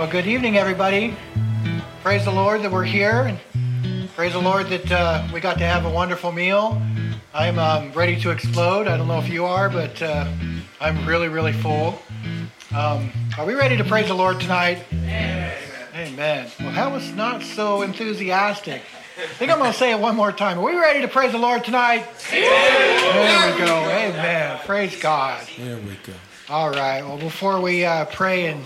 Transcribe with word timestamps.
Well, 0.00 0.10
good 0.10 0.26
evening, 0.26 0.56
everybody. 0.56 1.14
Praise 2.02 2.24
the 2.24 2.30
Lord 2.30 2.62
that 2.62 2.72
we're 2.72 2.84
here, 2.84 3.36
and 3.52 4.08
praise 4.16 4.32
the 4.32 4.40
Lord 4.40 4.68
that 4.68 4.90
uh, 4.90 5.28
we 5.30 5.40
got 5.40 5.58
to 5.58 5.64
have 5.64 5.84
a 5.84 5.90
wonderful 5.90 6.32
meal. 6.32 6.80
I'm 7.34 7.58
um, 7.58 7.92
ready 7.92 8.18
to 8.22 8.30
explode. 8.30 8.86
I 8.86 8.96
don't 8.96 9.08
know 9.08 9.18
if 9.18 9.28
you 9.28 9.44
are, 9.44 9.68
but 9.68 10.00
uh, 10.00 10.26
I'm 10.80 11.06
really, 11.06 11.28
really 11.28 11.52
full. 11.52 12.00
Um, 12.74 13.12
are 13.36 13.44
we 13.44 13.52
ready 13.52 13.76
to 13.76 13.84
praise 13.84 14.08
the 14.08 14.14
Lord 14.14 14.40
tonight? 14.40 14.86
Amen. 14.90 15.54
Amen. 15.94 16.50
Well, 16.60 16.72
that 16.72 16.90
was 16.90 17.12
not 17.12 17.42
so 17.42 17.82
enthusiastic. 17.82 18.80
I 19.18 19.26
think 19.34 19.50
I'm 19.50 19.58
going 19.58 19.70
to 19.70 19.78
say 19.78 19.92
it 19.92 20.00
one 20.00 20.16
more 20.16 20.32
time. 20.32 20.60
Are 20.60 20.64
we 20.64 20.78
ready 20.78 21.02
to 21.02 21.08
praise 21.08 21.32
the 21.32 21.38
Lord 21.38 21.62
tonight? 21.62 22.06
Amen. 22.32 22.48
There 23.12 23.52
we 23.52 23.66
go. 23.66 23.76
Amen. 23.84 24.60
Praise 24.64 24.98
God. 24.98 25.46
There 25.58 25.76
we 25.76 25.98
go. 26.06 26.14
All 26.48 26.70
right. 26.70 27.02
Well, 27.02 27.18
before 27.18 27.60
we 27.60 27.84
uh, 27.84 28.06
pray 28.06 28.46
and 28.46 28.64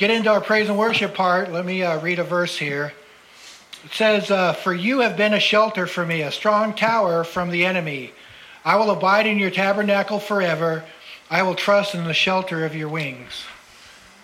get 0.00 0.10
into 0.10 0.30
our 0.30 0.40
praise 0.40 0.66
and 0.70 0.78
worship 0.78 1.12
part, 1.12 1.52
let 1.52 1.66
me 1.66 1.82
uh, 1.82 2.00
read 2.00 2.18
a 2.18 2.24
verse 2.24 2.56
here. 2.56 2.94
It 3.84 3.92
says, 3.92 4.30
uh, 4.30 4.54
For 4.54 4.72
you 4.72 5.00
have 5.00 5.14
been 5.14 5.34
a 5.34 5.40
shelter 5.40 5.86
for 5.86 6.06
me, 6.06 6.22
a 6.22 6.32
strong 6.32 6.72
tower 6.72 7.22
from 7.22 7.50
the 7.50 7.66
enemy. 7.66 8.14
I 8.64 8.76
will 8.76 8.90
abide 8.90 9.26
in 9.26 9.38
your 9.38 9.50
tabernacle 9.50 10.18
forever. 10.18 10.84
I 11.28 11.42
will 11.42 11.54
trust 11.54 11.94
in 11.94 12.04
the 12.04 12.14
shelter 12.14 12.64
of 12.64 12.74
your 12.74 12.88
wings. 12.88 13.44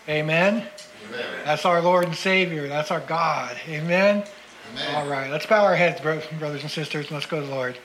Amen. 0.08 0.66
Amen. 1.08 1.26
That's 1.44 1.66
our 1.66 1.82
Lord 1.82 2.06
and 2.06 2.16
Savior. 2.16 2.68
That's 2.68 2.90
our 2.90 3.00
God. 3.00 3.54
Amen. 3.68 4.24
Amen. 4.72 4.94
All 4.94 5.06
right. 5.06 5.30
Let's 5.30 5.44
bow 5.44 5.62
our 5.62 5.76
heads, 5.76 6.00
brothers 6.00 6.62
and 6.62 6.70
sisters, 6.70 7.08
and 7.08 7.12
let's 7.12 7.26
go 7.26 7.38
to 7.38 7.46
the 7.46 7.54
Lord. 7.54 7.76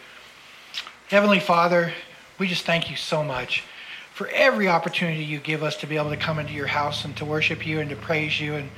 Heavenly 1.09 1.41
Father, 1.41 1.91
we 2.39 2.47
just 2.47 2.65
thank 2.65 2.89
you 2.89 2.95
so 2.95 3.21
much 3.21 3.65
for 4.21 4.29
every 4.35 4.67
opportunity 4.67 5.23
you 5.23 5.39
give 5.39 5.63
us 5.63 5.75
to 5.77 5.87
be 5.87 5.97
able 5.97 6.11
to 6.11 6.15
come 6.15 6.37
into 6.37 6.53
your 6.53 6.67
house 6.67 7.05
and 7.05 7.17
to 7.17 7.25
worship 7.25 7.65
you 7.65 7.79
and 7.79 7.89
to 7.89 7.95
praise 7.95 8.39
you 8.39 8.53
and, 8.53 8.69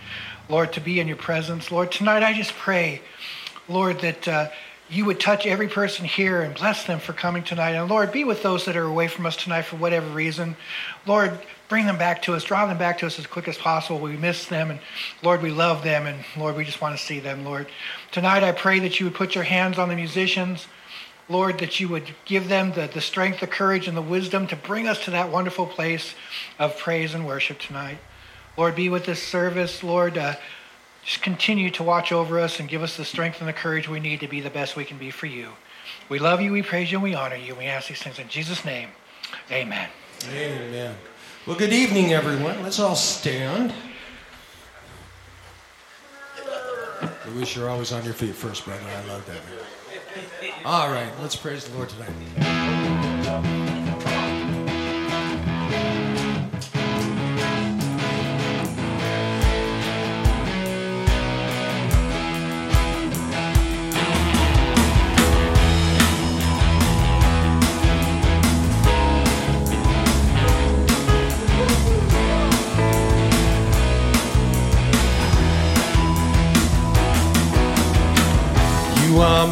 Lord, 0.48 0.72
to 0.72 0.80
be 0.80 1.02
in 1.02 1.08
your 1.10 1.18
presence. 1.18 1.70
Lord, 1.70 1.92
tonight 1.92 2.24
I 2.24 2.32
just 2.32 2.54
pray, 2.54 3.02
Lord, 3.68 4.00
that 4.00 4.26
uh, 4.26 4.48
you 4.90 5.04
would 5.04 5.20
touch 5.20 5.46
every 5.46 5.68
person 5.68 6.06
here 6.06 6.44
and 6.44 6.56
bless 6.56 6.86
them 6.86 6.98
for 6.98 7.12
coming 7.12 7.44
tonight. 7.44 7.72
And 7.72 7.90
Lord, 7.90 8.14
be 8.14 8.24
with 8.24 8.42
those 8.42 8.64
that 8.64 8.78
are 8.78 8.86
away 8.86 9.10
from 9.10 9.26
us 9.26 9.36
tonight 9.36 9.64
for 9.64 9.76
whatever 9.76 10.08
reason. 10.08 10.56
Lord, 11.06 11.38
bring 11.68 11.88
them 11.88 11.98
back 11.98 12.22
to 12.22 12.36
us, 12.36 12.46
draw 12.46 12.66
them 12.66 12.78
back 12.78 13.00
to 13.00 13.06
us 13.06 13.20
as 13.20 13.28
quick 13.28 13.50
as 13.50 13.58
possible. 13.58 14.00
We 14.00 14.16
miss 14.16 14.46
them, 14.46 14.72
and 14.72 14.80
Lord, 15.24 15.42
we 15.42 15.52
love 15.52 15.84
them, 15.84 16.08
and 16.08 16.24
Lord, 16.38 16.56
we 16.56 16.64
just 16.64 16.80
want 16.80 16.98
to 16.98 17.04
see 17.04 17.20
them, 17.20 17.44
Lord. 17.44 17.68
Tonight 18.14 18.46
I 18.46 18.54
pray 18.54 18.80
that 18.80 18.98
you 19.02 19.08
would 19.08 19.16
put 19.16 19.36
your 19.36 19.44
hands 19.44 19.78
on 19.78 19.90
the 19.90 19.96
musicians. 19.98 20.68
Lord, 21.30 21.60
that 21.60 21.80
you 21.80 21.88
would 21.90 22.16
give 22.26 22.50
them 22.50 22.74
the, 22.74 22.88
the 22.88 23.02
strength, 23.02 23.40
the 23.40 23.48
courage, 23.48 23.88
and 23.88 23.96
the 23.96 24.02
wisdom 24.02 24.48
to 24.48 24.56
bring 24.56 24.88
us 24.88 25.04
to 25.06 25.12
that 25.12 25.32
wonderful 25.32 25.66
place 25.66 26.16
of 26.60 26.78
praise 26.78 27.14
and 27.14 27.26
worship 27.26 27.60
tonight. 27.60 27.98
Lord, 28.58 28.76
be 28.76 28.90
with 28.90 29.06
this 29.06 29.24
service. 29.24 29.84
Lord, 29.84 30.18
uh, 30.18 30.36
just 31.04 31.22
continue 31.22 31.70
to 31.72 31.84
watch 31.84 32.12
over 32.12 32.40
us 32.40 32.60
and 32.60 32.70
give 32.70 32.84
us 32.84 32.98
the 32.98 33.06
strength 33.06 33.40
and 33.40 33.48
the 33.48 33.54
courage 33.54 33.90
we 33.90 34.00
need 34.00 34.20
to 34.20 34.28
be 34.28 34.42
the 34.42 34.50
best 34.50 34.76
we 34.76 34.86
can 34.86 34.98
be 34.98 35.12
for 35.12 35.26
you. 35.26 35.50
We 36.10 36.20
love 36.20 36.42
you, 36.42 36.52
we 36.52 36.62
praise 36.62 36.92
you, 36.92 36.98
and 36.98 37.04
we 37.04 37.16
honor 37.16 37.36
you. 37.36 37.56
We 37.56 37.66
ask 37.66 37.88
these 37.88 38.02
things 38.02 38.20
in 38.20 38.28
Jesus' 38.28 38.64
name. 38.64 38.90
Amen. 39.52 39.90
Amen. 40.30 40.96
Well, 41.46 41.58
good 41.58 41.74
evening, 41.74 42.14
everyone. 42.14 42.62
Let's 42.64 42.80
all 42.80 42.96
stand. 42.96 43.74
Luis, 47.28 47.56
you're 47.56 47.70
always 47.70 47.92
on 47.92 48.04
your 48.06 48.14
feet 48.14 48.36
first, 48.36 48.66
brother. 48.66 48.82
I 48.86 49.08
love 49.08 49.26
that. 49.26 49.42
All 50.66 50.90
right, 50.90 51.12
let's 51.22 51.36
praise 51.36 51.66
the 51.66 51.78
Lord 51.78 51.90
tonight. 51.90 52.10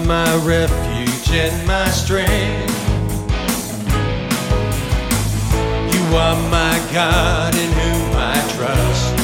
My 0.05 0.35
refuge 0.45 0.90
and 1.33 1.65
my 1.65 1.89
strength. 1.89 2.29
You 5.93 6.17
are 6.17 6.35
my 6.49 6.75
God 6.91 7.55
in 7.55 7.71
whom 7.71 8.11
I 8.15 8.35
trust. 8.55 9.15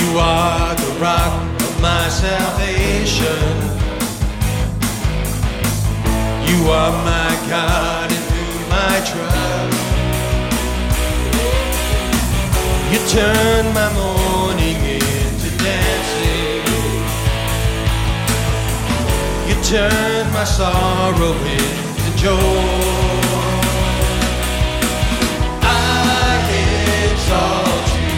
You 0.00 0.18
are 0.18 0.74
the 0.74 0.92
rock 0.98 1.62
of 1.62 1.80
my 1.80 2.08
salvation. 2.08 3.54
You 6.48 6.68
are 6.68 6.92
my 7.04 7.32
God 7.48 8.10
in 8.10 8.22
whom 8.32 8.72
I 8.72 9.00
trust. 9.10 9.50
You 12.92 12.98
turn 13.08 13.72
my 13.72 13.92
mourning 13.94 14.19
turn 19.70 20.32
my 20.32 20.42
sorrow 20.42 21.32
into 21.32 22.16
joy. 22.16 22.34
I 25.62 26.42
you. 27.94 28.10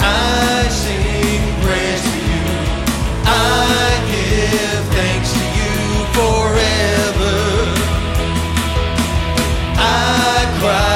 I 0.00 0.66
sing 0.82 1.42
praise 1.62 2.02
to 2.10 2.18
you. 2.30 2.46
I 3.24 3.94
give 4.10 4.82
thanks 4.96 5.30
to 5.38 5.44
you 5.58 5.74
forever. 6.18 7.38
I 9.78 10.58
cry 10.58 10.91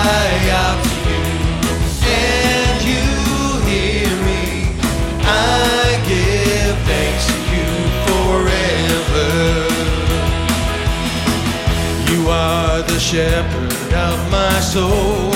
shepherd 13.07 13.93
of 13.95 14.19
my 14.33 14.59
soul. 14.59 15.31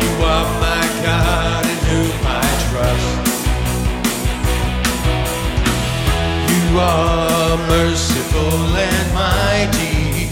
You 0.00 0.12
are 0.32 0.48
my 0.62 0.84
God 1.02 1.64
in 1.66 1.80
whom 1.90 2.14
I 2.22 2.48
trust. 2.70 3.14
You 6.52 6.78
are 6.78 7.56
merciful 7.66 8.76
and 8.78 9.06
mighty. 9.12 10.30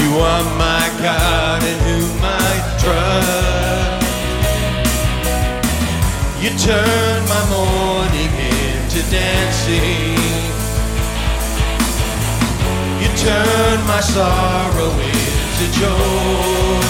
You 0.00 0.10
are 0.18 0.44
my 0.56 0.84
God 1.02 1.62
in 1.62 1.78
whom 1.88 2.20
I 2.22 2.52
trust. 2.80 4.08
You 6.42 6.50
turn 6.56 7.18
my 7.28 7.42
mourning 7.52 8.32
into 8.48 9.00
dancing. 9.10 10.59
Turn 13.20 13.86
my 13.86 14.00
sorrow 14.00 14.92
into 14.92 15.66
joy. 15.78 16.80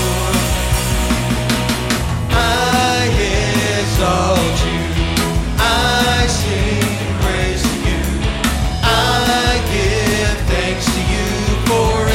I 2.30 3.10
exalt 3.80 4.58
you. 4.64 4.82
I 5.58 6.26
sing 6.28 6.96
praise 7.20 7.62
to 7.62 7.76
you. 7.88 8.02
I 8.80 9.60
give 9.72 10.38
thanks 10.46 10.86
to 10.86 11.00
you 11.12 11.26
forever. 11.66 12.09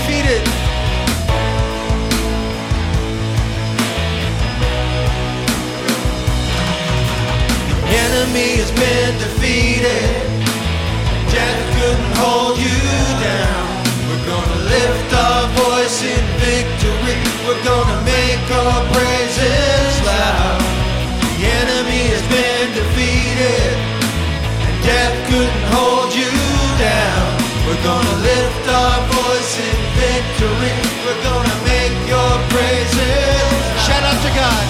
defeated. 0.00 0.44
The 7.76 7.96
enemy 8.06 8.50
has 8.60 8.72
been 8.72 9.12
defeated. 9.18 10.16
Death 11.28 11.60
couldn't 11.76 12.12
hold 12.16 12.56
you 12.56 12.80
down. 13.20 13.66
We're 14.08 14.24
gonna 14.24 14.60
lift 14.72 15.10
our 15.12 15.44
voice 15.64 15.98
in 16.02 16.24
victory. 16.48 17.18
We're 17.44 17.64
gonna 17.64 18.00
make 18.04 18.46
our 18.64 18.80
praises 18.94 19.92
loud. 20.06 20.60
The 21.20 21.46
enemy 21.60 22.02
has 22.14 22.24
been 22.36 22.66
defeated. 22.80 23.72
And 24.64 24.76
death 24.82 25.16
couldn't 25.28 25.64
hold 25.76 26.10
you 26.14 26.32
down. 26.78 27.26
We're 27.66 27.84
gonna 27.84 28.16
lift 28.24 28.68
our 28.68 29.09
in 29.60 29.78
victory. 30.00 30.72
We're 31.04 31.22
gonna 31.22 31.56
make 31.68 31.94
your 32.08 32.32
praises. 32.48 33.44
Shout 33.84 34.04
out 34.04 34.20
to 34.24 34.30
God. 34.32 34.64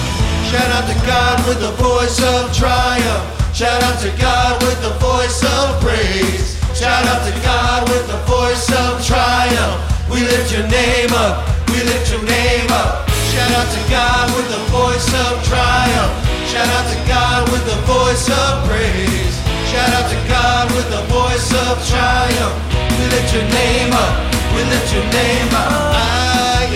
Shout 0.51 0.69
out 0.75 0.85
to 0.91 0.97
God 1.07 1.35
with 1.47 1.59
the 1.63 1.73
voice 1.79 2.19
of 2.19 2.51
triumph. 2.51 3.25
Shout 3.55 3.83
out 3.83 3.99
to 4.03 4.11
God 4.19 4.61
with 4.63 4.79
the 4.83 4.93
voice 4.99 5.39
of 5.43 5.79
praise. 5.79 6.59
Shout 6.75 7.05
out 7.07 7.23
to 7.27 7.33
God 7.43 7.87
with 7.89 8.05
the 8.07 8.19
voice 8.27 8.67
of 8.83 8.99
triumph. 9.05 9.79
We 10.11 10.21
lift 10.27 10.51
your 10.51 10.67
name 10.67 11.11
up. 11.13 11.47
We 11.71 11.79
lift 11.83 12.11
your 12.11 12.23
name 12.23 12.69
up. 12.71 13.07
Shout 13.31 13.51
out 13.59 13.69
to 13.71 13.81
God 13.87 14.25
with 14.35 14.47
the 14.51 14.63
voice 14.71 15.09
of 15.25 15.31
triumph. 15.47 16.13
Shout 16.51 16.67
out 16.67 16.87
to 16.91 16.99
God 17.07 17.47
with 17.51 17.63
the 17.63 17.79
voice 17.87 18.27
of 18.27 18.67
praise. 18.67 19.35
Shout 19.71 19.91
out 19.95 20.07
to 20.11 20.19
God 20.27 20.67
with 20.75 20.89
the 20.91 21.03
voice 21.07 21.49
of 21.63 21.79
triumph. 21.87 22.55
We 22.97 23.05
lift 23.07 23.33
your 23.33 23.47
name 23.55 23.93
up. 23.93 24.30
We 24.55 24.63
lift 24.63 24.93
your 24.93 25.03
name 25.03 25.53
up. 25.53 25.71
I 25.95 26.67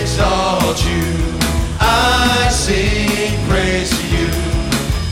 exalt 0.00 0.78
you. 0.84 1.04
I 1.80 2.48
sing 2.50 3.32
praise 3.48 3.90
to 3.90 4.04
you. 4.16 4.28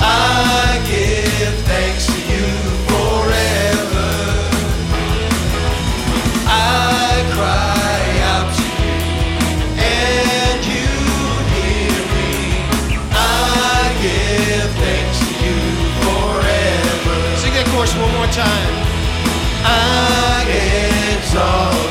I 0.00 0.80
give 0.90 1.54
thanks 1.70 2.06
to 2.06 2.18
you 2.32 2.46
forever. 2.90 4.10
I 6.46 7.22
cry 7.36 8.02
out 8.32 8.48
to 8.58 8.66
you, 8.82 8.98
and 9.78 10.58
you 10.72 10.88
hear 11.54 12.00
me. 12.16 12.32
I 13.12 13.92
give 14.04 14.70
thanks 14.82 15.18
to 15.26 15.32
you 15.44 15.58
forever. 16.04 17.16
Sing 17.42 17.52
that 17.54 17.66
chorus 17.72 17.94
one 17.94 18.12
more 18.18 18.30
time. 18.32 18.74
I 19.62 20.46
exalt. 21.18 21.89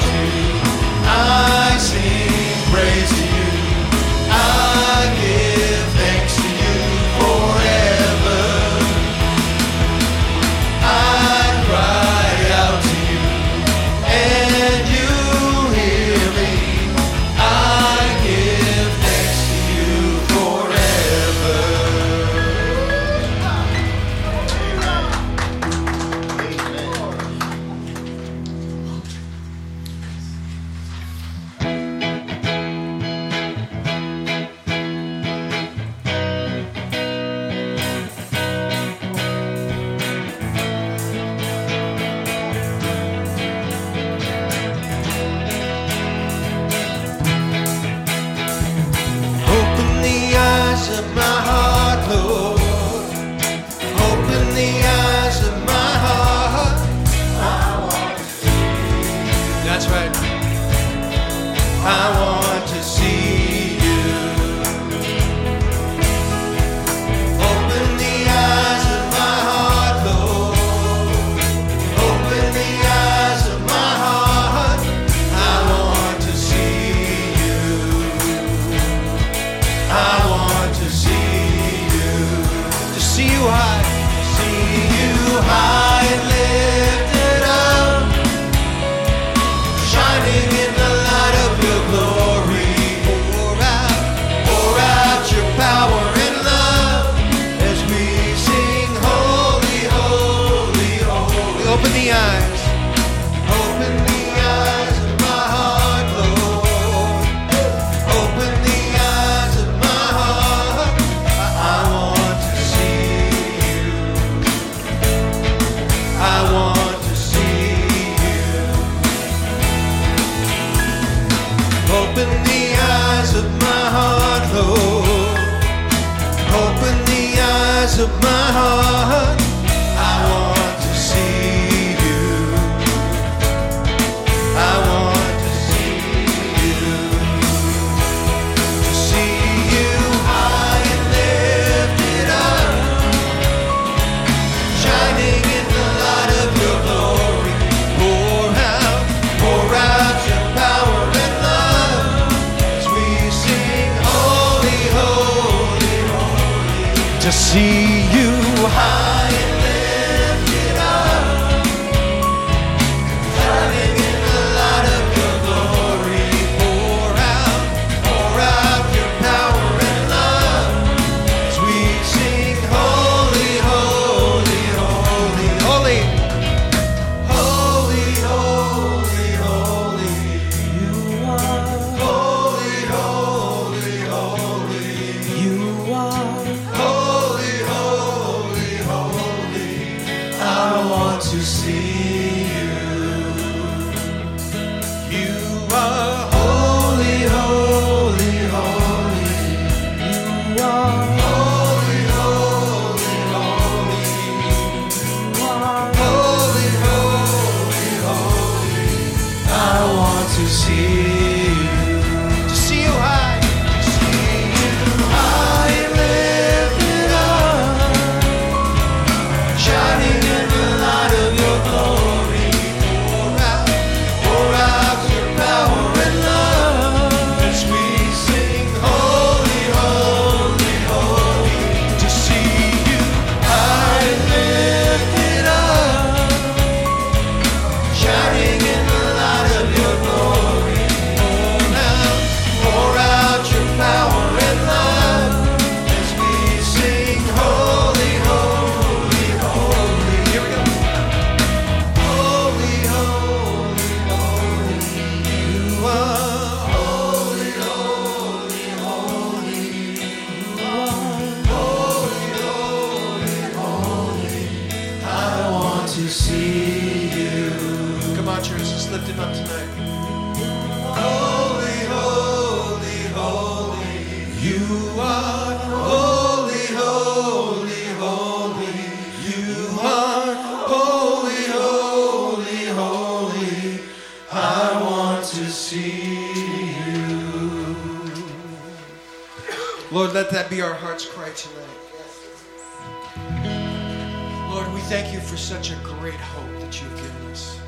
for 295.29 295.37
such 295.37 295.69
a 295.69 295.75
great 295.83 296.19
hope 296.19 296.59
that 296.59 296.81
you've 296.81 296.95
given 296.95 297.27
us. 297.27 297.59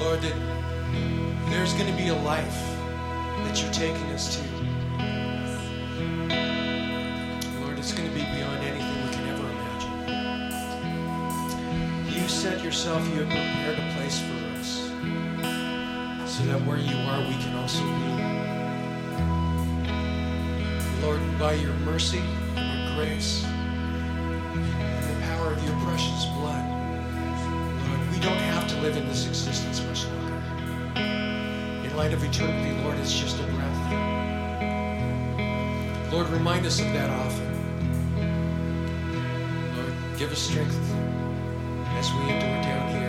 Lord, 0.00 0.22
that 0.22 0.34
there's 1.50 1.74
going 1.74 1.90
to 1.90 1.96
be 2.02 2.08
a 2.08 2.14
life 2.14 2.56
that 3.44 3.60
you're 3.60 3.70
taking 3.72 4.06
us 4.06 4.36
to. 4.36 4.42
Lord, 7.60 7.78
it's 7.78 7.92
going 7.92 8.08
to 8.08 8.14
be 8.14 8.22
beyond 8.22 8.64
anything 8.64 9.04
we 9.04 9.10
can 9.12 9.28
ever 9.28 9.44
imagine. 9.50 9.92
You 12.10 12.26
said 12.26 12.62
yourself 12.64 13.06
you 13.10 13.24
have 13.24 13.28
prepared 13.28 13.78
a 13.78 13.92
place 13.94 14.18
for 14.18 14.34
us 14.58 14.88
so 16.24 16.42
that 16.46 16.64
where 16.64 16.78
you 16.78 16.96
are, 16.96 17.20
we 17.28 17.34
can 17.34 17.54
also 17.56 17.84
be. 17.84 18.12
Lord, 21.04 21.20
by 21.38 21.52
your 21.52 21.74
mercy 21.84 22.22
and 22.56 22.96
your 22.96 22.96
grace, 22.96 23.44
power 25.42 25.52
of 25.52 25.64
your 25.64 25.74
precious 25.80 26.26
blood. 26.26 26.64
Lord, 27.88 28.00
we 28.12 28.20
don't 28.20 28.42
have 28.52 28.68
to 28.68 28.80
live 28.80 28.96
in 28.96 29.08
this 29.08 29.26
existence 29.26 29.82
much 29.82 30.04
longer. 30.06 30.40
In 31.84 31.96
light 31.96 32.12
of 32.12 32.22
eternity, 32.22 32.80
Lord, 32.82 32.96
it's 32.98 33.12
just 33.12 33.40
a 33.40 33.42
breath. 33.44 33.80
Lord, 36.12 36.28
remind 36.28 36.66
us 36.66 36.80
of 36.80 36.86
that 36.92 37.10
often. 37.10 37.50
Lord, 39.76 39.94
give 40.18 40.30
us 40.30 40.38
strength 40.38 40.78
as 41.98 42.12
we 42.12 42.20
endure 42.30 42.62
down 42.62 42.88
here. 42.90 43.01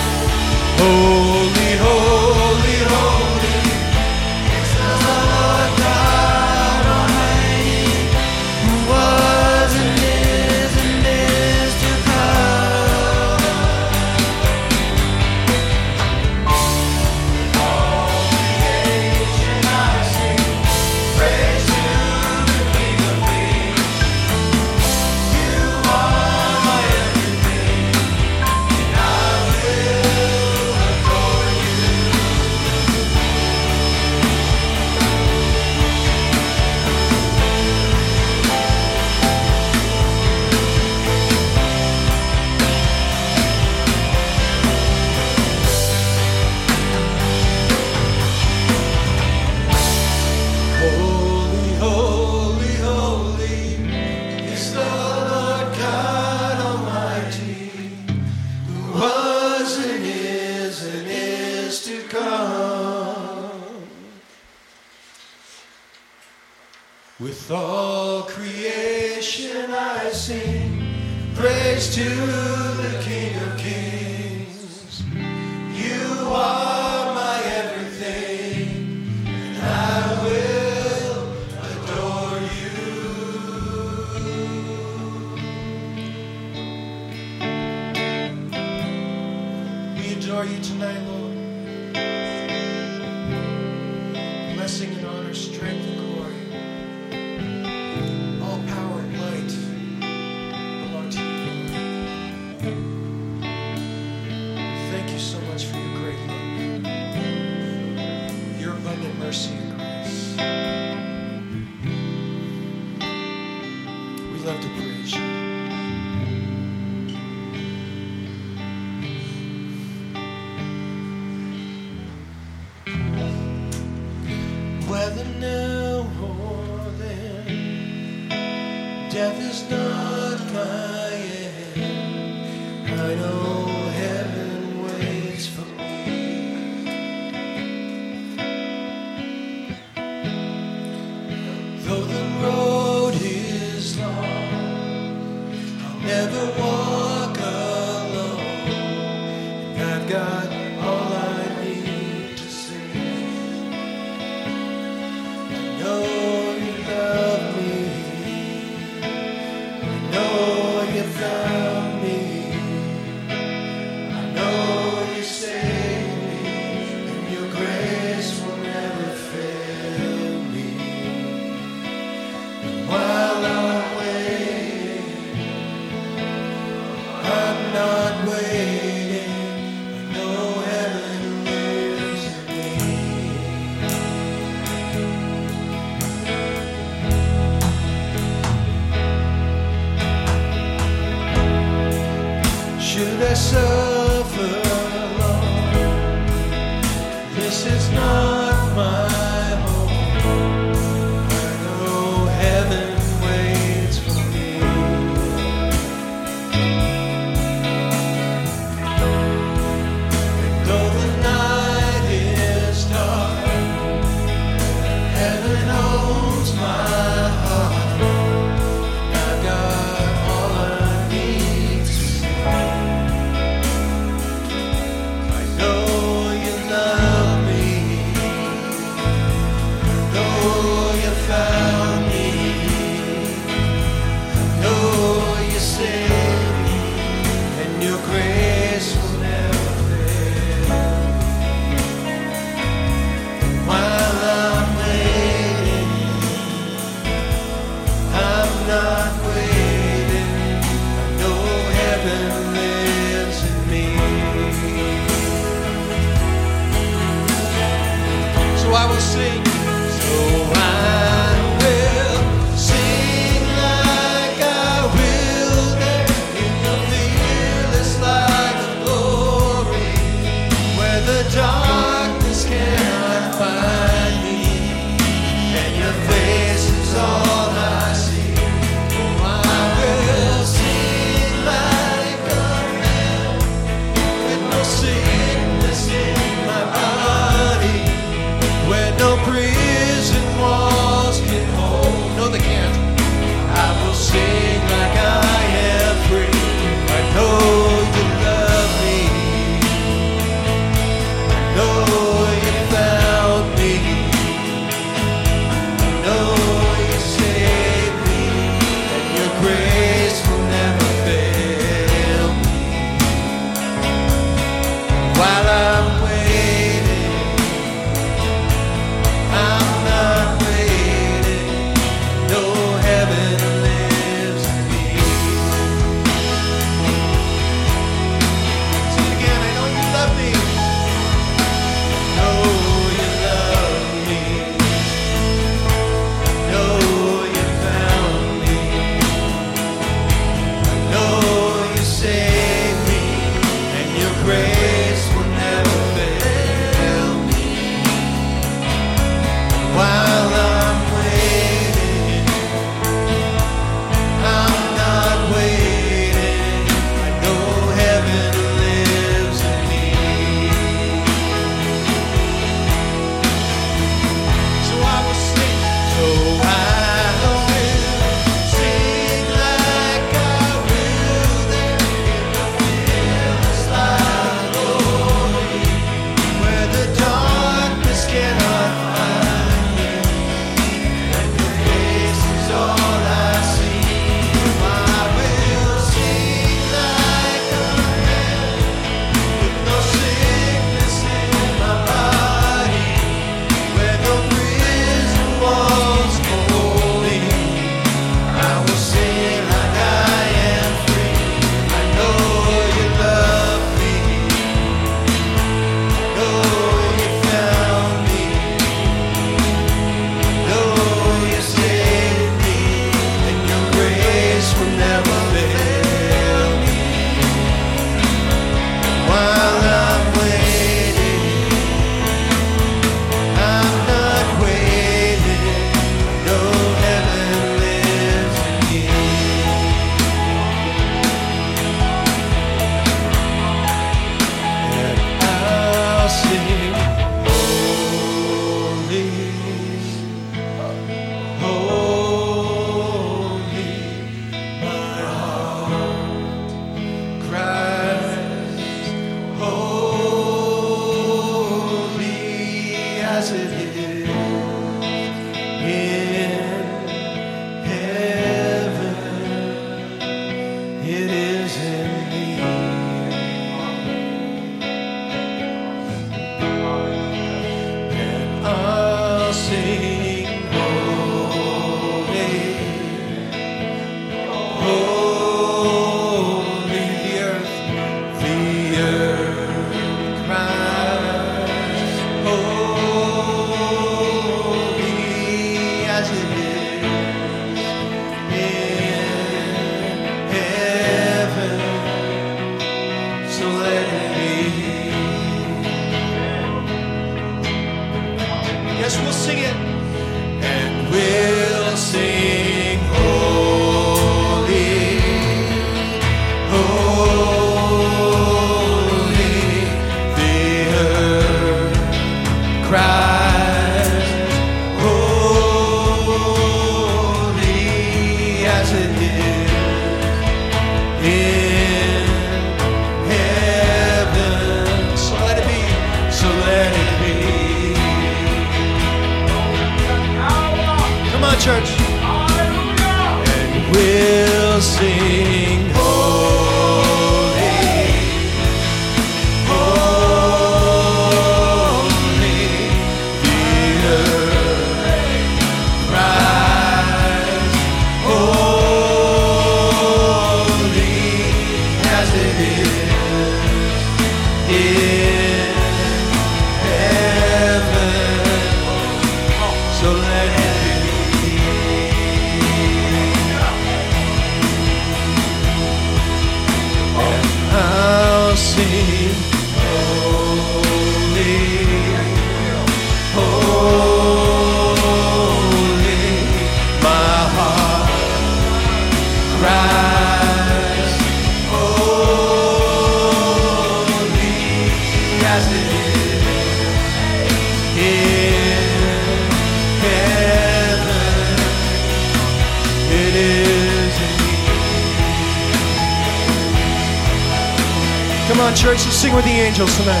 Angels 599.61 599.77
tonight. 599.77 600.00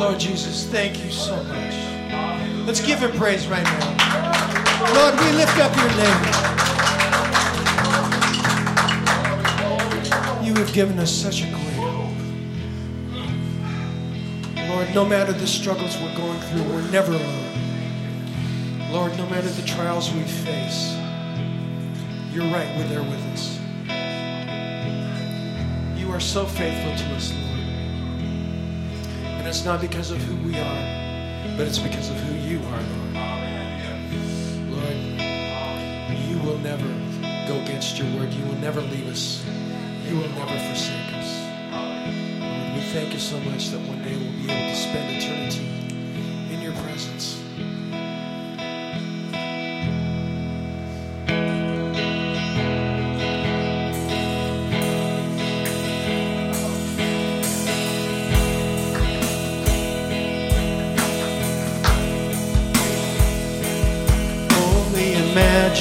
Lord 0.00 0.18
Jesus, 0.18 0.64
thank 0.64 1.04
you 1.04 1.10
so 1.10 1.36
much. 1.44 1.74
Let's 2.66 2.80
give 2.80 3.00
him 3.00 3.12
praise 3.18 3.46
right 3.48 3.62
now. 3.62 4.94
Lord, 4.94 5.14
we 5.20 5.30
lift 5.32 5.58
up 5.58 5.76
your 5.76 5.90
name. 5.90 6.24
You 10.42 10.54
have 10.54 10.72
given 10.72 10.98
us 10.98 11.12
such 11.12 11.42
a 11.42 11.46
great 11.48 11.74
hope. 11.74 12.16
Lord, 14.70 14.94
no 14.94 15.04
matter 15.04 15.34
the 15.34 15.46
struggles 15.46 15.94
we're 15.98 16.16
going 16.16 16.40
through, 16.40 16.62
we're 16.62 16.90
never 16.90 17.12
alone. 17.12 18.90
Lord, 18.90 19.14
no 19.18 19.26
matter 19.28 19.50
the 19.50 19.66
trials 19.66 20.10
we 20.14 20.22
face, 20.22 20.96
you're 22.32 22.50
right, 22.50 22.74
we're 22.78 22.88
there 22.88 23.02
with 23.02 23.22
us. 23.34 23.58
You 26.00 26.10
are 26.10 26.20
so 26.20 26.46
faithful 26.46 26.96
to 26.96 27.14
us, 27.14 27.34
Lord. 27.34 27.49
It's 29.50 29.64
not 29.64 29.80
because 29.80 30.12
of 30.12 30.22
who 30.22 30.36
we 30.46 30.56
are, 30.56 31.56
but 31.56 31.66
it's 31.66 31.80
because 31.80 32.08
of 32.08 32.14
who 32.20 32.34
you 32.38 32.60
are, 32.66 32.82
Lord. 32.94 33.16
Lord, 34.70 34.94
you 36.28 36.38
will 36.38 36.58
never 36.58 36.86
go 37.48 37.60
against 37.60 37.98
your 37.98 38.06
word. 38.14 38.32
You 38.32 38.44
will 38.44 38.60
never 38.60 38.80
leave 38.80 39.08
us. 39.08 39.44
You 40.06 40.18
will 40.18 40.28
never 40.28 40.56
forsake 40.56 41.14
us. 41.14 41.30
Lord, 42.40 42.74
we 42.76 42.80
thank 42.92 43.12
you 43.12 43.18
so 43.18 43.40
much 43.40 43.70
that 43.70 43.80
one 43.88 44.00
day 44.04 44.16
we'll 44.16 44.46
be 44.46 44.52
able 44.52 44.70
to 44.70 44.76
spend 44.76 45.20
eternity 45.20 45.79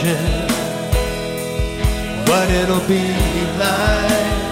imagine 0.02 0.48
what 2.28 2.50
it'll 2.50 2.80
be 2.88 3.14
like 3.58 4.49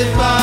Surrounded 0.00 0.16
by 0.16 0.39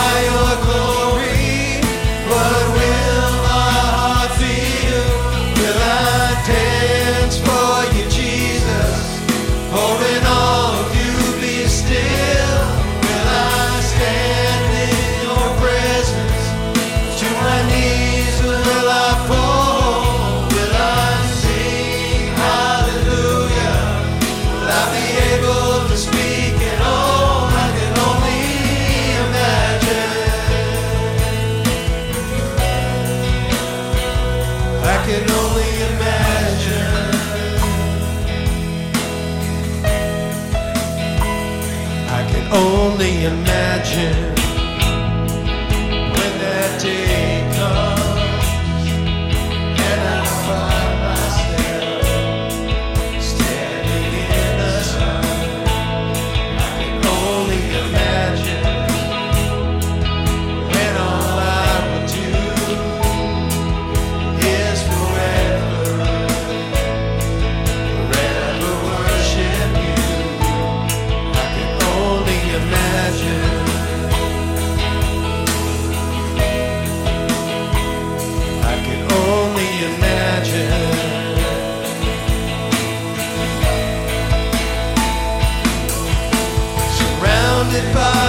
Surrounded 87.78 87.94
by 87.94 88.27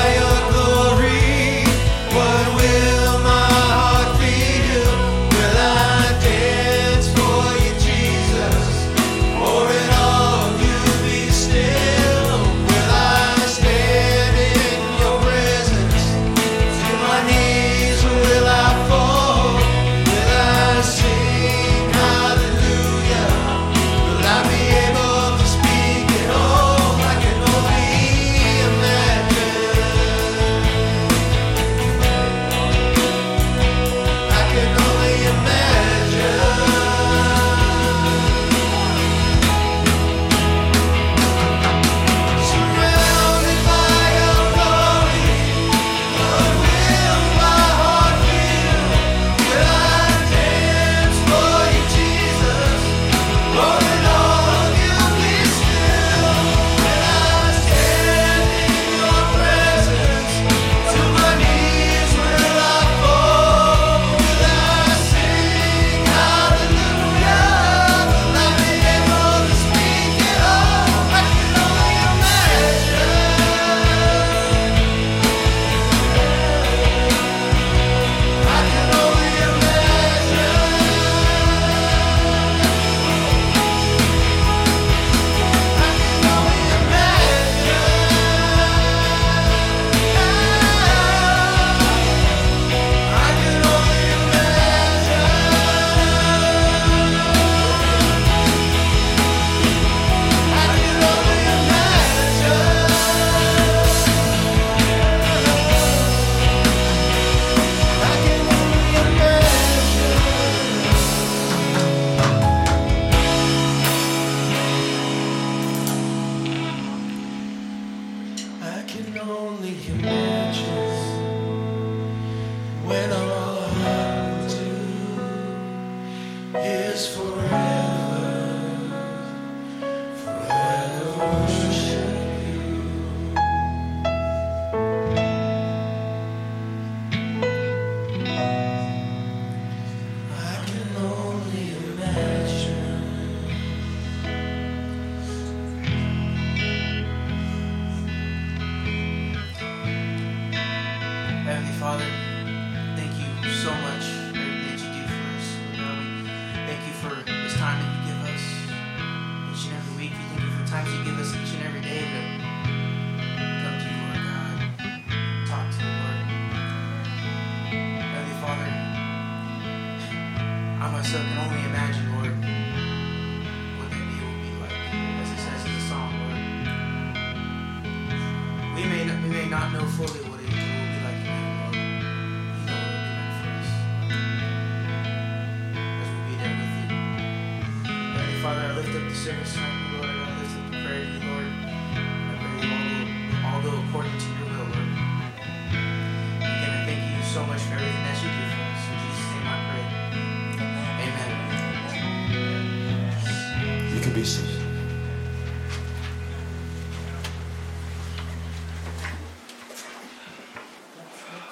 be 204.18 204.24
seated. 204.24 204.50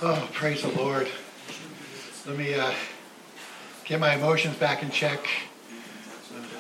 Oh, 0.03 0.29
praise 0.33 0.63
the 0.63 0.71
Lord. 0.71 1.09
Let 2.27 2.37
me 2.37 2.55
uh, 2.55 2.73
get 3.85 4.01
my 4.01 4.15
emotions 4.15 4.57
back 4.57 4.83
in 4.83 4.91
check. 4.91 5.29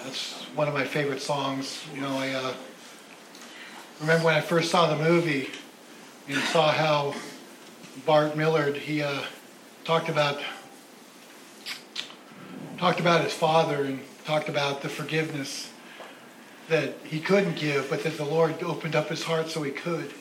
That's 0.04 0.44
one 0.54 0.68
of 0.68 0.74
my 0.74 0.84
favorite 0.84 1.20
songs. 1.20 1.84
You 1.92 2.02
know, 2.02 2.16
I 2.16 2.30
uh, 2.30 2.54
remember 4.00 4.26
when 4.26 4.34
I 4.34 4.40
first 4.42 4.70
saw 4.70 4.94
the 4.94 5.02
movie 5.02 5.50
and 6.28 6.38
saw 6.44 6.70
how 6.70 7.14
Bart 8.04 8.36
Millard 8.36 8.76
he 8.76 9.02
uh, 9.02 9.22
talked 9.84 10.08
about 10.08 10.40
talked 12.78 13.00
about 13.00 13.24
his 13.24 13.32
father 13.32 13.82
and 13.82 14.00
talked 14.24 14.48
about 14.48 14.82
the 14.82 14.88
forgiveness 14.88 15.72
that 16.68 16.94
he 17.04 17.20
couldn't 17.20 17.56
give, 17.56 17.88
but 17.88 18.02
that 18.04 18.16
the 18.16 18.24
Lord 18.24 18.62
opened 18.62 18.96
up 18.96 19.08
his 19.08 19.22
heart 19.22 19.48
so 19.48 19.62
he 19.62 19.70
could. 19.70 20.12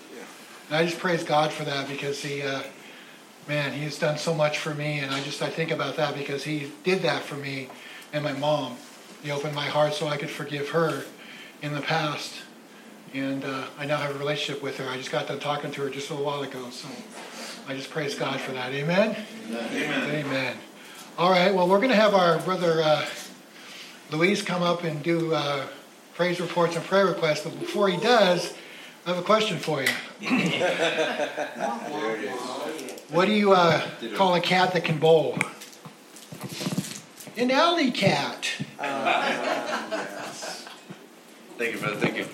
And 0.68 0.78
I 0.78 0.86
just 0.86 1.00
praise 1.00 1.24
God 1.24 1.52
for 1.52 1.64
that 1.66 1.88
because 1.88 2.22
he. 2.22 2.42
Uh, 2.42 2.62
man, 3.48 3.74
he 3.74 3.84
has 3.84 4.00
done 4.00 4.18
so 4.18 4.34
much 4.34 4.58
for 4.58 4.74
me, 4.74 5.00
and 5.00 5.14
I 5.14 5.22
just 5.22 5.42
I 5.42 5.50
think 5.50 5.72
about 5.72 5.98
that 5.98 6.16
because 6.16 6.44
he 6.44 6.72
did 6.84 7.02
that 7.04 7.24
for 7.24 7.36
me 7.36 7.70
and 8.14 8.24
my 8.24 8.34
mom. 8.34 8.78
He 9.22 9.32
opened 9.32 9.56
my 9.56 9.66
heart 9.66 9.94
so 9.94 10.08
I 10.08 10.18
could 10.18 10.30
forgive 10.30 10.70
her 10.70 11.04
in 11.62 11.74
the 11.74 11.82
past, 11.82 12.34
and 13.14 13.44
uh, 13.44 13.66
I 13.78 13.86
now 13.86 13.98
have 13.98 14.16
a 14.16 14.20
relationship 14.20 14.62
with 14.62 14.78
her. 14.78 14.90
I 14.90 14.98
just 14.98 15.12
got 15.12 15.28
done 15.28 15.40
talking 15.40 15.72
to 15.72 15.82
her 15.82 15.90
just 15.90 16.10
a 16.10 16.14
little 16.14 16.26
while 16.26 16.44
ago, 16.44 16.70
so 16.70 16.88
I 17.68 17.76
just 17.76 17.90
praise 17.90 18.16
God 18.16 18.40
for 18.40 18.52
that. 18.52 18.72
Amen. 18.72 19.16
Amen. 19.50 20.26
Amen. 20.26 20.58
All 21.18 21.32
right. 21.32 21.54
Well, 21.54 21.68
we're 21.68 21.80
going 21.80 21.90
to 21.90 21.96
have 21.96 22.14
our 22.14 22.40
brother 22.40 22.82
uh, 22.84 23.06
Luis 24.12 24.42
come 24.42 24.62
up 24.62 24.84
and 24.84 25.02
do 25.02 25.34
uh, 25.34 25.66
praise 26.16 26.40
reports 26.40 26.76
and 26.76 26.86
prayer 26.86 27.08
requests, 27.08 27.44
but 27.44 27.60
before 27.60 27.90
he 27.90 27.98
does. 27.98 28.54
I 29.06 29.10
have 29.10 29.20
a 29.20 29.22
question 29.22 29.60
for 29.60 29.84
you. 29.84 29.90
What 33.12 33.26
do 33.26 33.34
you 33.34 33.54
uh, 33.54 33.88
call 34.16 34.34
a 34.34 34.42
cat 34.42 34.74
that 34.74 34.84
can 34.84 34.98
bowl? 34.98 35.38
An 37.38 37.52
alley 37.52 37.92
cat. 37.92 38.50
Thank 41.58 41.74
you, 41.74 41.80
brother. 41.80 41.98
Thank 41.98 42.18
you. 42.18 42.26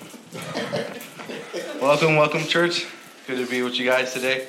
welcome, 1.80 2.16
welcome, 2.16 2.42
church. 2.44 2.86
Good 3.26 3.44
to 3.44 3.50
be 3.50 3.60
with 3.62 3.78
you 3.78 3.84
guys 3.84 4.14
today. 4.14 4.46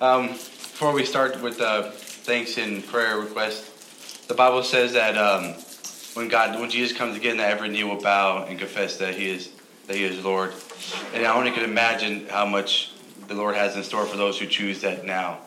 Um, 0.00 0.28
before 0.28 0.92
we 0.92 1.04
start 1.04 1.42
with 1.42 1.60
uh, 1.60 1.90
thanks 1.90 2.56
and 2.56 2.86
prayer 2.86 3.18
requests, 3.18 4.24
the 4.28 4.34
Bible 4.34 4.62
says 4.62 4.92
that 4.92 5.18
um, 5.18 5.56
when 6.14 6.28
God, 6.28 6.58
when 6.60 6.70
Jesus 6.70 6.96
comes 6.96 7.16
again, 7.16 7.38
that 7.38 7.50
every 7.50 7.68
knee 7.68 7.84
will 7.84 8.00
bow 8.00 8.44
and 8.44 8.58
confess 8.58 8.98
that 8.98 9.14
He 9.14 9.30
is 9.30 9.50
that 9.86 9.96
He 9.96 10.04
is 10.04 10.24
Lord. 10.24 10.52
And 11.14 11.26
I 11.26 11.34
only 11.34 11.50
can 11.50 11.64
imagine 11.64 12.26
how 12.28 12.46
much 12.46 12.92
the 13.28 13.34
Lord 13.34 13.54
has 13.54 13.76
in 13.76 13.82
store 13.82 14.06
for 14.06 14.16
those 14.16 14.38
who 14.38 14.46
choose 14.46 14.80
that 14.82 15.04
now. 15.04 15.38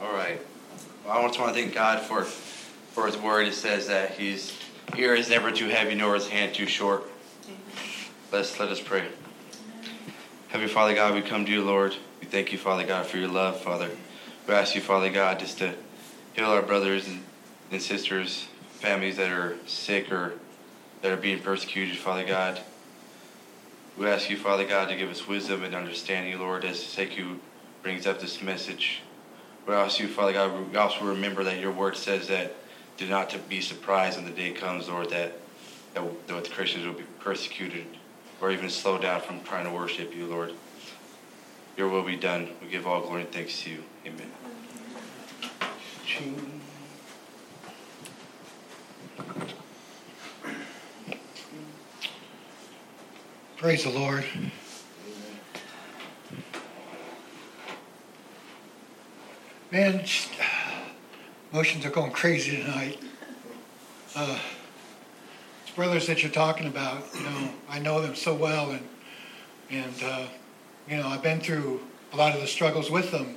All 0.00 0.12
right. 0.12 0.40
Well, 1.04 1.18
I 1.18 1.26
just 1.26 1.38
want 1.38 1.54
to 1.54 1.60
thank 1.60 1.74
God 1.74 2.00
for 2.00 2.24
for 2.24 3.06
His 3.06 3.16
word. 3.16 3.46
It 3.46 3.54
says 3.54 3.88
that 3.88 4.12
His 4.12 4.56
ear 4.96 5.14
is 5.14 5.28
never 5.28 5.50
too 5.50 5.68
heavy, 5.68 5.94
nor 5.94 6.14
His 6.14 6.28
hand 6.28 6.54
too 6.54 6.66
short. 6.66 7.04
Let's 8.32 8.58
let 8.58 8.68
us 8.70 8.80
pray. 8.80 9.06
Heavenly 10.48 10.72
Father 10.72 10.94
God, 10.94 11.14
we 11.14 11.22
come 11.22 11.44
to 11.44 11.50
you, 11.50 11.62
Lord. 11.62 11.96
We 12.20 12.26
thank 12.26 12.52
you, 12.52 12.58
Father 12.58 12.86
God, 12.86 13.06
for 13.06 13.18
your 13.18 13.28
love, 13.28 13.60
Father. 13.60 13.90
We 14.46 14.54
ask 14.54 14.74
you, 14.74 14.80
Father 14.80 15.10
God, 15.10 15.38
just 15.40 15.58
to 15.58 15.74
heal 16.34 16.46
our 16.46 16.62
brothers 16.62 17.08
and, 17.08 17.22
and 17.70 17.82
sisters, 17.82 18.46
families 18.84 19.16
that 19.16 19.32
are 19.32 19.56
sick 19.64 20.12
or 20.12 20.34
that 21.00 21.10
are 21.10 21.16
being 21.16 21.40
persecuted, 21.40 21.96
Father 21.96 22.22
God. 22.22 22.60
We 23.96 24.06
ask 24.06 24.28
you, 24.28 24.36
Father 24.36 24.66
God, 24.66 24.90
to 24.90 24.96
give 24.96 25.08
us 25.08 25.26
wisdom 25.26 25.64
and 25.64 25.74
understanding, 25.74 26.38
Lord, 26.38 26.66
as 26.66 26.80
Seku 26.80 27.38
brings 27.82 28.06
up 28.06 28.20
this 28.20 28.42
message. 28.42 29.00
We 29.66 29.72
ask 29.72 29.98
you, 29.98 30.06
Father 30.06 30.34
God, 30.34 30.70
we 30.70 30.76
also 30.76 31.02
remember 31.06 31.42
that 31.44 31.60
your 31.60 31.72
word 31.72 31.96
says 31.96 32.28
that 32.28 32.56
do 32.98 33.08
not 33.08 33.30
to 33.30 33.38
be 33.38 33.62
surprised 33.62 34.18
when 34.18 34.26
the 34.26 34.32
day 34.32 34.50
comes, 34.50 34.86
Lord, 34.90 35.08
that, 35.10 35.32
that, 35.94 36.26
that 36.26 36.44
the 36.44 36.50
Christians 36.50 36.84
will 36.84 36.92
be 36.92 37.04
persecuted 37.20 37.86
or 38.42 38.50
even 38.50 38.68
slow 38.68 38.98
down 38.98 39.22
from 39.22 39.42
trying 39.44 39.64
to 39.64 39.70
worship 39.70 40.14
you, 40.14 40.26
Lord. 40.26 40.52
Your 41.78 41.88
will 41.88 42.04
be 42.04 42.16
done. 42.16 42.50
We 42.60 42.68
give 42.68 42.86
all 42.86 43.00
glory 43.00 43.22
and 43.22 43.32
thanks 43.32 43.62
to 43.62 43.70
you. 43.70 43.82
Amen. 44.04 44.30
Praise 53.56 53.84
the 53.84 53.90
Lord. 53.90 54.24
Man, 59.70 60.04
just, 60.04 60.30
emotions 61.52 61.86
are 61.86 61.90
going 61.90 62.12
crazy 62.12 62.58
tonight. 62.58 62.98
Uh, 64.14 64.38
brothers 65.74 66.06
that 66.06 66.22
you're 66.22 66.30
talking 66.30 66.66
about, 66.66 67.04
you 67.14 67.24
know, 67.24 67.50
I 67.68 67.78
know 67.78 68.00
them 68.00 68.14
so 68.14 68.34
well, 68.34 68.70
and 68.70 68.86
and 69.70 69.94
uh, 70.04 70.26
you 70.88 70.96
know, 70.96 71.08
I've 71.08 71.22
been 71.22 71.40
through 71.40 71.80
a 72.12 72.16
lot 72.16 72.34
of 72.34 72.40
the 72.40 72.46
struggles 72.46 72.90
with 72.90 73.10
them. 73.10 73.36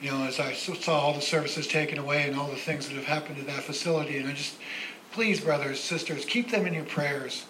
You 0.00 0.10
know, 0.10 0.24
as 0.24 0.40
I 0.40 0.54
saw 0.54 0.98
all 0.98 1.14
the 1.14 1.20
services 1.20 1.66
taken 1.66 1.98
away 1.98 2.26
and 2.26 2.38
all 2.38 2.48
the 2.48 2.56
things 2.56 2.88
that 2.88 2.94
have 2.94 3.04
happened 3.04 3.36
to 3.36 3.44
that 3.44 3.62
facility, 3.64 4.16
and 4.16 4.28
I 4.28 4.32
just, 4.32 4.56
please, 5.12 5.40
brothers, 5.40 5.78
sisters, 5.78 6.24
keep 6.24 6.50
them 6.50 6.66
in 6.66 6.72
your 6.72 6.84
prayers. 6.84 7.44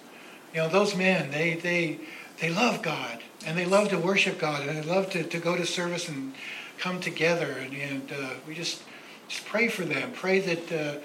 You 0.53 0.61
know, 0.61 0.69
those 0.69 0.97
men, 0.97 1.31
they 1.31 1.55
they 1.55 2.01
they 2.41 2.51
love 2.51 2.83
God 2.83 3.23
and 3.47 3.57
they 3.57 3.67
love 3.67 3.91
to 3.91 3.99
worship 3.99 4.39
God 4.39 4.67
and 4.67 4.77
they 4.77 4.89
love 4.89 5.11
to, 5.11 5.23
to 5.23 5.39
go 5.39 5.57
to 5.57 5.65
service 5.65 6.09
and 6.09 6.35
come 6.79 7.01
together 7.01 7.53
and, 7.61 7.75
and 7.75 8.13
uh, 8.13 8.31
we 8.49 8.55
just 8.55 8.83
just 9.29 9.47
pray 9.47 9.69
for 9.69 9.85
them. 9.85 10.11
Pray 10.13 10.41
that 10.41 10.73
uh, 10.73 10.99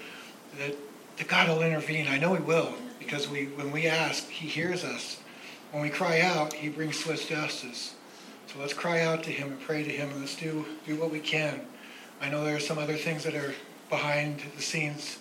that 0.58 0.74
that 1.18 1.28
God 1.28 1.48
will 1.48 1.62
intervene. 1.62 2.08
I 2.08 2.18
know 2.18 2.34
He 2.34 2.42
will 2.42 2.74
because 2.98 3.28
we 3.28 3.44
when 3.46 3.70
we 3.70 3.86
ask, 3.86 4.28
He 4.28 4.48
hears 4.48 4.82
us. 4.82 5.20
When 5.70 5.82
we 5.82 5.90
cry 5.90 6.20
out, 6.20 6.54
He 6.54 6.68
brings 6.68 6.98
swift 6.98 7.28
justice. 7.28 7.94
So 8.46 8.60
let's 8.60 8.72
cry 8.72 9.00
out 9.00 9.22
to 9.24 9.30
Him 9.30 9.48
and 9.48 9.60
pray 9.60 9.82
to 9.82 9.90
Him 9.90 10.10
and 10.10 10.20
let's 10.20 10.36
do 10.36 10.64
do 10.86 10.96
what 10.96 11.10
we 11.10 11.20
can. 11.20 11.60
I 12.20 12.28
know 12.28 12.44
there 12.44 12.56
are 12.56 12.60
some 12.60 12.78
other 12.78 12.96
things 12.96 13.24
that 13.24 13.34
are 13.34 13.54
behind 13.90 14.42
the 14.56 14.62
scenes 14.62 15.18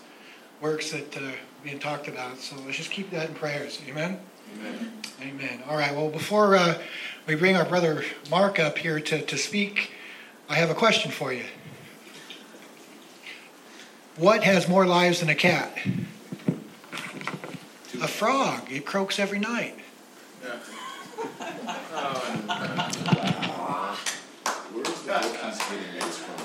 works 0.61 0.91
that 0.91 1.17
uh, 1.17 1.31
being 1.63 1.79
talked 1.79 2.07
about. 2.07 2.37
So 2.37 2.55
let's 2.65 2.77
just 2.77 2.91
keep 2.91 3.11
that 3.11 3.29
in 3.29 3.35
prayers. 3.35 3.81
Amen. 3.87 4.19
Amen. 4.59 4.91
Amen. 5.21 5.63
All 5.67 5.77
right. 5.77 5.93
Well, 5.93 6.09
before 6.09 6.55
uh, 6.55 6.77
we 7.27 7.35
bring 7.35 7.55
our 7.55 7.65
brother 7.65 8.03
Mark 8.29 8.59
up 8.59 8.77
here 8.77 8.99
to, 8.99 9.21
to 9.21 9.37
speak, 9.37 9.91
I 10.47 10.55
have 10.55 10.69
a 10.69 10.75
question 10.75 11.11
for 11.11 11.33
you. 11.33 11.43
What 14.17 14.43
has 14.43 14.67
more 14.69 14.85
lives 14.85 15.19
than 15.19 15.29
a 15.29 15.35
cat? 15.35 15.77
A 18.01 18.07
frog. 18.07 18.71
It 18.71 18.85
croaks 18.85 19.19
every 19.19 19.39
night. 19.39 19.77
Book 20.41 20.59
he's 21.27 22.84
getting 25.69 25.93
these 25.93 26.17
from? 26.17 26.35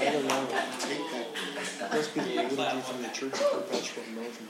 I 0.00 0.12
don't 0.12 0.26
know. 0.26 0.46
Take 0.78 1.10
that. 1.12 1.92
Must 1.92 2.14
be 2.14 2.20
the 2.20 2.26
liturgy 2.26 2.80
from 2.80 3.02
the 3.02 3.08
Church 3.08 3.40
of 3.40 3.68
Perpetual 3.68 4.04
Motion. 4.14 4.48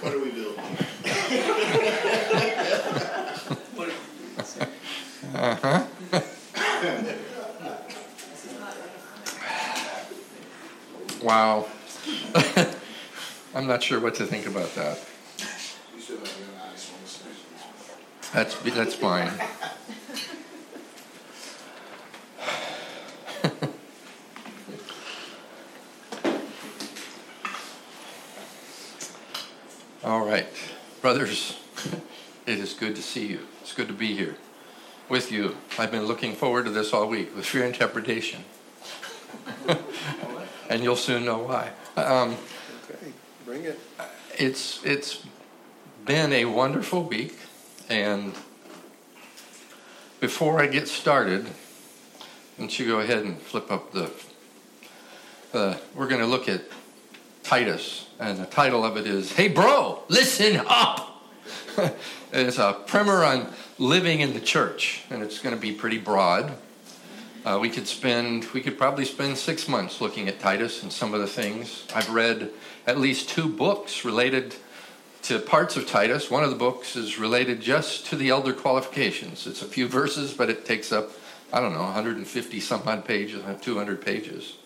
What 0.00 0.10
do 0.12 0.18
we 0.22 0.30
do? 0.32 0.54
Uh-huh. 5.34 5.86
Wow. 11.22 11.66
I'm 13.54 13.66
not 13.66 13.82
sure 13.82 14.00
what 14.00 14.14
to 14.16 14.26
think 14.26 14.46
about 14.46 14.74
that. 14.74 14.98
You 15.94 16.00
should 16.00 16.18
have 16.18 16.24
been 16.24 16.56
nice 16.58 16.90
ones. 16.90 17.22
That's 18.32 18.54
that's 18.56 18.94
fine. 18.94 19.30
All 30.04 30.24
right, 30.26 30.46
brothers, 31.00 31.58
it 32.46 32.58
is 32.58 32.74
good 32.74 32.96
to 32.96 33.02
see 33.02 33.26
you. 33.26 33.40
It's 33.60 33.72
good 33.72 33.86
to 33.88 33.94
be 33.94 34.14
here 34.14 34.36
with 35.08 35.30
you. 35.30 35.56
I've 35.78 35.92
been 35.92 36.06
looking 36.06 36.34
forward 36.34 36.64
to 36.64 36.70
this 36.70 36.92
all 36.92 37.06
week 37.08 37.34
with 37.36 37.52
your 37.54 37.64
interpretation, 37.64 38.44
and 40.68 40.82
you'll 40.82 40.96
soon 40.96 41.24
know 41.24 41.38
why. 41.38 41.70
Um, 41.96 42.36
Okay, 42.90 43.12
bring 43.46 43.64
it. 43.64 43.78
it's 44.36 44.84
it's 44.84 45.22
been 46.04 46.32
a 46.32 46.46
wonderful 46.46 47.04
week 47.04 47.38
and 47.92 48.32
before 50.18 50.62
I 50.62 50.66
get 50.66 50.88
started, 50.88 51.46
don't 52.56 52.78
you 52.78 52.86
go 52.86 53.00
ahead 53.00 53.22
and 53.22 53.38
flip 53.38 53.70
up 53.70 53.92
the 53.92 54.10
uh, 55.52 55.76
we're 55.94 56.08
going 56.08 56.22
to 56.22 56.26
look 56.26 56.48
at 56.48 56.62
Titus 57.42 58.08
and 58.18 58.38
the 58.38 58.46
title 58.46 58.82
of 58.82 58.96
it 58.96 59.06
is 59.06 59.32
Hey 59.32 59.48
bro, 59.48 60.02
listen 60.08 60.62
up. 60.66 61.22
it's 62.32 62.56
a 62.56 62.80
primer 62.86 63.24
on 63.24 63.52
living 63.76 64.20
in 64.20 64.32
the 64.32 64.40
church 64.40 65.04
and 65.10 65.22
it's 65.22 65.38
going 65.38 65.54
to 65.54 65.60
be 65.60 65.72
pretty 65.72 65.98
broad. 65.98 66.50
Uh, 67.44 67.58
we 67.60 67.68
could 67.68 67.86
spend, 67.86 68.46
we 68.54 68.62
could 68.62 68.78
probably 68.78 69.04
spend 69.04 69.36
six 69.36 69.68
months 69.68 70.00
looking 70.00 70.28
at 70.28 70.40
Titus 70.40 70.82
and 70.82 70.90
some 70.90 71.12
of 71.12 71.20
the 71.20 71.26
things. 71.26 71.86
I've 71.94 72.08
read 72.08 72.48
at 72.86 72.98
least 72.98 73.28
two 73.28 73.50
books 73.50 74.02
related 74.02 74.54
to 75.22 75.38
parts 75.38 75.76
of 75.76 75.86
Titus. 75.86 76.30
One 76.30 76.42
of 76.42 76.50
the 76.50 76.56
books 76.56 76.96
is 76.96 77.18
related 77.18 77.60
just 77.60 78.06
to 78.06 78.16
the 78.16 78.30
elder 78.30 78.52
qualifications. 78.52 79.46
It's 79.46 79.62
a 79.62 79.66
few 79.66 79.86
verses, 79.86 80.34
but 80.34 80.50
it 80.50 80.64
takes 80.64 80.92
up, 80.92 81.10
I 81.52 81.60
don't 81.60 81.72
know, 81.72 81.82
150 81.82 82.60
some 82.60 82.82
odd 82.86 83.04
pages, 83.04 83.42
uh, 83.44 83.54
200 83.60 84.04
pages. 84.04 84.56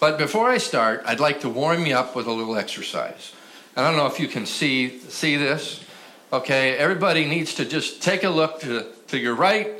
But 0.00 0.18
before 0.18 0.50
I 0.50 0.58
start, 0.58 1.02
I'd 1.06 1.20
like 1.20 1.40
to 1.42 1.48
warm 1.48 1.86
you 1.86 1.94
up 1.94 2.16
with 2.16 2.26
a 2.26 2.32
little 2.32 2.56
exercise. 2.56 3.32
I 3.76 3.82
don't 3.82 3.96
know 3.96 4.06
if 4.06 4.20
you 4.20 4.28
can 4.28 4.46
see 4.46 4.98
see 5.00 5.36
this. 5.36 5.84
Okay, 6.32 6.76
everybody 6.76 7.26
needs 7.26 7.54
to 7.54 7.64
just 7.64 8.02
take 8.02 8.24
a 8.24 8.28
look 8.28 8.60
to, 8.60 8.86
to 9.08 9.18
your 9.18 9.34
right 9.34 9.70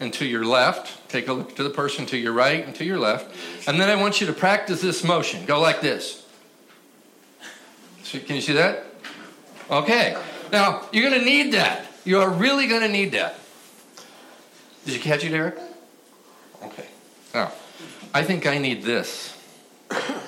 and 0.00 0.12
to 0.14 0.26
your 0.26 0.44
left. 0.44 1.08
Take 1.08 1.28
a 1.28 1.32
look 1.32 1.54
to 1.56 1.62
the 1.62 1.70
person 1.70 2.06
to 2.06 2.16
your 2.16 2.32
right 2.32 2.64
and 2.64 2.74
to 2.76 2.84
your 2.84 2.98
left. 2.98 3.32
And 3.68 3.80
then 3.80 3.88
I 3.88 3.94
want 3.94 4.20
you 4.20 4.26
to 4.26 4.32
practice 4.32 4.80
this 4.80 5.04
motion. 5.04 5.46
Go 5.46 5.60
like 5.60 5.80
this. 5.80 6.26
So, 8.02 8.18
can 8.18 8.34
you 8.34 8.42
see 8.42 8.54
that? 8.54 8.89
Okay. 9.70 10.16
Now, 10.50 10.82
you're 10.92 11.08
going 11.08 11.20
to 11.20 11.24
need 11.24 11.52
that. 11.52 11.86
You 12.04 12.20
are 12.20 12.28
really 12.28 12.66
going 12.66 12.82
to 12.82 12.88
need 12.88 13.12
that. 13.12 13.38
Did 14.84 14.94
you 14.94 15.00
catch 15.00 15.24
it, 15.24 15.32
Eric? 15.32 15.56
Okay. 16.64 16.86
Now, 17.32 17.52
I 18.12 18.24
think 18.24 18.46
I 18.46 18.58
need 18.58 18.82
this. 18.82 19.36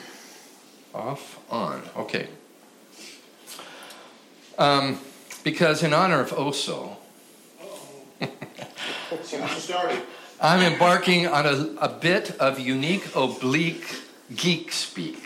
Off, 0.95 1.40
on. 1.51 1.82
Okay. 1.97 2.28
Um, 4.59 5.01
because 5.43 5.82
in 5.82 5.93
honor 5.93 6.20
of 6.20 6.30
Oso. 6.30 6.97
I'm 10.40 10.61
embarking 10.61 11.26
on 11.26 11.47
a, 11.47 11.74
a 11.80 11.88
bit 11.88 12.38
of 12.38 12.61
unique 12.61 13.16
oblique 13.16 14.03
geek 14.36 14.70
speak. 14.70 15.24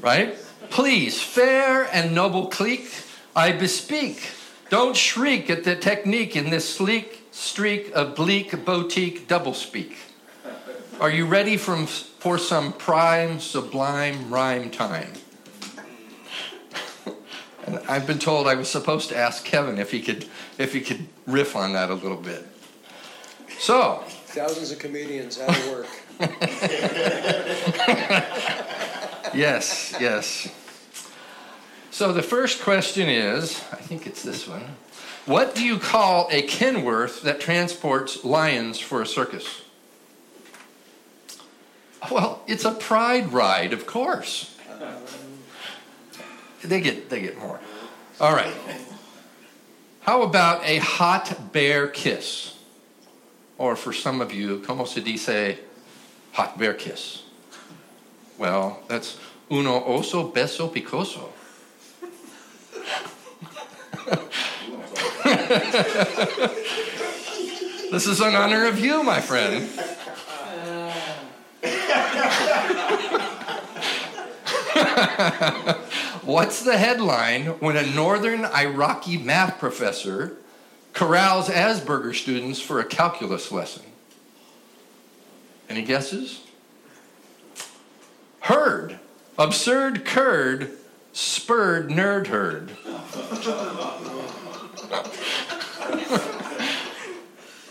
Right? 0.00 0.36
Please, 0.70 1.22
fair 1.22 1.88
and 1.92 2.14
noble 2.14 2.46
clique, 2.46 2.90
I 3.34 3.52
bespeak. 3.52 4.30
Don't 4.68 4.96
shriek 4.96 5.48
at 5.50 5.64
the 5.64 5.76
technique 5.76 6.36
in 6.36 6.50
this 6.50 6.68
sleek 6.68 7.28
streak 7.30 7.92
of 7.94 8.14
bleak 8.14 8.64
boutique 8.64 9.28
doublespeak. 9.28 9.94
Are 11.00 11.10
you 11.10 11.26
ready 11.26 11.56
from, 11.56 11.86
for 11.86 12.38
some 12.38 12.72
prime, 12.72 13.38
sublime 13.38 14.30
rhyme 14.30 14.70
time? 14.70 15.12
And 17.66 17.80
I've 17.88 18.06
been 18.06 18.18
told 18.18 18.46
I 18.46 18.54
was 18.54 18.68
supposed 18.70 19.08
to 19.10 19.16
ask 19.16 19.44
Kevin 19.44 19.78
if 19.78 19.90
he 19.90 20.00
could 20.00 20.26
if 20.56 20.72
he 20.72 20.80
could 20.80 21.06
riff 21.26 21.56
on 21.56 21.72
that 21.72 21.90
a 21.90 21.94
little 21.94 22.16
bit. 22.16 22.46
So, 23.58 24.04
Thousands 24.06 24.70
of 24.70 24.78
comedians 24.78 25.40
out 25.40 25.50
of 25.50 25.68
work. 25.68 25.86
yes, 29.36 29.94
yes. 30.00 30.48
So 31.90 32.12
the 32.12 32.22
first 32.22 32.62
question 32.62 33.08
is, 33.08 33.62
I 33.72 33.76
think 33.76 34.06
it's 34.06 34.22
this 34.22 34.46
one. 34.46 34.64
What 35.24 35.54
do 35.54 35.64
you 35.64 35.78
call 35.78 36.28
a 36.30 36.42
Kenworth 36.42 37.22
that 37.22 37.40
transports 37.40 38.24
lions 38.24 38.78
for 38.78 39.02
a 39.02 39.06
circus? 39.06 39.62
Well, 42.10 42.42
it's 42.46 42.64
a 42.64 42.72
pride 42.72 43.32
ride, 43.32 43.72
of 43.72 43.86
course. 43.86 44.56
They 46.62 46.80
get 46.80 47.10
they 47.10 47.20
get 47.20 47.38
more. 47.38 47.60
All 48.20 48.32
right. 48.32 48.52
How 50.00 50.22
about 50.22 50.64
a 50.64 50.78
hot 50.78 51.52
bear 51.52 51.88
kiss? 51.88 52.56
Or 53.58 53.74
for 53.74 53.92
some 53.92 54.20
of 54.20 54.32
you, 54.32 54.60
como 54.60 54.84
se 54.84 55.00
dice 55.00 55.58
hot 56.32 56.58
bear 56.58 56.74
kiss? 56.74 57.22
Well, 58.38 58.82
that's 58.88 59.18
uno 59.50 59.80
oso 59.80 60.32
beso 60.32 60.72
picoso. 60.72 61.30
this 67.90 68.06
is 68.06 68.20
in 68.20 68.34
honor 68.34 68.66
of 68.66 68.78
you, 68.78 69.02
my 69.02 69.20
friend. 69.20 69.68
What's 76.22 76.62
the 76.62 76.76
headline 76.76 77.46
when 77.60 77.76
a 77.76 77.86
northern 77.86 78.44
Iraqi 78.44 79.16
math 79.16 79.58
professor 79.58 80.36
corrals 80.92 81.48
Asperger 81.48 82.14
students 82.14 82.60
for 82.60 82.80
a 82.80 82.84
calculus 82.84 83.50
lesson? 83.50 83.84
Any 85.68 85.82
guesses? 85.82 86.45
Herd. 88.46 89.00
Absurd 89.36 90.04
Kurd 90.04 90.70
spurred 91.12 91.88
nerd 91.88 92.28
herd. 92.28 92.70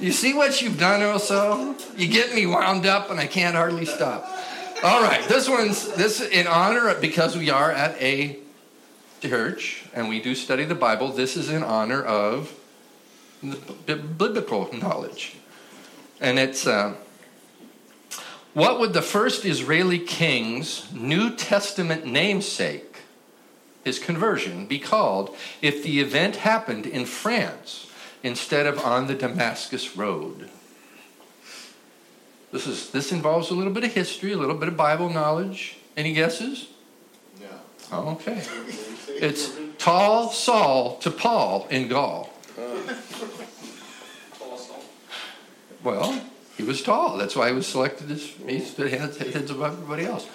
you 0.02 0.12
see 0.12 0.34
what 0.34 0.62
you've 0.62 0.78
done, 0.78 1.00
Oso? 1.00 1.82
You 1.98 2.10
get 2.10 2.36
me 2.36 2.46
wound 2.46 2.86
up 2.86 3.10
and 3.10 3.22
I 3.22 3.26
can't 3.26 3.56
hardly 3.56 3.86
stop. 3.86 4.28
All 4.84 5.02
right, 5.02 5.26
this 5.30 5.48
one's 5.48 5.96
this 5.96 6.20
in 6.20 6.46
honor 6.46 6.90
of, 6.90 7.00
because 7.00 7.38
we 7.38 7.50
are 7.50 7.72
at 7.72 7.96
a 8.02 8.38
church 9.22 9.86
and 9.94 10.10
we 10.10 10.22
do 10.22 10.36
study 10.36 10.66
the 10.66 10.76
Bible. 10.76 11.08
This 11.08 11.38
is 11.38 11.50
in 11.50 11.64
honor 11.64 12.04
of 12.04 12.54
biblical 13.86 14.70
knowledge, 14.74 15.38
and 16.20 16.38
it's 16.38 16.68
uh, 16.68 16.96
what 18.56 18.80
would 18.80 18.94
the 18.94 19.02
first 19.02 19.44
Israeli 19.44 20.00
king's 20.00 20.90
New 20.94 21.36
Testament 21.36 22.06
namesake, 22.06 23.00
his 23.84 24.00
conversion, 24.00 24.66
be 24.66 24.80
called 24.80 25.36
if 25.62 25.84
the 25.84 26.00
event 26.00 26.38
happened 26.38 26.86
in 26.86 27.06
France 27.06 27.92
instead 28.24 28.66
of 28.66 28.80
on 28.80 29.08
the 29.08 29.14
Damascus 29.14 29.98
Road? 29.98 30.50
This 32.54 32.66
is 32.66 32.92
this 32.92 33.12
involves 33.12 33.50
a 33.50 33.54
little 33.54 33.74
bit 33.74 33.84
of 33.84 33.94
history, 33.94 34.32
a 34.32 34.38
little 34.38 34.56
bit 34.56 34.70
of 34.70 34.78
Bible 34.78 35.10
knowledge. 35.10 35.76
Any 35.98 36.14
guesses? 36.14 36.70
No. 37.42 37.48
Oh, 37.92 38.10
okay. 38.12 38.42
It's 39.10 39.52
tall 39.78 40.32
Saul 40.32 40.96
to 41.00 41.12
Paul 41.12 41.68
in 41.70 41.90
Gaul. 41.90 42.32
Well, 45.84 46.22
he 46.58 46.64
was 46.64 46.82
tall. 46.82 47.18
That's 47.18 47.36
why 47.36 47.50
he 47.50 47.54
was 47.54 47.68
selected 47.68 48.10
as 48.12 48.24
he's 48.48 48.74
the 48.76 48.90
head- 48.90 49.16
heads 49.16 49.52
above 49.52 49.74
everybody 49.74 50.06
else. 50.06 50.26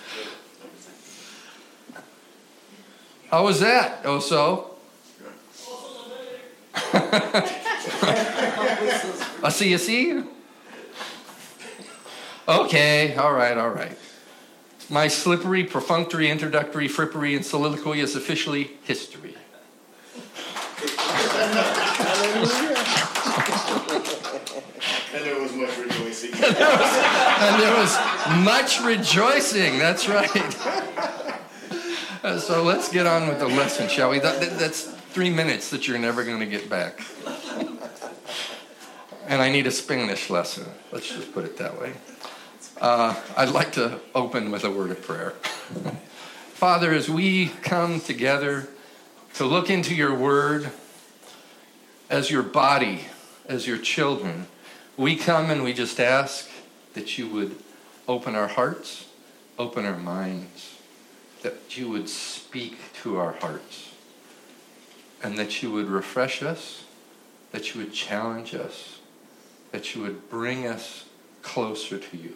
How 3.31 3.45
was 3.45 3.61
that? 3.61 4.01
Oh, 4.05 4.19
so? 4.19 4.75
I 9.43 9.49
see 9.51 9.71
you 9.71 9.79
see? 9.79 10.23
Okay, 12.49 13.15
all 13.15 13.33
right, 13.33 13.57
all 13.57 13.71
right. 13.71 13.97
My 14.91 15.07
slippery, 15.07 15.63
perfunctory, 15.65 16.29
introductory, 16.29 16.89
frippery, 16.89 17.37
and 17.37 17.47
soliloquy 17.47 18.01
is 18.01 18.17
officially 18.17 18.73
history. 18.83 19.37
And 25.13 25.25
there 25.25 25.41
was 25.41 25.53
much 25.55 25.77
rejoicing. 26.49 27.05
and 27.43 27.63
there 27.63 27.77
was 27.77 28.45
much 28.45 28.81
rejoicing. 28.83 29.79
That's 29.79 30.09
right. 30.09 30.57
So 32.39 32.63
let's 32.63 32.93
get 32.93 33.07
on 33.07 33.29
with 33.29 33.39
the 33.39 33.49
lesson, 33.49 33.89
shall 33.89 34.11
we? 34.11 34.19
That- 34.19 34.59
that's 34.59 34.85
three 34.85 35.31
minutes 35.31 35.71
that 35.71 35.89
you're 35.89 35.99
never 35.99 36.23
going 36.23 36.41
to 36.41 36.47
get 36.47 36.69
back. 36.69 37.01
And 39.27 39.41
I 39.41 39.49
need 39.49 39.69
a 39.69 39.71
Spanish 39.71 40.29
lesson. 40.29 40.67
Let's 40.91 41.09
just 41.09 41.33
put 41.33 41.45
it 41.45 41.57
that 41.59 41.81
way. 41.81 41.93
Uh, 42.81 43.15
I'd 43.37 43.51
like 43.51 43.71
to 43.73 44.01
open 44.13 44.51
with 44.51 44.65
a 44.65 44.71
word 44.71 44.91
of 44.91 45.01
prayer. 45.03 45.31
Father, 46.55 46.93
as 46.93 47.09
we 47.09 47.47
come 47.63 48.01
together 48.01 48.69
to 49.35 49.45
look 49.45 49.71
into 49.71 49.95
your 49.95 50.13
word 50.15 50.71
as 52.11 52.29
your 52.29 52.43
body, 52.43 53.05
as 53.47 53.69
your 53.69 53.79
children, 53.79 54.49
we 55.01 55.17
come 55.17 55.49
and 55.49 55.65
we 55.65 55.73
just 55.73 55.99
ask 55.99 56.51
that 56.93 57.17
you 57.17 57.27
would 57.27 57.57
open 58.07 58.35
our 58.35 58.49
hearts, 58.49 59.07
open 59.59 59.87
our 59.87 59.97
minds, 59.97 60.77
that 61.41 61.79
you 61.79 61.89
would 61.89 62.07
speak 62.07 62.77
to 62.93 63.17
our 63.17 63.33
hearts, 63.33 63.95
and 65.23 65.39
that 65.39 65.63
you 65.63 65.71
would 65.73 65.87
refresh 65.87 66.43
us, 66.43 66.85
that 67.51 67.75
you 67.75 67.81
would 67.81 67.95
challenge 67.95 68.55
us, 68.55 68.99
that 69.73 69.95
you 69.95 70.03
would 70.03 70.29
bring 70.29 70.67
us 70.67 71.07
closer 71.41 71.97
to 71.97 72.17
you, 72.19 72.35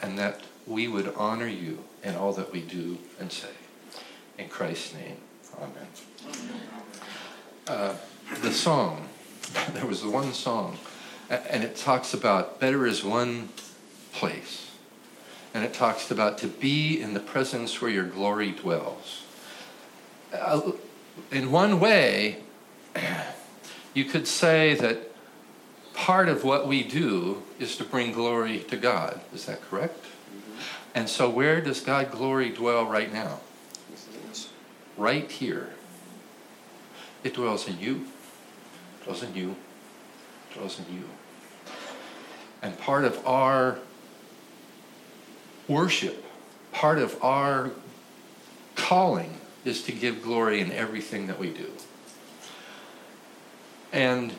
and 0.00 0.18
that 0.18 0.40
we 0.66 0.88
would 0.88 1.12
honor 1.14 1.46
you 1.46 1.84
in 2.02 2.14
all 2.14 2.32
that 2.32 2.50
we 2.50 2.62
do 2.62 2.96
and 3.20 3.30
say. 3.30 3.52
In 4.38 4.48
Christ's 4.48 4.94
name, 4.94 5.18
amen. 5.58 5.88
Uh, 7.66 7.94
the 8.40 8.50
song, 8.50 9.10
there 9.74 9.84
was 9.84 10.00
the 10.00 10.08
one 10.08 10.32
song, 10.32 10.78
and 11.32 11.64
it 11.64 11.76
talks 11.76 12.12
about 12.12 12.60
better 12.60 12.86
is 12.86 13.02
one 13.02 13.48
place. 14.12 14.70
And 15.54 15.64
it 15.64 15.74
talks 15.74 16.10
about 16.10 16.38
to 16.38 16.46
be 16.46 17.00
in 17.00 17.14
the 17.14 17.20
presence 17.20 17.80
where 17.80 17.90
your 17.90 18.04
glory 18.04 18.52
dwells. 18.52 19.24
Uh, 20.32 20.72
in 21.30 21.50
one 21.50 21.80
way, 21.80 22.38
you 23.94 24.04
could 24.04 24.26
say 24.26 24.74
that 24.74 25.10
part 25.94 26.28
of 26.28 26.44
what 26.44 26.66
we 26.66 26.82
do 26.82 27.42
is 27.58 27.76
to 27.76 27.84
bring 27.84 28.12
glory 28.12 28.60
to 28.60 28.76
God. 28.76 29.20
Is 29.34 29.46
that 29.46 29.60
correct? 29.62 30.06
And 30.94 31.08
so, 31.08 31.28
where 31.28 31.60
does 31.60 31.80
God 31.80 32.10
glory 32.10 32.50
dwell 32.50 32.84
right 32.84 33.12
now? 33.12 33.40
Right 34.96 35.30
here. 35.30 35.70
It 37.24 37.34
dwells 37.34 37.66
in 37.68 37.78
you. 37.78 38.06
It 39.00 39.04
dwells 39.04 39.22
in 39.22 39.34
you. 39.34 39.56
It 40.50 40.54
dwells 40.54 40.78
in 40.78 40.94
you. 40.94 41.04
And 42.62 42.78
part 42.78 43.04
of 43.04 43.26
our 43.26 43.78
worship, 45.68 46.24
part 46.72 46.98
of 46.98 47.22
our 47.22 47.72
calling 48.76 49.34
is 49.64 49.82
to 49.84 49.92
give 49.92 50.22
glory 50.22 50.60
in 50.60 50.72
everything 50.72 51.26
that 51.26 51.38
we 51.38 51.50
do. 51.50 51.70
And 53.92 54.32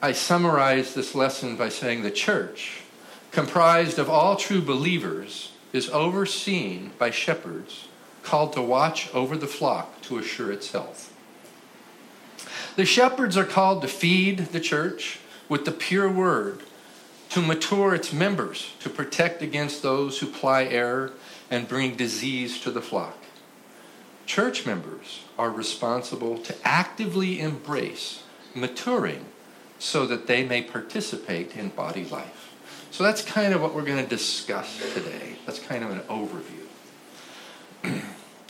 I 0.00 0.12
summarize 0.12 0.94
this 0.94 1.14
lesson 1.14 1.56
by 1.56 1.70
saying 1.70 2.02
the 2.02 2.10
church, 2.10 2.82
comprised 3.30 3.98
of 3.98 4.08
all 4.08 4.36
true 4.36 4.60
believers, 4.60 5.52
is 5.72 5.88
overseen 5.90 6.92
by 6.98 7.10
shepherds 7.10 7.88
called 8.22 8.52
to 8.54 8.62
watch 8.62 9.12
over 9.14 9.36
the 9.36 9.46
flock 9.46 10.00
to 10.02 10.18
assure 10.18 10.52
its 10.52 10.72
health. 10.72 11.12
The 12.76 12.84
shepherds 12.84 13.36
are 13.36 13.44
called 13.44 13.82
to 13.82 13.88
feed 13.88 14.38
the 14.46 14.60
church 14.60 15.18
with 15.48 15.64
the 15.64 15.72
pure 15.72 16.10
word, 16.10 16.62
to 17.34 17.42
mature 17.42 17.96
its 17.96 18.12
members, 18.12 18.70
to 18.78 18.88
protect 18.88 19.42
against 19.42 19.82
those 19.82 20.20
who 20.20 20.26
ply 20.26 20.62
error 20.62 21.10
and 21.50 21.66
bring 21.66 21.96
disease 21.96 22.60
to 22.60 22.70
the 22.70 22.80
flock. 22.80 23.18
Church 24.24 24.64
members 24.64 25.24
are 25.36 25.50
responsible 25.50 26.38
to 26.38 26.54
actively 26.62 27.40
embrace 27.40 28.22
maturing 28.54 29.24
so 29.80 30.06
that 30.06 30.28
they 30.28 30.44
may 30.44 30.62
participate 30.62 31.56
in 31.56 31.70
body 31.70 32.04
life. 32.04 32.54
So 32.92 33.02
that's 33.02 33.22
kind 33.22 33.52
of 33.52 33.60
what 33.60 33.74
we're 33.74 33.82
going 33.82 34.04
to 34.04 34.08
discuss 34.08 34.78
today. 34.94 35.34
That's 35.44 35.58
kind 35.58 35.82
of 35.82 35.90
an 35.90 36.00
overview. 36.02 36.68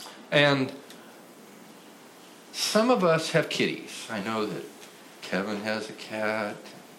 and 0.31 0.71
some 2.51 2.91
of 2.91 3.03
us 3.03 3.31
have 3.31 3.49
kitties. 3.49 4.05
I 4.11 4.21
know 4.21 4.45
that 4.45 4.63
Kevin 5.23 5.61
has 5.61 5.89
a 5.89 5.93
cat, 5.93 6.55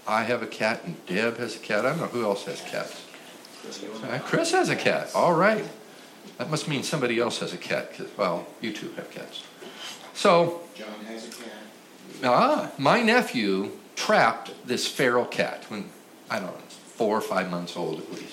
I 0.09 0.23
have 0.23 0.43
a 0.43 0.47
cat, 0.47 0.83
and 0.85 1.05
Deb 1.07 1.39
has 1.39 1.57
a 1.57 1.59
cat. 1.59 1.85
I 1.85 1.91
don't 1.91 1.99
know 1.99 2.07
who 2.07 2.25
else 2.25 2.45
has 2.45 2.61
cats. 2.63 3.03
Uh, 4.05 4.19
Chris 4.25 4.53
has 4.53 4.69
a 4.69 4.77
cat. 4.77 5.11
All 5.15 5.35
right. 5.35 5.65
That 6.39 6.51
must 6.51 6.69
mean 6.69 6.83
somebody 6.83 7.19
else 7.19 7.41
has 7.41 7.53
a 7.53 7.57
cat, 7.57 7.97
'cause- 7.97 8.09
well, 8.17 8.47
you 8.61 8.73
two 8.73 8.93
have 8.97 9.11
cats. 9.11 9.43
So, 10.15 10.61
John 10.77 10.89
has 11.09 11.25
a 11.25 11.29
cat. 11.29 11.53
Ah, 12.25 12.71
my 12.79 13.03
nephew 13.03 13.73
trapped 13.97 14.53
this 14.67 14.87
feral 14.87 15.25
cat 15.25 15.65
when, 15.69 15.91
I 16.31 16.39
don't 16.39 16.49
know, 16.55 16.65
four 16.97 17.17
or 17.17 17.21
five 17.21 17.51
months 17.51 17.77
old 17.77 18.01
at 18.01 18.13
least. 18.13 18.33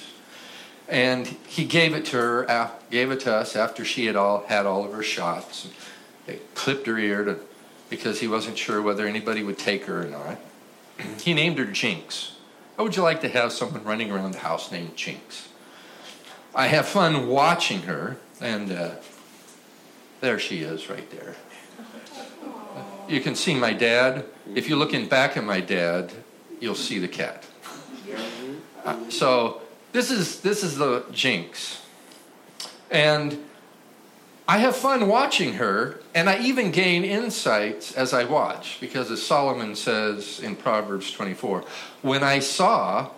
And 0.87 1.35
he 1.47 1.65
gave 1.65 1.93
it 1.95 2.05
to 2.07 2.17
her, 2.17 2.71
gave 2.91 3.09
it 3.11 3.21
to 3.21 3.33
us 3.33 3.55
after 3.55 3.83
she 3.83 4.05
had 4.05 4.15
all 4.15 4.45
had 4.47 4.65
all 4.65 4.85
of 4.85 4.91
her 4.93 5.03
shots. 5.03 5.67
They 6.27 6.39
clipped 6.53 6.87
her 6.87 6.97
ear 6.97 7.23
to, 7.25 7.39
because 7.89 8.19
he 8.19 8.27
wasn't 8.27 8.57
sure 8.57 8.81
whether 8.81 9.07
anybody 9.07 9.43
would 9.43 9.57
take 9.57 9.85
her 9.85 10.01
or 10.01 10.09
not. 10.09 10.37
He 11.21 11.33
named 11.33 11.57
her 11.57 11.65
Jinx. 11.65 12.35
How 12.77 12.83
would 12.83 12.95
you 12.95 13.03
like 13.03 13.21
to 13.21 13.29
have 13.29 13.51
someone 13.51 13.83
running 13.83 14.11
around 14.11 14.31
the 14.31 14.39
house 14.39 14.71
named 14.71 14.95
Jinx? 14.95 15.49
I 16.55 16.67
have 16.67 16.87
fun 16.87 17.27
watching 17.27 17.83
her, 17.83 18.17
and 18.39 18.71
uh, 18.71 18.91
there 20.21 20.39
she 20.39 20.59
is 20.59 20.89
right 20.89 21.09
there. 21.11 21.35
You 23.07 23.21
can 23.21 23.35
see 23.35 23.53
my 23.55 23.73
dad. 23.73 24.25
If 24.55 24.69
you 24.69 24.75
look 24.75 24.93
in 24.93 25.07
back 25.07 25.35
at 25.35 25.43
my 25.43 25.59
dad, 25.59 26.11
you'll 26.59 26.75
see 26.75 26.99
the 26.99 27.07
cat. 27.07 27.45
Uh, 28.85 29.09
so 29.09 29.61
this 29.91 30.11
is 30.11 30.41
this 30.41 30.63
is 30.63 30.77
the 30.77 31.05
jinx, 31.11 31.81
and 32.91 33.43
I 34.47 34.57
have 34.57 34.75
fun 34.75 35.07
watching 35.07 35.53
her, 35.53 36.01
and 36.13 36.29
I 36.29 36.39
even 36.39 36.71
gain 36.71 37.05
insights 37.05 37.93
as 37.93 38.13
I 38.13 38.25
watch, 38.25 38.77
because 38.81 39.09
as 39.09 39.25
Solomon 39.25 39.75
says 39.75 40.41
in 40.41 40.57
Proverbs 40.57 41.11
24, 41.11 41.63
when 42.01 42.23
I 42.23 42.39
saw, 42.39 43.09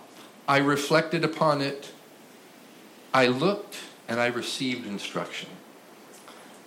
I 0.48 0.58
reflected 0.58 1.24
upon 1.24 1.62
it, 1.62 1.92
I 3.14 3.28
looked, 3.28 3.78
and 4.08 4.20
I 4.20 4.28
received 4.28 4.86
instruction. 4.86 5.50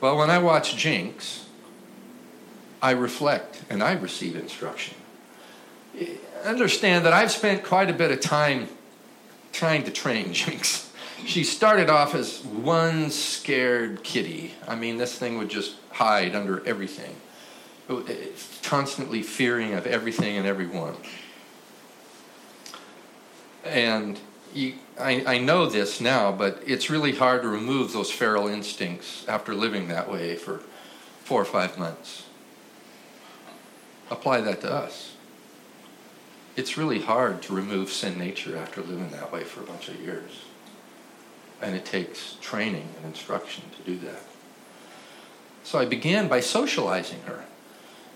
Well, 0.00 0.16
when 0.16 0.30
I 0.30 0.38
watch 0.38 0.76
Jinx, 0.76 1.46
I 2.82 2.92
reflect 2.92 3.62
and 3.68 3.82
I 3.82 3.92
receive 3.92 4.36
instruction. 4.36 4.96
Understand 6.44 7.04
that 7.04 7.12
I've 7.12 7.30
spent 7.30 7.64
quite 7.64 7.90
a 7.90 7.92
bit 7.92 8.10
of 8.10 8.20
time 8.20 8.68
trying 9.52 9.84
to 9.84 9.90
train 9.90 10.32
Jinx. 10.32 10.87
She 11.26 11.44
started 11.44 11.90
off 11.90 12.14
as 12.14 12.44
one 12.44 13.10
scared 13.10 14.02
kitty. 14.02 14.54
I 14.66 14.74
mean, 14.74 14.96
this 14.96 15.18
thing 15.18 15.38
would 15.38 15.48
just 15.48 15.76
hide 15.90 16.34
under 16.34 16.66
everything, 16.66 17.16
constantly 18.62 19.22
fearing 19.22 19.74
of 19.74 19.86
everything 19.86 20.36
and 20.36 20.46
everyone. 20.46 20.96
And 23.64 24.18
you, 24.54 24.74
I, 24.98 25.34
I 25.34 25.38
know 25.38 25.66
this 25.66 26.00
now, 26.00 26.32
but 26.32 26.62
it's 26.66 26.88
really 26.88 27.12
hard 27.12 27.42
to 27.42 27.48
remove 27.48 27.92
those 27.92 28.10
feral 28.10 28.48
instincts 28.48 29.26
after 29.28 29.54
living 29.54 29.88
that 29.88 30.10
way 30.10 30.36
for 30.36 30.62
four 31.24 31.42
or 31.42 31.44
five 31.44 31.78
months 31.78 32.24
apply 34.10 34.40
that 34.42 34.60
to 34.62 34.72
us. 34.72 35.12
it's 36.56 36.76
really 36.76 37.00
hard 37.00 37.40
to 37.42 37.54
remove 37.54 37.88
sin 37.90 38.18
nature 38.18 38.56
after 38.56 38.80
living 38.80 39.10
that 39.10 39.32
way 39.32 39.44
for 39.44 39.60
a 39.60 39.64
bunch 39.64 39.88
of 39.88 40.00
years. 40.00 40.42
And 41.60 41.74
it 41.74 41.84
takes 41.84 42.36
training 42.40 42.88
and 42.96 43.06
instruction 43.06 43.64
to 43.76 43.82
do 43.82 43.98
that. 44.06 44.22
So 45.64 45.78
I 45.78 45.84
began 45.84 46.28
by 46.28 46.40
socializing 46.40 47.20
her. 47.26 47.44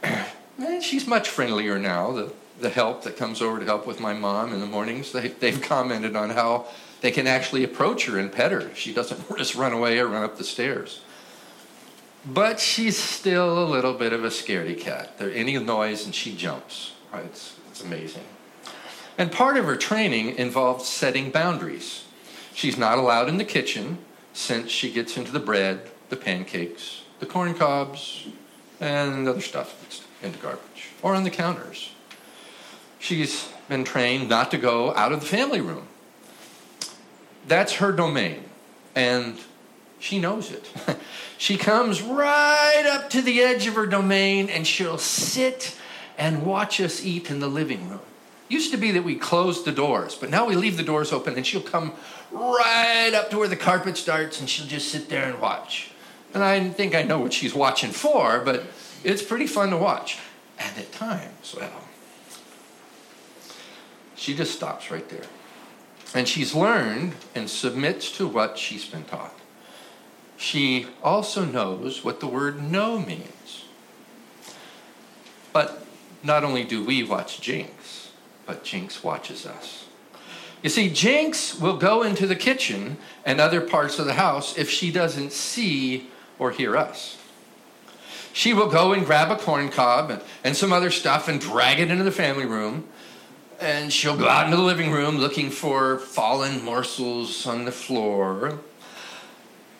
and 0.02 0.26
eh, 0.58 0.80
she's 0.80 1.06
much 1.06 1.28
friendlier 1.28 1.78
now. 1.78 2.12
The, 2.12 2.32
the 2.60 2.70
help 2.70 3.02
that 3.02 3.16
comes 3.16 3.42
over 3.42 3.58
to 3.58 3.64
help 3.64 3.86
with 3.86 4.00
my 4.00 4.12
mom 4.12 4.52
in 4.52 4.60
the 4.60 4.66
mornings, 4.66 5.12
they, 5.12 5.28
they've 5.28 5.60
commented 5.60 6.16
on 6.16 6.30
how 6.30 6.66
they 7.02 7.10
can 7.10 7.26
actually 7.26 7.64
approach 7.64 8.06
her 8.06 8.18
and 8.18 8.32
pet 8.32 8.52
her. 8.52 8.74
She 8.74 8.94
doesn't 8.94 9.20
just 9.36 9.54
run 9.54 9.72
away 9.72 9.98
or 9.98 10.06
run 10.06 10.22
up 10.22 10.38
the 10.38 10.44
stairs. 10.44 11.00
But 12.24 12.60
she's 12.60 12.96
still 12.96 13.62
a 13.62 13.66
little 13.66 13.94
bit 13.94 14.12
of 14.12 14.24
a 14.24 14.28
scaredy 14.28 14.78
cat. 14.78 15.18
There 15.18 15.30
any 15.32 15.58
noise 15.58 16.04
and 16.04 16.14
she 16.14 16.36
jumps. 16.36 16.92
Right? 17.12 17.24
It's, 17.24 17.56
it's 17.70 17.82
amazing. 17.82 18.22
And 19.18 19.30
part 19.30 19.56
of 19.56 19.64
her 19.64 19.76
training 19.76 20.36
involved 20.36 20.82
setting 20.82 21.30
boundaries. 21.30 22.01
She's 22.54 22.76
not 22.76 22.98
allowed 22.98 23.28
in 23.28 23.38
the 23.38 23.44
kitchen 23.44 23.98
since 24.32 24.70
she 24.70 24.92
gets 24.92 25.16
into 25.16 25.32
the 25.32 25.40
bread, 25.40 25.90
the 26.08 26.16
pancakes, 26.16 27.02
the 27.20 27.26
corn 27.26 27.54
cobs, 27.54 28.26
and 28.80 29.28
other 29.28 29.40
stuff 29.40 29.80
that's 29.82 30.04
in 30.22 30.32
the 30.32 30.38
garbage, 30.38 30.88
or 31.02 31.14
on 31.14 31.24
the 31.24 31.30
counters. 31.30 31.92
She's 32.98 33.48
been 33.68 33.84
trained 33.84 34.28
not 34.28 34.50
to 34.50 34.58
go 34.58 34.94
out 34.94 35.12
of 35.12 35.20
the 35.20 35.26
family 35.26 35.60
room. 35.60 35.86
That's 37.46 37.74
her 37.74 37.92
domain, 37.92 38.44
and 38.94 39.38
she 40.02 40.18
knows 40.18 40.50
it. 40.50 40.68
she 41.38 41.56
comes 41.56 42.02
right 42.02 42.84
up 42.92 43.08
to 43.10 43.22
the 43.22 43.40
edge 43.40 43.68
of 43.68 43.74
her 43.74 43.86
domain 43.86 44.50
and 44.50 44.66
she'll 44.66 44.98
sit 44.98 45.76
and 46.18 46.44
watch 46.44 46.80
us 46.80 47.04
eat 47.04 47.30
in 47.30 47.38
the 47.38 47.48
living 47.48 47.88
room. 47.88 48.00
Used 48.48 48.72
to 48.72 48.76
be 48.76 48.90
that 48.90 49.04
we 49.04 49.14
closed 49.14 49.64
the 49.64 49.72
doors, 49.72 50.16
but 50.16 50.28
now 50.28 50.44
we 50.44 50.56
leave 50.56 50.76
the 50.76 50.82
doors 50.82 51.12
open 51.12 51.36
and 51.36 51.46
she'll 51.46 51.62
come 51.62 51.92
right 52.32 53.12
up 53.14 53.30
to 53.30 53.38
where 53.38 53.48
the 53.48 53.56
carpet 53.56 53.96
starts 53.96 54.40
and 54.40 54.48
she'll 54.48 54.66
just 54.66 54.88
sit 54.88 55.08
there 55.08 55.24
and 55.24 55.40
watch. 55.40 55.90
And 56.34 56.42
I 56.42 56.68
think 56.70 56.94
I 56.94 57.02
know 57.02 57.18
what 57.18 57.32
she's 57.32 57.54
watching 57.54 57.90
for, 57.90 58.40
but 58.40 58.64
it's 59.04 59.22
pretty 59.22 59.46
fun 59.46 59.70
to 59.70 59.76
watch. 59.76 60.18
And 60.58 60.78
at 60.78 60.92
times, 60.92 61.54
well, 61.58 61.84
she 64.14 64.34
just 64.34 64.54
stops 64.54 64.90
right 64.90 65.08
there. 65.08 65.26
And 66.14 66.28
she's 66.28 66.54
learned 66.54 67.14
and 67.34 67.48
submits 67.48 68.10
to 68.18 68.26
what 68.26 68.58
she's 68.58 68.84
been 68.84 69.04
taught. 69.04 69.34
She 70.36 70.86
also 71.02 71.44
knows 71.44 72.04
what 72.04 72.20
the 72.20 72.26
word 72.26 72.62
no 72.62 72.98
means. 72.98 73.64
But 75.52 75.84
not 76.22 76.44
only 76.44 76.64
do 76.64 76.84
we 76.84 77.02
watch 77.02 77.40
Jinx, 77.40 78.10
but 78.46 78.64
Jinx 78.64 79.04
watches 79.04 79.46
us. 79.46 79.81
You 80.62 80.70
see, 80.70 80.88
Jinx 80.90 81.58
will 81.58 81.76
go 81.76 82.02
into 82.02 82.26
the 82.26 82.36
kitchen 82.36 82.96
and 83.24 83.40
other 83.40 83.60
parts 83.60 83.98
of 83.98 84.06
the 84.06 84.14
house 84.14 84.56
if 84.56 84.70
she 84.70 84.92
doesn't 84.92 85.32
see 85.32 86.08
or 86.38 86.52
hear 86.52 86.76
us. 86.76 87.18
She 88.32 88.54
will 88.54 88.68
go 88.68 88.92
and 88.92 89.04
grab 89.04 89.30
a 89.30 89.36
corn 89.36 89.68
cob 89.68 90.10
and, 90.10 90.22
and 90.44 90.56
some 90.56 90.72
other 90.72 90.90
stuff 90.90 91.28
and 91.28 91.40
drag 91.40 91.80
it 91.80 91.90
into 91.90 92.04
the 92.04 92.12
family 92.12 92.46
room. 92.46 92.86
And 93.60 93.92
she'll 93.92 94.16
go 94.16 94.28
out 94.28 94.46
into 94.46 94.56
the 94.56 94.62
living 94.62 94.90
room 94.90 95.18
looking 95.18 95.50
for 95.50 95.98
fallen 95.98 96.64
morsels 96.64 97.46
on 97.46 97.64
the 97.64 97.72
floor. 97.72 98.58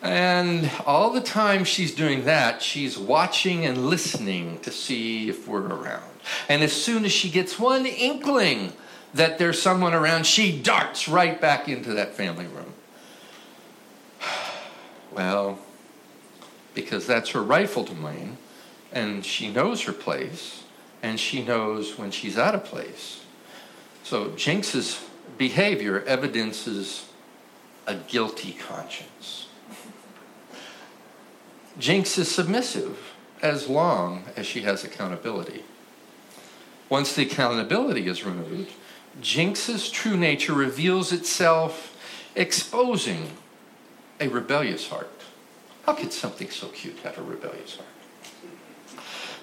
And 0.01 0.69
all 0.85 1.11
the 1.11 1.21
time 1.21 1.63
she's 1.63 1.95
doing 1.95 2.25
that, 2.25 2.61
she's 2.61 2.97
watching 2.97 3.65
and 3.65 3.87
listening 3.87 4.59
to 4.59 4.71
see 4.71 5.29
if 5.29 5.47
we're 5.47 5.65
around. 5.65 6.03
And 6.49 6.61
as 6.61 6.73
soon 6.73 7.05
as 7.05 7.11
she 7.11 7.29
gets 7.29 7.57
one 7.57 7.85
inkling 7.85 8.73
that 9.13 9.37
there's 9.37 9.61
someone 9.61 9.93
around, 9.93 10.25
she 10.25 10.59
darts 10.61 11.07
right 11.07 11.39
back 11.39 11.69
into 11.69 11.93
that 11.93 12.13
family 12.15 12.47
room. 12.47 12.73
Well, 15.11 15.59
because 16.73 17.05
that's 17.05 17.29
her 17.29 17.43
rightful 17.43 17.83
domain, 17.83 18.37
and 18.91 19.23
she 19.23 19.51
knows 19.51 19.83
her 19.83 19.93
place, 19.93 20.63
and 21.03 21.19
she 21.19 21.43
knows 21.43 21.99
when 21.99 22.09
she's 22.09 22.35
out 22.35 22.55
of 22.55 22.63
place. 22.65 23.23
So 24.03 24.31
Jinx's 24.31 25.05
behavior 25.37 26.03
evidences 26.07 27.05
a 27.85 27.95
guilty 27.95 28.53
conscience. 28.53 29.47
Jinx 31.77 32.17
is 32.17 32.29
submissive 32.29 33.13
as 33.41 33.67
long 33.67 34.23
as 34.35 34.45
she 34.45 34.61
has 34.61 34.83
accountability. 34.83 35.63
Once 36.89 37.15
the 37.15 37.23
accountability 37.23 38.07
is 38.07 38.23
removed, 38.23 38.71
Jinx's 39.21 39.89
true 39.89 40.17
nature 40.17 40.53
reveals 40.53 41.11
itself, 41.11 41.97
exposing 42.35 43.29
a 44.19 44.27
rebellious 44.27 44.87
heart. 44.87 45.09
How 45.85 45.93
could 45.93 46.13
something 46.13 46.49
so 46.49 46.67
cute 46.69 46.99
have 46.99 47.17
a 47.17 47.21
rebellious 47.21 47.75
heart? 47.75 47.87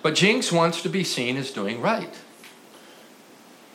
But 0.02 0.14
Jinx 0.14 0.50
wants 0.50 0.82
to 0.82 0.88
be 0.88 1.04
seen 1.04 1.36
as 1.36 1.50
doing 1.50 1.80
right. 1.80 2.14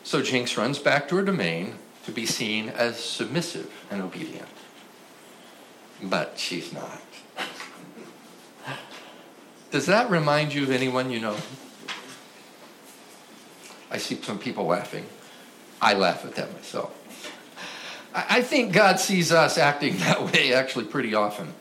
So 0.03 0.21
Jinx 0.21 0.57
runs 0.57 0.79
back 0.79 1.07
to 1.09 1.15
her 1.17 1.23
domain 1.23 1.75
to 2.05 2.11
be 2.11 2.25
seen 2.25 2.69
as 2.69 2.99
submissive 2.99 3.71
and 3.89 4.01
obedient. 4.01 4.47
But 6.01 6.37
she's 6.37 6.73
not. 6.73 7.01
Does 9.71 9.85
that 9.87 10.09
remind 10.09 10.53
you 10.53 10.63
of 10.63 10.71
anyone 10.71 11.11
you 11.11 11.19
know? 11.19 11.35
I 13.91 13.97
see 13.97 14.21
some 14.21 14.39
people 14.39 14.65
laughing. 14.65 15.05
I 15.81 15.93
laugh 15.93 16.25
at 16.25 16.35
that 16.35 16.53
myself. 16.53 16.93
I 18.13 18.41
think 18.41 18.71
God 18.71 18.99
sees 18.99 19.31
us 19.31 19.57
acting 19.57 19.97
that 19.99 20.21
way 20.31 20.53
actually 20.53 20.85
pretty 20.85 21.13
often. 21.13 21.53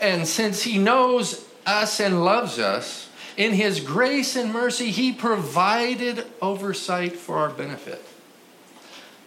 And 0.00 0.26
since 0.26 0.62
He 0.62 0.78
knows 0.78 1.46
us 1.66 2.00
and 2.00 2.24
loves 2.24 2.58
us, 2.58 3.10
in 3.36 3.52
His 3.52 3.80
grace 3.80 4.36
and 4.36 4.52
mercy, 4.52 4.90
He 4.90 5.12
provided 5.12 6.26
oversight 6.40 7.16
for 7.16 7.38
our 7.38 7.50
benefit. 7.50 8.04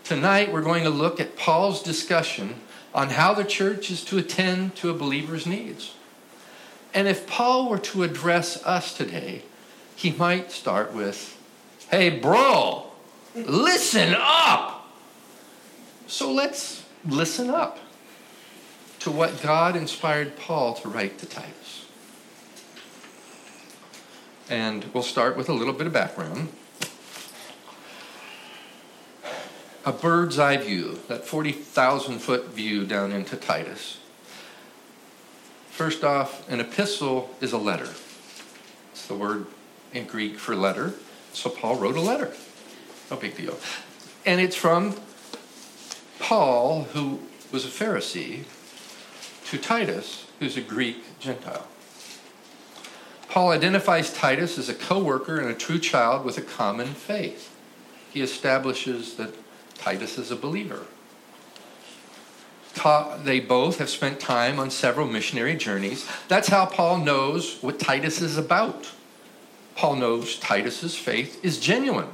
Tonight, 0.04 0.52
we're 0.52 0.62
going 0.62 0.84
to 0.84 0.90
look 0.90 1.20
at 1.20 1.36
Paul's 1.36 1.84
discussion 1.84 2.56
on 2.94 3.10
how 3.10 3.34
the 3.34 3.44
church 3.44 3.92
is 3.92 4.04
to 4.06 4.18
attend 4.18 4.76
to 4.78 4.90
a 4.90 4.94
believer's 4.94 5.46
needs. 5.46 5.94
And 6.94 7.08
if 7.08 7.28
Paul 7.28 7.70
were 7.70 7.78
to 7.80 8.04
address 8.04 8.64
us 8.66 8.96
today, 8.96 9.44
he 9.96 10.12
might 10.12 10.52
start 10.52 10.94
with, 10.94 11.38
Hey, 11.92 12.10
bro, 12.10 12.87
listen 13.46 14.16
up. 14.18 14.88
So 16.08 16.32
let's 16.32 16.84
listen 17.06 17.50
up 17.50 17.80
to 19.00 19.12
what 19.12 19.42
God 19.42 19.76
inspired 19.76 20.38
Paul 20.38 20.74
to 20.76 20.90
write 20.90 21.18
to 21.20 21.26
Titus. 21.26 21.86
And 24.50 24.86
we'll 24.94 25.04
start 25.04 25.36
with 25.38 25.50
a 25.50 25.54
little 25.54 25.74
bit 25.74 25.88
of 25.88 25.94
background. 25.94 26.50
A 29.86 29.92
bird's 29.92 30.40
eye 30.40 30.58
view, 30.58 31.00
that 31.08 31.26
40,000 31.26 32.20
foot 32.20 32.50
view 32.50 32.86
down 32.86 33.12
into 33.12 33.38
Titus. 33.38 34.00
First 35.70 36.04
off, 36.04 36.50
an 36.50 36.60
epistle 36.60 37.30
is 37.40 37.54
a 37.54 37.58
letter. 37.58 37.90
It's 38.92 39.08
the 39.08 39.14
word 39.14 39.46
in 39.94 40.06
Greek 40.06 40.38
for 40.40 40.56
letter. 40.56 40.94
So 41.34 41.50
Paul 41.50 41.76
wrote 41.76 41.96
a 41.96 42.02
letter. 42.02 42.34
No 43.10 43.18
big 43.18 43.36
deal. 43.38 43.58
And 44.26 44.42
it's 44.42 44.56
from 44.56 44.96
Paul, 46.20 46.84
who 46.94 47.20
was 47.52 47.66
a 47.66 47.70
Pharisee, 47.70 48.44
to 49.46 49.58
Titus, 49.58 50.26
who's 50.40 50.58
a 50.58 50.62
Greek 50.62 51.20
Gentile. 51.20 51.68
Paul 53.30 53.52
identifies 53.52 54.14
Titus 54.14 54.58
as 54.58 54.68
a 54.68 54.74
co 54.74 55.02
worker 55.02 55.40
and 55.40 55.50
a 55.50 55.54
true 55.54 55.80
child 55.80 56.26
with 56.26 56.38
a 56.38 56.42
common 56.42 56.88
faith. 56.88 57.54
He 58.12 58.22
establishes 58.22 59.16
that 59.16 59.34
Titus 59.76 60.18
is 60.18 60.32
a 60.32 60.36
believer. 60.36 60.86
They 63.24 63.40
both 63.40 63.80
have 63.80 63.90
spent 63.90 64.20
time 64.20 64.60
on 64.60 64.70
several 64.70 65.08
missionary 65.08 65.56
journeys. 65.56 66.08
That's 66.28 66.48
how 66.48 66.66
Paul 66.66 67.00
knows 67.00 67.58
what 67.62 67.80
Titus 67.80 68.22
is 68.22 68.38
about. 68.38 68.90
Paul 69.76 69.96
knows 69.96 70.38
Titus's 70.40 70.96
faith 70.96 71.44
is 71.44 71.60
genuine. 71.60 72.08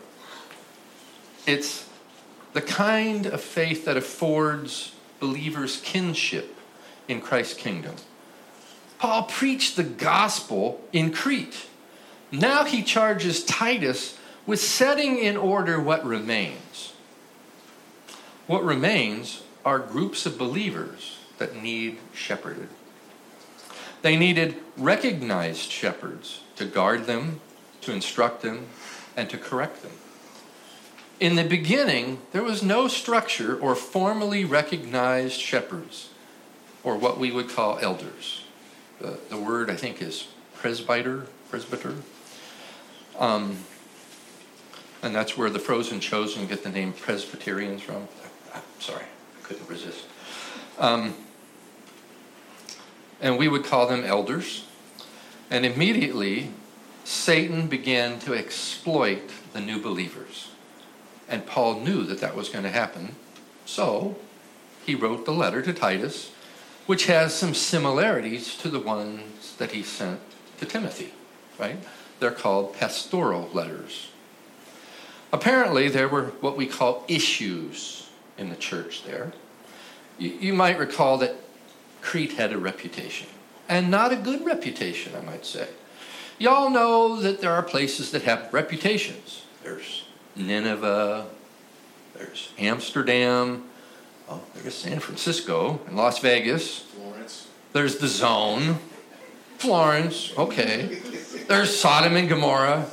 It's 1.46 1.89
the 2.54 2.62
kind 2.62 3.26
of 3.26 3.41
faith 3.41 3.86
that 3.86 3.98
affords 3.98 4.94
believers 5.20 5.82
kinship 5.84 6.56
in 7.08 7.22
Christ's 7.22 7.56
kingdom. 7.56 7.96
Paul 9.00 9.24
preached 9.24 9.76
the 9.76 9.84
gospel 9.84 10.82
in 10.94 11.12
Crete. 11.12 11.68
Now 12.32 12.64
he 12.64 12.84
charges 12.84 13.44
Titus 13.44 14.18
with 14.46 14.62
setting 14.62 15.18
in 15.18 15.36
order 15.36 15.80
what 15.80 16.06
remains. 16.06 16.94
What 18.48 18.64
remains 18.64 19.44
are 19.66 19.80
groups 19.80 20.26
of 20.26 20.38
believers 20.38 21.18
that 21.38 21.62
need 21.62 21.98
shepherded. 22.14 22.70
They 24.02 24.16
needed 24.18 24.56
recognized 24.78 25.72
shepherds 25.72 26.41
to 26.58 26.66
guard 26.66 27.06
them, 27.06 27.39
to 27.82 27.94
instruct 27.94 28.41
them, 28.41 28.68
and 29.16 29.30
to 29.30 29.38
correct 29.38 29.82
them. 29.82 29.91
In 31.20 31.36
the 31.36 31.43
beginning, 31.43 32.20
there 32.32 32.43
was 32.43 32.64
no 32.64 32.88
structure 32.88 33.57
or 33.57 33.76
formally 33.76 34.43
recognized 34.45 35.39
shepherds, 35.39 36.09
or 36.84 36.97
what 36.97 37.18
we 37.18 37.32
would 37.32 37.49
call 37.49 37.80
elders. 37.80 38.43
The, 38.99 39.20
the 39.30 39.38
word, 39.38 39.70
I 39.70 39.76
think, 39.76 40.01
is 40.01 40.28
presbyter, 40.55 41.28
presbyter. 41.49 41.95
Um, 43.18 43.57
and 45.01 45.14
that's 45.14 45.38
where 45.38 45.49
the 45.49 45.59
frozen 45.59 45.99
chosen 45.99 46.47
get 46.47 46.64
the 46.64 46.70
name 46.70 46.93
Presbyterians 46.93 47.82
from. 47.82 48.07
Sorry, 48.80 49.03
I 49.03 49.43
couldn't 49.43 49.70
resist. 49.70 50.05
Um, 50.80 51.14
and 53.22 53.38
we 53.38 53.47
would 53.47 53.64
call 53.64 53.88
them 53.88 54.03
elders. 54.03 54.66
And 55.49 55.66
immediately, 55.66 56.51
Satan 57.03 57.68
began 57.68 58.20
to 58.20 58.34
exploit 58.34 59.30
the 59.51 59.61
new 59.61 59.80
believers. 59.80 60.49
And 61.34 61.48
Paul 61.48 61.80
knew 61.80 62.04
that 62.04 62.22
that 62.22 62.36
was 62.36 62.50
going 62.50 62.64
to 62.64 62.70
happen. 62.70 63.16
So 63.66 64.18
he 64.86 64.94
wrote 64.94 65.26
the 65.26 65.34
letter 65.34 65.64
to 65.64 65.74
Titus, 65.74 66.30
which 66.86 67.08
has 67.08 67.34
some 67.34 67.56
similarities 67.56 68.56
to 68.58 68.70
the 68.70 68.80
ones 68.80 69.56
that 69.58 69.72
he 69.72 69.82
sent 69.82 70.20
to 70.60 70.68
Timothy, 70.68 71.12
right? 71.58 71.78
They're 72.20 72.30
called 72.30 72.76
pastoral 72.76 73.50
letters. 73.52 74.10
Apparently, 75.32 75.90
there 75.90 76.08
were 76.08 76.26
what 76.40 76.56
we 76.56 76.68
call 76.68 77.04
issues 77.08 78.12
in 78.38 78.52
the 78.52 78.56
church 78.56 79.04
there. 79.04 79.34
You, 80.20 80.30
you 80.40 80.54
might 80.54 80.78
recall 80.78 81.18
that 81.18 81.34
Crete 82.04 82.34
had 82.34 82.54
a 82.54 82.60
reputation, 82.60 83.28
and 83.68 83.90
not 83.90 84.14
a 84.14 84.18
good 84.18 84.46
reputation, 84.46 85.14
I 85.16 85.22
might 85.22 85.48
say. 85.48 85.70
Y'all 86.38 86.70
know 86.70 87.20
that 87.20 87.42
there 87.42 87.54
are 87.54 87.64
places 87.64 88.12
that 88.12 88.22
have 88.22 88.54
reputations. 88.54 89.46
There's 89.64 90.04
Nineveh, 90.36 91.26
there's 92.16 92.52
Amsterdam, 92.58 93.64
oh, 94.30 94.42
there's 94.56 94.76
San 94.76 95.00
Francisco 95.00 95.80
and 95.88 95.96
Las 95.96 96.20
Vegas. 96.20 96.80
Florence. 96.80 97.48
There's 97.74 97.98
the 97.98 98.08
Zone, 98.08 98.78
Florence, 99.58 100.34
okay. 100.38 101.00
There's 101.48 101.78
Sodom 101.78 102.16
and 102.16 102.30
Gomorrah, 102.30 102.88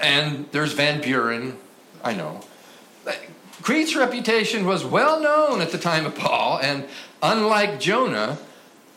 and 0.00 0.46
there's 0.52 0.72
Van 0.72 1.00
Buren. 1.00 1.56
I 2.02 2.14
know. 2.14 2.42
Crete's 3.62 3.94
reputation 3.94 4.66
was 4.66 4.84
well 4.84 5.20
known 5.20 5.60
at 5.60 5.70
the 5.70 5.78
time 5.78 6.04
of 6.04 6.16
Paul, 6.16 6.58
and 6.60 6.84
unlike 7.22 7.78
Jonah, 7.78 8.38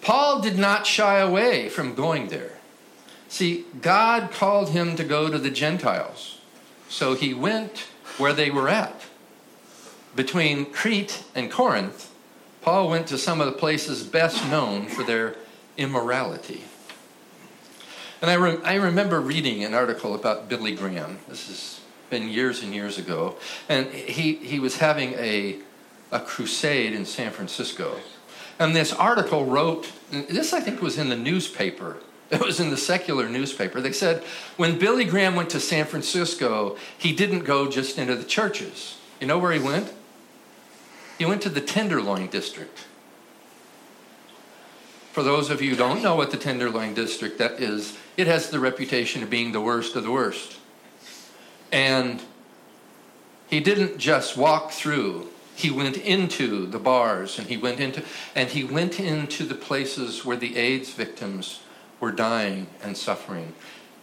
Paul 0.02 0.42
did 0.42 0.58
not 0.58 0.88
shy 0.88 1.20
away 1.20 1.70
from 1.70 1.94
going 1.94 2.30
there. 2.30 2.54
See, 3.28 3.66
God 3.82 4.32
called 4.32 4.70
him 4.70 4.96
to 4.96 5.04
go 5.04 5.30
to 5.30 5.38
the 5.38 5.52
Gentiles, 5.52 6.35
so 6.90 7.16
he 7.16 7.34
went 7.34 7.88
where 8.18 8.34
they 8.34 8.50
were 8.50 8.70
at. 8.70 9.02
Between 10.16 10.66
Crete 10.66 11.24
and 11.34 11.52
Corinth, 11.52 12.12
Paul 12.62 12.90
went 12.90 13.08
to 13.08 13.18
some 13.18 13.42
of 13.42 13.48
the 13.48 13.52
places 13.54 14.04
best 14.04 14.48
known 14.50 14.88
for 14.88 15.04
their 15.04 15.36
immorality. 15.78 16.64
And 18.22 18.32
I, 18.32 18.36
re- 18.36 18.60
I 18.64 18.76
remember 18.76 19.20
reading 19.20 19.64
an 19.64 19.74
article 19.74 20.16
about 20.16 20.48
Billy 20.50 20.74
Graham. 20.74 21.20
This 21.28 21.48
has 21.48 21.82
been 22.10 22.30
years 22.30 22.64
and 22.64 22.74
years 22.74 22.98
ago. 22.98 23.36
And 23.68 23.88
he, 23.88 24.36
he 24.36 24.60
was 24.60 24.78
having 24.78 25.14
a, 25.14 25.58
a 26.12 26.20
crusade 26.22 26.94
in 26.94 27.06
San 27.06 27.32
Francisco. 27.32 27.98
And 28.58 28.76
this 28.76 28.94
article 28.94 29.46
wrote, 29.46 29.92
this 30.12 30.54
I 30.54 30.62
think 30.62 30.82
was 30.82 30.98
in 30.98 31.10
the 31.10 31.18
newspaper. 31.18 31.98
It 32.32 32.41
was 32.41 32.59
in 32.59 32.71
the 32.71 32.78
secular 32.78 33.30
newspaper. 33.30 33.82
They 33.82 33.91
said 33.91 34.23
when 34.57 34.80
Billy 34.80 35.05
Graham 35.05 35.36
went 35.36 35.51
to 35.51 35.59
San 35.59 35.86
Francisco, 35.86 36.76
he 36.97 37.13
didn't 37.13 37.41
go 37.41 37.69
just 37.69 37.97
into 37.97 38.15
the 38.15 38.23
churches. 38.23 38.97
You 39.19 39.28
know 39.28 39.38
where 39.38 39.51
he 39.51 39.59
went? 39.59 39.93
He 41.17 41.26
went 41.26 41.41
to 41.43 41.49
the 41.49 41.61
Tenderloin 41.61 42.28
District. 42.28 42.86
For 45.13 45.23
those 45.23 45.49
of 45.49 45.61
you 45.61 45.69
who 45.69 45.76
don't 45.78 46.03
know 46.03 46.15
what 46.15 46.32
the 46.32 46.38
Tenderloin 46.38 46.93
District 46.93 47.38
that 47.38 47.61
is, 47.61 47.95
it 48.17 48.28
has 48.28 48.49
the 48.49 48.59
reputation 48.59 49.23
of 49.23 49.30
being 49.30 49.53
the 49.53 49.61
worst 49.61 49.95
of 49.95 50.03
the 50.03 50.11
worst. 50.11 50.57
And 51.71 52.21
he 53.47 53.59
didn't 53.59 53.97
just 53.97 54.36
walk 54.36 54.71
through. 54.71 55.30
He 55.55 55.71
went 55.71 55.95
into 55.95 56.65
the 56.65 56.80
bars 56.80 57.39
and 57.39 57.47
he 57.47 57.55
went 57.55 57.80
into 57.80 58.03
and 58.36 58.49
he 58.49 58.65
went 58.65 58.99
into 58.99 59.45
the 59.45 59.55
places 59.55 60.26
where 60.26 60.36
the 60.36 60.57
AIDS 60.57 60.89
victims 60.89 61.61
were 62.00 62.12
dying 62.12 62.68
and 62.84 62.98
suffering. 62.98 63.54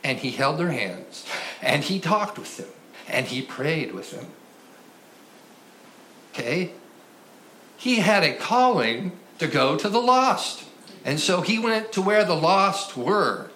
And 0.05 0.18
he 0.18 0.32
held 0.32 0.59
their 0.59 0.72
hands 0.72 1.24
and 1.61 1.84
he 1.84 2.01
talked 2.01 2.38
with 2.38 2.57
them 2.57 2.68
and 3.09 3.26
he 3.26 3.43
prayed 3.43 3.93
with 3.93 4.11
them. 4.11 4.26
Okay? 6.32 6.72
He 7.76 7.97
had 7.97 8.22
a 8.22 8.34
calling 8.34 9.12
to 9.38 9.47
go 9.47 9.76
to 9.76 9.88
the 9.88 10.01
lost. 10.01 10.64
And 11.05 11.18
so 11.18 11.40
he 11.40 11.59
went 11.59 11.93
to 11.93 12.03
where 12.03 12.24
the 12.24 12.36
lost 12.36 12.97
were. 12.97 13.51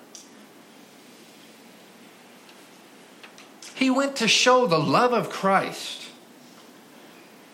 He 3.74 3.90
went 3.90 4.16
to 4.16 4.26
show 4.26 4.66
the 4.66 4.78
love 4.78 5.12
of 5.12 5.30
Christ. 5.30 6.08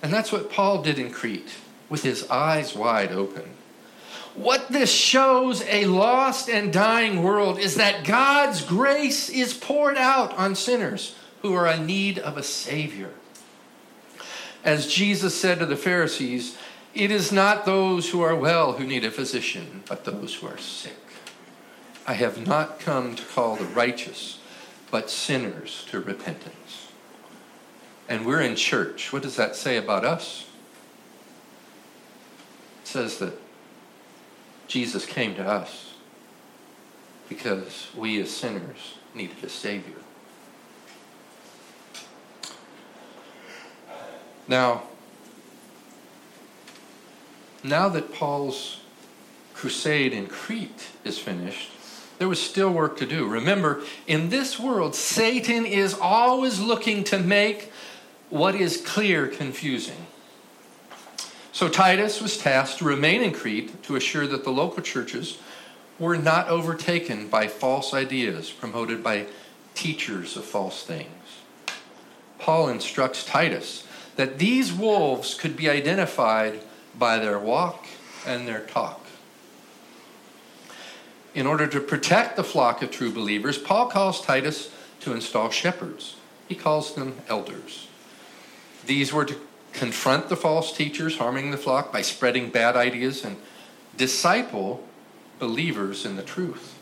And 0.03 0.12
that's 0.12 0.33
what 0.33 0.51
Paul 0.51 0.83
did 0.83 0.99
in 0.99 1.11
Crete, 1.11 1.55
with 1.89 2.03
his 2.03 2.28
eyes 2.28 2.74
wide 2.74 3.12
open. 3.12 3.51
What 4.35 4.68
this 4.68 4.91
shows 4.91 5.62
a 5.62 5.85
lost 5.85 6.49
and 6.49 6.72
dying 6.72 7.22
world 7.22 7.59
is 7.59 7.74
that 7.76 8.05
God's 8.05 8.62
grace 8.62 9.28
is 9.28 9.53
poured 9.53 9.99
out 9.99 10.37
on 10.39 10.55
sinners 10.55 11.14
who 11.43 11.53
are 11.55 11.66
in 11.66 11.85
need 11.85 12.18
of 12.18 12.39
a 12.39 12.43
Savior. 12.43 13.11
As 14.64 14.93
Jesus 14.93 15.39
said 15.39 15.59
to 15.59 15.66
the 15.66 15.76
Pharisees, 15.76 16.57
it 16.95 17.11
is 17.11 17.33
not 17.33 17.66
those 17.66 18.11
who 18.11 18.22
are 18.22 18.37
well 18.37 18.74
who 18.74 18.87
need 18.87 19.05
a 19.05 19.11
physician, 19.11 19.83
but 19.89 20.05
those 20.05 20.37
who 20.37 20.47
are 20.47 20.59
sick. 20.59 20.97
I 22.07 22.14
have 22.14 22.47
not 22.47 22.80
come 22.80 23.14
to 23.16 23.24
call 23.24 23.57
the 23.57 23.64
righteous, 23.64 24.39
but 24.91 25.11
sinners 25.11 25.87
to 25.91 26.01
repentance. 26.01 26.89
And 28.09 28.26
we're 28.26 28.41
in 28.41 28.57
church. 28.57 29.12
What 29.12 29.22
does 29.22 29.37
that 29.37 29.57
say 29.57 29.76
about 29.76 30.05
us? 30.05 30.47
It 32.83 32.89
says 32.89 33.18
that 33.18 33.35
Jesus 34.73 35.05
came 35.05 35.35
to 35.35 35.47
us 35.47 35.93
because 37.29 37.89
we 37.95 38.18
as 38.23 38.31
sinners 38.31 38.95
needed 39.14 39.37
a 39.45 39.49
Savior. 39.51 39.99
Now, 44.49 44.85
now 47.62 47.91
that 47.91 48.14
Paul's 48.14 48.81
crusade 49.53 50.14
in 50.14 50.27
Crete 50.27 50.89
is 51.05 51.18
finished, 51.18 51.70
there 52.18 52.29
was 52.29 52.41
still 52.41 52.73
work 52.73 52.97
to 52.97 53.05
do. 53.05 53.29
Remember, 53.29 53.83
in 54.07 54.31
this 54.31 54.59
world, 54.59 54.95
Satan 54.95 55.66
is 55.66 55.93
always 55.93 56.61
looking 56.61 57.05
to 57.05 57.18
make 57.18 57.70
what 58.31 58.55
is 58.55 58.79
clear 58.79 59.29
confusing. 59.29 60.07
So 61.53 61.68
Titus 61.68 62.22
was 62.22 62.38
tasked 62.38 62.78
to 62.78 62.84
remain 62.84 63.22
in 63.22 63.32
Crete 63.32 63.82
to 63.84 63.96
assure 63.96 64.26
that 64.26 64.42
the 64.42 64.50
local 64.50 64.82
churches 64.82 65.38
were 65.98 66.16
not 66.16 66.48
overtaken 66.48 67.28
by 67.28 67.46
false 67.46 67.92
ideas 67.92 68.50
promoted 68.50 69.05
by 69.05 69.26
teachers 69.74 70.36
of 70.36 70.44
false 70.44 70.82
things. 70.82 71.09
Paul 72.38 72.70
instructs 72.70 73.24
Titus 73.24 73.86
that 74.16 74.38
these 74.38 74.72
wolves 74.72 75.34
could 75.34 75.57
be 75.57 75.68
identified 75.68 76.61
by 76.98 77.18
their 77.18 77.38
walk 77.38 77.86
and 78.26 78.48
their 78.48 78.61
talk. 78.61 79.07
In 81.34 81.46
order 81.46 81.66
to 81.66 81.80
protect 81.80 82.36
the 82.36 82.44
flock 82.44 82.82
of 82.82 82.90
true 82.90 83.12
believers, 83.12 83.59
Paul 83.59 83.86
calls 83.88 84.20
Titus 84.20 84.70
to 85.00 85.12
install 85.12 85.50
shepherds. 85.50 86.16
He 86.48 86.55
calls 86.55 86.94
them 86.94 87.16
elders. 87.28 87.88
These 88.84 89.12
were 89.12 89.24
to 89.24 89.36
confront 89.73 90.29
the 90.29 90.37
false 90.37 90.77
teachers 90.77 91.18
harming 91.18 91.51
the 91.51 91.57
flock 91.57 91.93
by 91.93 92.03
spreading 92.03 92.51
bad 92.51 92.77
ideas 92.77 93.25
and 93.25 93.37
disciple 93.97 94.87
believers 95.39 96.05
in 96.05 96.16
the 96.16 96.23
truth. 96.23 96.79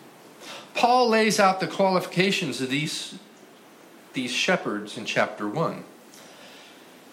Paul 0.74 1.08
lays 1.08 1.40
out 1.40 1.60
the 1.60 1.66
qualifications 1.66 2.60
of 2.60 2.70
these, 2.70 3.18
these 4.12 4.32
shepherds 4.32 4.96
in 4.96 5.04
chapter 5.04 5.48
1. 5.48 5.84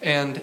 And 0.02 0.42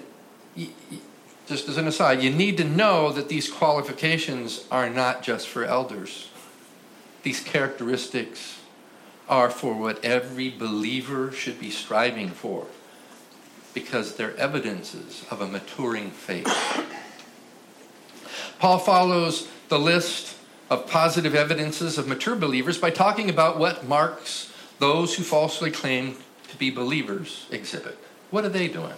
just 1.48 1.70
as 1.70 1.78
an 1.78 1.88
aside, 1.88 2.22
you 2.22 2.30
need 2.30 2.58
to 2.58 2.64
know 2.64 3.12
that 3.12 3.30
these 3.30 3.50
qualifications 3.50 4.66
are 4.72 4.90
not 4.90 5.22
just 5.22 5.48
for 5.48 5.64
elders. 5.64 6.30
These 7.24 7.42
characteristics 7.42 8.60
are 9.28 9.50
for 9.50 9.74
what 9.74 10.04
every 10.04 10.50
believer 10.50 11.32
should 11.32 11.60
be 11.60 11.72
striving 11.72 12.30
for 12.30 12.68
because 13.76 14.16
they're 14.16 14.36
evidences 14.38 15.24
of 15.30 15.42
a 15.42 15.48
maturing 15.48 16.10
faith. 16.10 16.48
Paul 18.58 18.80
follows 18.80 19.48
the 19.68 19.78
list 19.78 20.38
of 20.70 20.88
positive 20.88 21.36
evidences 21.36 22.00
of 22.00 22.08
mature 22.08 22.36
believers 22.36 22.80
by 22.80 22.90
talking 22.90 23.30
about 23.30 23.60
what 23.60 23.88
marks 23.88 24.52
those 24.80 25.16
who 25.16 25.24
falsely 25.24 25.70
claim 25.70 26.18
to 26.48 26.58
be 26.58 26.72
believers 26.72 27.46
exhibit. 27.52 27.98
What 28.32 28.46
are 28.46 28.50
they 28.50 28.68
doing? 28.68 28.96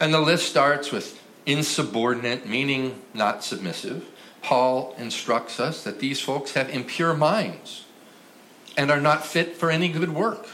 And 0.00 0.14
the 0.14 0.20
list 0.20 0.48
starts 0.48 0.90
with 0.90 1.20
insubordinate, 1.44 2.46
meaning 2.46 3.02
not 3.12 3.44
submissive. 3.44 4.06
Paul 4.40 4.94
instructs 4.98 5.60
us 5.60 5.84
that 5.84 5.98
these 5.98 6.20
folks 6.20 6.52
have 6.52 6.70
impure 6.70 7.14
minds 7.14 7.84
and 8.76 8.90
are 8.90 9.00
not 9.00 9.26
fit 9.26 9.56
for 9.56 9.70
any 9.70 9.88
good 9.88 10.14
work. 10.14 10.46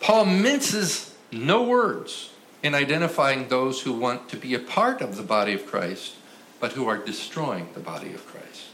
Paul 0.00 0.24
minces 0.24 1.15
no 1.32 1.62
words 1.62 2.30
in 2.62 2.74
identifying 2.74 3.48
those 3.48 3.82
who 3.82 3.92
want 3.92 4.28
to 4.28 4.36
be 4.36 4.54
a 4.54 4.58
part 4.58 5.00
of 5.00 5.16
the 5.16 5.22
body 5.22 5.52
of 5.52 5.66
Christ, 5.66 6.14
but 6.60 6.72
who 6.72 6.88
are 6.88 6.98
destroying 6.98 7.68
the 7.74 7.80
body 7.80 8.12
of 8.12 8.26
Christ. 8.26 8.64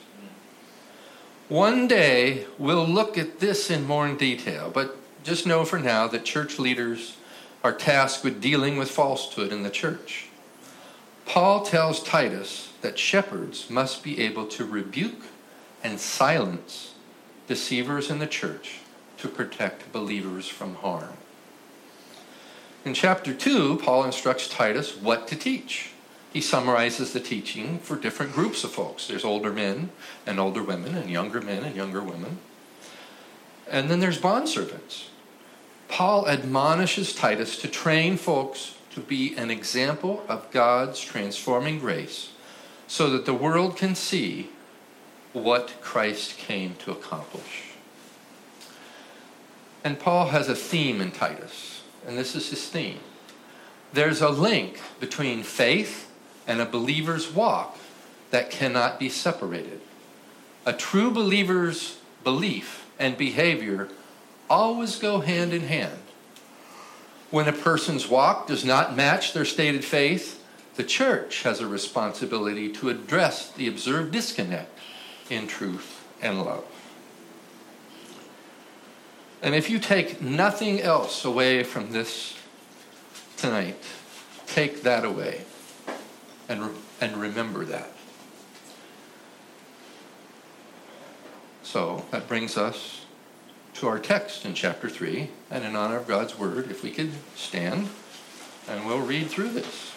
One 1.49 1.87
day 1.87 2.47
we'll 2.59 2.87
look 2.87 3.19
at 3.19 3.41
this 3.41 3.71
in 3.71 3.87
more 3.87 4.07
in 4.07 4.17
detail, 4.17 4.71
but 4.73 4.97
just 5.25 5.47
know 5.47 5.65
for 5.65 5.79
now 5.79 6.07
that 6.09 6.25
church 6.25 6.59
leaders 6.59 7.17
are 7.63 7.73
tasked 7.73 8.25
with 8.25 8.41
dealing 8.41 8.77
with 8.77 8.91
falsehood 8.91 9.53
in 9.53 9.63
the 9.63 9.71
church. 9.71 10.27
Paul 11.27 11.65
tells 11.65 12.03
Titus 12.03 12.73
that 12.81 12.99
shepherds 12.99 13.71
must 13.71 14.03
be 14.03 14.21
able 14.21 14.47
to 14.47 14.65
rebuke 14.65 15.23
and 15.85 16.01
silence 16.01 16.95
deceivers 17.47 18.11
in 18.11 18.19
the 18.19 18.27
church 18.27 18.79
to 19.19 19.29
protect 19.29 19.93
believers 19.93 20.49
from 20.49 20.77
harm. 20.77 21.17
In 22.85 22.95
chapter 22.95 23.33
2, 23.33 23.79
Paul 23.79 24.05
instructs 24.05 24.49
Titus 24.49 24.97
what 24.97 25.29
to 25.29 25.37
teach. 25.37 25.91
He 26.33 26.41
summarizes 26.41 27.13
the 27.13 27.21
teaching 27.21 27.79
for 27.79 27.95
different 27.95 28.33
groups 28.33 28.65
of 28.65 28.73
folks. 28.73 29.07
There's 29.07 29.25
older 29.25 29.53
men 29.53 29.91
and 30.27 30.41
older 30.41 30.63
women, 30.63 30.97
and 30.97 31.09
younger 31.09 31.41
men 31.41 31.63
and 31.63 31.77
younger 31.77 32.03
women. 32.03 32.39
And 33.71 33.89
then 33.89 34.01
there's 34.01 34.21
bondservants. 34.21 35.07
Paul 35.89 36.27
admonishes 36.27 37.15
Titus 37.15 37.57
to 37.59 37.69
train 37.69 38.17
folks 38.17 38.75
to 38.95 39.01
be 39.01 39.37
an 39.37 39.51
example 39.51 40.25
of 40.29 40.51
God's 40.51 41.01
transforming 41.01 41.79
grace 41.79 42.33
so 42.89 43.11
that 43.11 43.27
the 43.27 43.35
world 43.35 43.77
can 43.77 43.95
see 43.95 44.51
what 45.33 45.81
Christ 45.81 46.37
came 46.37 46.75
to 46.77 46.91
accomplish. 46.91 47.73
And 49.85 49.99
Paul 49.99 50.29
has 50.29 50.49
a 50.49 50.55
theme 50.55 51.01
in 51.01 51.11
Titus, 51.11 51.72
and 52.07 52.19
this 52.19 52.35
is 52.35 52.51
his 52.51 52.67
theme. 52.69 53.01
There's 53.93 54.23
a 54.23 54.29
link 54.29 54.81
between 55.01 55.43
faith 55.43 56.11
and 56.47 56.61
a 56.61 56.67
believer's 56.67 57.31
walk 57.31 57.79
that 58.31 58.51
cannot 58.51 58.99
be 58.99 59.09
separated. 59.09 59.81
A 60.65 60.73
true 60.73 61.11
believer's 61.11 61.99
belief 62.25 62.87
and 62.99 63.17
behavior 63.17 63.89
always 64.49 64.97
go 64.97 65.21
hand 65.21 65.53
in 65.53 65.63
hand. 65.63 65.99
When 67.31 67.49
a 67.49 67.53
person's 67.53 68.09
walk 68.09 68.47
does 68.47 68.65
not 68.65 68.97
match 68.97 69.33
their 69.33 69.45
stated 69.45 69.85
faith, 69.85 70.43
the 70.77 70.85
church 70.85 71.43
has 71.43 71.61
a 71.61 71.67
responsibility 71.67 72.71
to 72.73 72.89
address 72.89 73.51
the 73.51 73.69
observed 73.69 74.13
disconnect 74.13 74.79
in 75.29 75.47
truth 75.47 76.07
and 76.21 76.43
love. 76.43 76.65
And 79.43 79.57
if 79.57 79.69
you 79.69 79.81
take 79.81 80.23
nothing 80.23 80.81
else 80.81 81.25
away 81.25 81.65
from 81.65 81.91
this 81.91 82.39
tonight, 83.37 83.83
take 84.47 84.83
that 84.83 85.05
away 85.05 85.43
and, 86.49 86.71
and 87.01 87.17
remember 87.17 87.65
that. 87.65 87.91
So 91.65 92.05
that 92.13 92.29
brings 92.29 92.57
us 92.57 93.05
to 93.75 93.89
our 93.89 93.99
text 93.99 94.45
in 94.45 94.55
chapter 94.55 94.89
3. 94.89 95.29
And 95.51 95.65
in 95.65 95.75
honor 95.75 95.97
of 95.97 96.07
God's 96.07 96.39
word, 96.39 96.71
if 96.71 96.85
we 96.85 96.91
could 96.91 97.11
stand 97.35 97.89
and 98.69 98.87
we'll 98.87 99.01
read 99.01 99.29
through 99.29 99.49
this. 99.49 99.93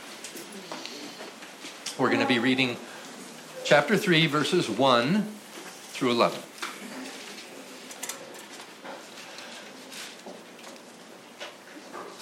We're 2.00 2.10
going 2.10 2.22
to 2.22 2.28
be 2.28 2.40
reading 2.40 2.78
chapter 3.64 3.96
3, 3.96 4.26
verses 4.28 4.70
1 4.70 5.24
through 5.92 6.12
11. 6.12 6.40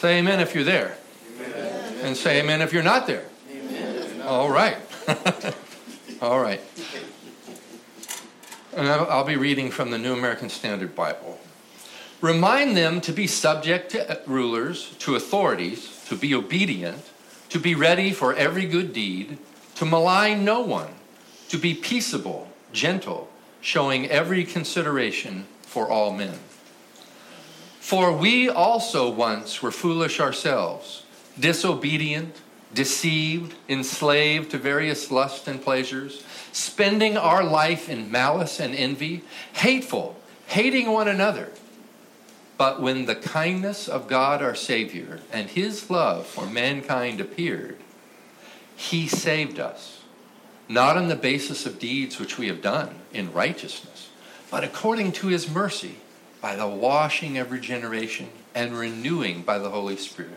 Say 0.04 0.20
amen 0.20 0.42
if 0.42 0.54
you're 0.54 0.66
there. 0.66 0.98
Amen. 1.40 1.96
And 2.02 2.18
say 2.18 2.42
amen 2.42 2.62
if 2.62 2.74
you're 2.74 2.84
not 2.84 3.08
there. 3.08 3.24
Amen. 3.50 4.22
All 4.24 4.50
right. 4.50 4.76
All 6.22 6.42
right. 6.42 6.60
And 8.76 8.90
I'll 8.90 9.24
be 9.24 9.38
reading 9.38 9.72
from 9.72 9.92
the 9.92 9.98
New 9.98 10.12
American 10.12 10.50
Standard 10.50 10.94
Bible. 10.94 11.40
Remind 12.20 12.76
them 12.76 13.00
to 13.00 13.14
be 13.14 13.28
subject 13.28 13.92
to 13.92 14.12
uh, 14.12 14.20
rulers, 14.28 14.94
to 15.00 15.16
authorities, 15.16 16.04
to 16.10 16.18
be 16.18 16.36
obedient, 16.36 17.10
to 17.48 17.58
be 17.58 17.74
ready 17.74 18.12
for 18.12 18.36
every 18.36 18.66
good 18.66 18.92
deed, 18.92 19.38
to 19.76 19.86
malign 19.86 20.44
no 20.44 20.60
one, 20.60 20.96
to 21.48 21.58
be 21.58 21.74
peaceable, 21.74 22.50
gentle, 22.74 23.30
showing 23.62 24.10
every 24.10 24.44
consideration 24.44 25.46
for 25.62 25.90
all 25.90 26.12
men. 26.12 26.40
For 27.84 28.14
we 28.14 28.48
also 28.48 29.10
once 29.10 29.62
were 29.62 29.70
foolish 29.70 30.22
ourselves, 30.22 31.04
disobedient, 31.38 32.34
deceived, 32.74 33.56
enslaved 33.68 34.52
to 34.52 34.58
various 34.58 35.12
lusts 35.12 35.50
and 35.50 35.62
pleasures, 35.62 36.24
spending 36.54 37.18
our 37.18 37.44
life 37.44 37.90
in 37.90 38.10
malice 38.10 38.62
and 38.62 38.74
envy, 38.74 39.24
hateful, 39.52 40.16
hating 40.48 40.94
one 40.94 41.10
another. 41.10 41.52
But 42.58 42.82
when 42.82 43.06
the 43.06 43.16
kindness 43.16 43.90
of 43.90 44.08
God 44.08 44.42
our 44.42 44.56
Savior 44.56 45.20
and 45.34 45.50
his 45.50 45.90
love 45.90 46.26
for 46.26 46.46
mankind 46.46 47.20
appeared, 47.20 47.76
he 48.78 49.10
saved 49.10 49.60
us, 49.60 50.04
not 50.70 50.96
on 50.96 51.10
the 51.10 51.18
basis 51.18 51.66
of 51.66 51.80
deeds 51.80 52.18
which 52.18 52.38
we 52.38 52.48
have 52.48 52.62
done 52.62 52.96
in 53.12 53.34
righteousness, 53.34 54.08
but 54.50 54.64
according 54.64 55.12
to 55.12 55.28
his 55.28 55.52
mercy 55.52 55.98
by 56.44 56.58
the 56.58 56.68
washing 56.68 57.38
of 57.38 57.54
regeneration 57.54 58.28
and 58.54 58.78
renewing 58.78 59.42
by 59.44 59.58
the 59.58 59.70
Holy 59.70 59.96
Spirit, 59.96 60.34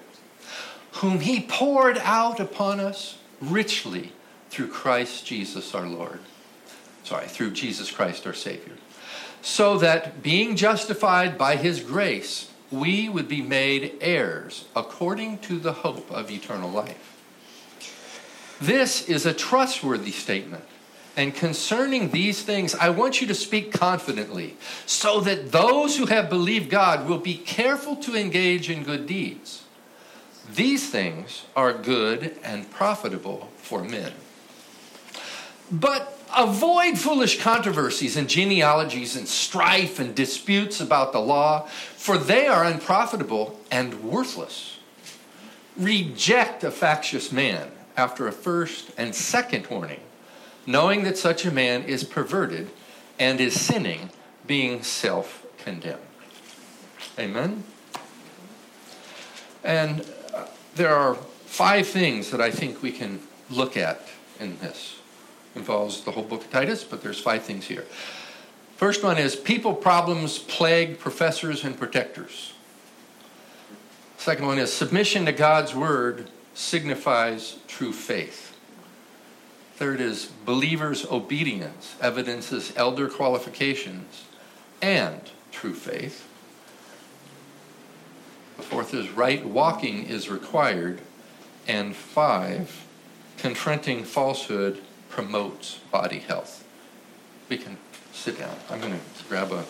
whom 0.93 1.19
he 1.19 1.41
poured 1.41 1.99
out 1.99 2.39
upon 2.39 2.79
us 2.79 3.19
richly 3.41 4.13
through 4.49 4.69
Christ 4.69 5.27
Jesus 5.27 5.75
our 5.75 5.89
Lord. 5.89 6.21
Sorry, 7.03 7.27
through 7.27 7.51
Jesus 7.51 7.91
Christ 7.91 8.25
our 8.25 8.35
Savior. 8.35 8.75
So 9.43 9.79
that 9.79 10.23
being 10.23 10.55
justified 10.55 11.37
by 11.37 11.57
his 11.57 11.81
grace, 11.81 12.53
we 12.71 13.09
would 13.09 13.27
be 13.27 13.43
made 13.43 13.95
heirs 14.01 14.67
according 14.77 15.39
to 15.39 15.59
the 15.59 15.73
hope 15.73 16.09
of 16.13 16.31
eternal 16.31 16.71
life. 16.71 17.21
This 18.61 19.09
is 19.09 19.27
a 19.27 19.35
trustworthy 19.35 20.13
statement 20.13 20.65
and 21.17 21.35
concerning 21.35 22.11
these 22.11 22.43
things, 22.43 22.75
I 22.75 22.91
want 22.91 23.23
you 23.23 23.27
to 23.29 23.35
speak 23.35 23.73
confidently, 23.73 24.57
so 24.85 25.21
that 25.21 25.51
those 25.51 25.97
who 25.97 26.07
have 26.07 26.29
believed 26.29 26.69
God 26.69 27.09
will 27.09 27.19
be 27.19 27.39
careful 27.39 27.97
to 27.97 28.15
engage 28.15 28.69
in 28.69 28.83
good 28.83 29.07
deeds. 29.07 29.65
These 30.55 30.91
things 30.91 31.45
are 31.57 31.73
good 31.73 32.37
and 32.45 32.71
profitable 32.71 33.49
for 33.57 33.83
men. 33.83 34.13
But 35.73 36.21
avoid 36.37 36.99
foolish 36.99 37.41
controversies 37.41 38.17
and 38.17 38.29
genealogies 38.29 39.17
and 39.17 39.27
strife 39.27 39.99
and 39.99 40.15
disputes 40.15 40.81
about 40.81 41.13
the 41.13 41.21
law, 41.21 41.67
for 41.97 42.19
they 42.19 42.47
are 42.47 42.63
unprofitable 42.63 43.59
and 43.71 44.05
worthless. 44.05 44.79
Reject 45.79 46.63
a 46.63 46.71
factious 46.71 47.33
man 47.33 47.71
after 47.97 48.29
a 48.29 48.33
first 48.33 48.91
and 48.99 49.15
second 49.15 49.67
warning 49.69 50.01
knowing 50.67 51.05
that 51.05 51.17
such 51.17 51.45
a 51.45 51.51
man 51.51 51.85
is 51.85 52.05
perverted 52.05 52.71
and 53.19 53.41
is 53.41 53.59
sinning, 53.59 54.11
being 54.47 54.83
self 54.83 55.47
condemned. 55.59 56.01
Amen? 57.19 57.65
And 59.65 60.05
uh, 60.35 60.47
there 60.75 60.95
are 60.95 61.15
five 61.15 61.87
things 61.87 62.31
that 62.31 62.41
I 62.41 62.51
think 62.51 62.83
we 62.83 62.93
can 62.93 63.21
look 63.51 63.77
at 63.77 64.01
in 64.39 64.59
this. 64.59 65.01
Involves 65.55 66.03
the 66.03 66.11
whole 66.11 66.25
book 66.25 66.45
of 66.45 66.51
Titus, 66.51 66.85
but 66.85 67.03
there's 67.03 67.19
five 67.19 67.43
things 67.43 67.65
here. 67.67 67.87
First 68.77 69.03
one 69.03 69.17
is 69.17 69.35
people 69.35 69.75
problems 69.75 70.39
plague 70.39 70.99
professors 70.99 71.65
and 71.65 71.79
protectors. 71.79 72.53
Second 74.19 74.47
one 74.47 74.59
is 74.59 74.71
submission 74.71 75.25
to 75.25 75.33
God's 75.33 75.75
word 75.75 76.29
signifies 76.53 77.57
true 77.69 77.93
faith. 77.93 78.46
Third 79.77 80.01
is 80.01 80.25
believers' 80.47 81.05
obedience 81.05 81.97
evidences 82.01 82.73
elder 82.77 83.11
qualifications 83.11 84.25
and 84.81 85.21
true 85.53 85.75
faith. 85.75 86.27
The 88.57 88.63
fourth 88.63 88.95
is 88.95 89.11
right 89.11 89.45
walking 89.45 90.07
is 90.07 90.31
required. 90.31 91.03
And 91.69 91.95
five, 91.95 92.87
confronting 93.37 94.05
falsehood 94.05 94.81
promotes 95.11 95.75
body 95.91 96.21
health. 96.21 96.67
We 97.51 97.59
can 97.59 97.77
sit 98.15 98.39
down. 98.39 98.57
I'm 98.71 98.81
going 98.81 98.95
to 98.95 99.25
grab 99.29 99.53
a 99.53 99.67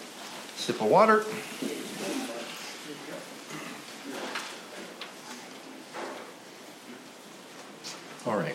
sip 0.54 0.80
of 0.80 0.88
water. 0.88 1.24
All 8.24 8.36
right. 8.39 8.55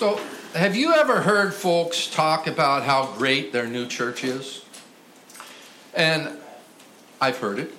So, 0.00 0.18
have 0.54 0.76
you 0.76 0.94
ever 0.94 1.20
heard 1.20 1.52
folks 1.52 2.06
talk 2.06 2.46
about 2.46 2.84
how 2.84 3.12
great 3.18 3.52
their 3.52 3.66
new 3.66 3.86
church 3.86 4.24
is? 4.24 4.64
And 5.92 6.38
I've 7.20 7.36
heard 7.36 7.58
it 7.58 7.74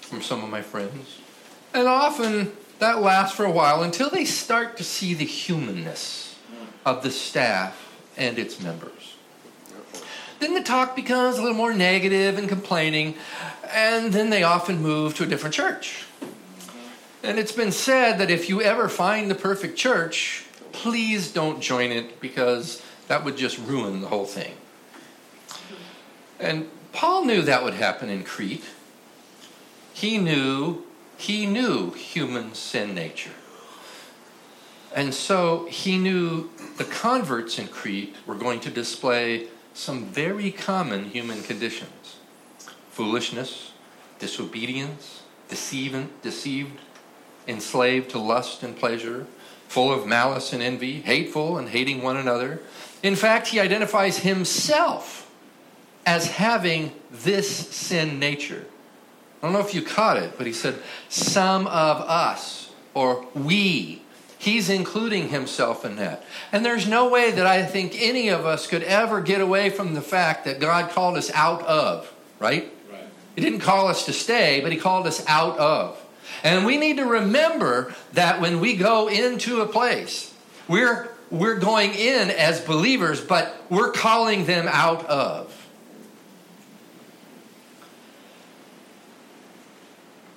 from 0.00 0.22
some 0.22 0.42
of 0.42 0.50
my 0.50 0.60
friends. 0.60 1.20
And 1.72 1.86
often 1.86 2.50
that 2.80 3.00
lasts 3.00 3.36
for 3.36 3.44
a 3.44 3.50
while 3.52 3.84
until 3.84 4.10
they 4.10 4.24
start 4.24 4.76
to 4.78 4.82
see 4.82 5.14
the 5.14 5.24
humanness 5.24 6.36
of 6.84 7.04
the 7.04 7.12
staff 7.12 7.96
and 8.16 8.36
its 8.36 8.60
members. 8.60 9.14
Then 10.40 10.54
the 10.54 10.64
talk 10.64 10.96
becomes 10.96 11.38
a 11.38 11.42
little 11.42 11.56
more 11.56 11.72
negative 11.72 12.38
and 12.38 12.48
complaining, 12.48 13.14
and 13.72 14.12
then 14.12 14.30
they 14.30 14.42
often 14.42 14.82
move 14.82 15.14
to 15.14 15.22
a 15.22 15.26
different 15.26 15.54
church. 15.54 16.06
And 17.22 17.38
it's 17.38 17.52
been 17.52 17.70
said 17.70 18.18
that 18.18 18.32
if 18.32 18.48
you 18.48 18.62
ever 18.62 18.88
find 18.88 19.30
the 19.30 19.36
perfect 19.36 19.78
church, 19.78 20.46
please 20.72 21.32
don't 21.32 21.60
join 21.60 21.90
it 21.90 22.20
because 22.20 22.82
that 23.08 23.24
would 23.24 23.36
just 23.36 23.58
ruin 23.58 24.00
the 24.00 24.08
whole 24.08 24.24
thing. 24.24 24.54
And 26.38 26.68
Paul 26.92 27.24
knew 27.24 27.42
that 27.42 27.62
would 27.62 27.74
happen 27.74 28.08
in 28.08 28.24
Crete. 28.24 28.64
He 29.92 30.18
knew 30.18 30.84
he 31.16 31.44
knew 31.44 31.90
human 31.90 32.54
sin 32.54 32.94
nature. 32.94 33.32
And 34.94 35.12
so 35.12 35.66
he 35.66 35.98
knew 35.98 36.50
the 36.78 36.84
converts 36.84 37.58
in 37.58 37.68
Crete 37.68 38.16
were 38.26 38.34
going 38.34 38.60
to 38.60 38.70
display 38.70 39.48
some 39.74 40.06
very 40.06 40.50
common 40.50 41.10
human 41.10 41.42
conditions 41.42 42.16
foolishness, 42.90 43.72
disobedience, 44.18 45.22
deceiving, 45.48 46.10
deceived, 46.22 46.78
enslaved 47.46 48.10
to 48.10 48.18
lust 48.18 48.62
and 48.62 48.76
pleasure, 48.76 49.26
full 49.70 49.92
of 49.92 50.04
malice 50.04 50.52
and 50.52 50.60
envy, 50.60 51.00
hateful 51.00 51.56
and 51.56 51.68
hating 51.68 52.02
one 52.02 52.16
another. 52.16 52.60
In 53.04 53.14
fact, 53.14 53.46
he 53.46 53.60
identifies 53.60 54.18
himself 54.18 55.30
as 56.04 56.26
having 56.26 56.92
this 57.08 57.68
sin 57.68 58.18
nature. 58.18 58.66
I 59.40 59.46
don't 59.46 59.52
know 59.52 59.60
if 59.60 59.72
you 59.72 59.82
caught 59.82 60.16
it, 60.16 60.32
but 60.36 60.48
he 60.48 60.52
said, 60.52 60.82
some 61.08 61.68
of 61.68 61.98
us, 62.00 62.72
or 62.94 63.28
we. 63.32 64.02
He's 64.38 64.68
including 64.68 65.28
himself 65.28 65.84
in 65.84 65.94
that. 65.96 66.24
And 66.50 66.66
there's 66.66 66.88
no 66.88 67.08
way 67.08 67.30
that 67.30 67.46
I 67.46 67.64
think 67.64 67.94
any 67.96 68.26
of 68.26 68.44
us 68.44 68.66
could 68.66 68.82
ever 68.82 69.20
get 69.20 69.40
away 69.40 69.70
from 69.70 69.94
the 69.94 70.02
fact 70.02 70.46
that 70.46 70.58
God 70.58 70.90
called 70.90 71.16
us 71.16 71.30
out 71.32 71.62
of, 71.62 72.12
right? 72.40 72.72
right. 72.90 73.04
He 73.36 73.40
didn't 73.40 73.60
call 73.60 73.86
us 73.86 74.04
to 74.06 74.12
stay, 74.12 74.62
but 74.62 74.72
he 74.72 74.78
called 74.78 75.06
us 75.06 75.24
out 75.28 75.56
of. 75.60 76.04
And 76.42 76.64
we 76.64 76.76
need 76.76 76.96
to 76.96 77.04
remember 77.04 77.94
that 78.12 78.40
when 78.40 78.60
we 78.60 78.76
go 78.76 79.08
into 79.08 79.60
a 79.60 79.66
place, 79.66 80.34
we're, 80.68 81.10
we're 81.30 81.58
going 81.58 81.94
in 81.94 82.30
as 82.30 82.60
believers, 82.60 83.20
but 83.20 83.62
we're 83.68 83.92
calling 83.92 84.46
them 84.46 84.68
out 84.68 85.04
of. 85.06 85.56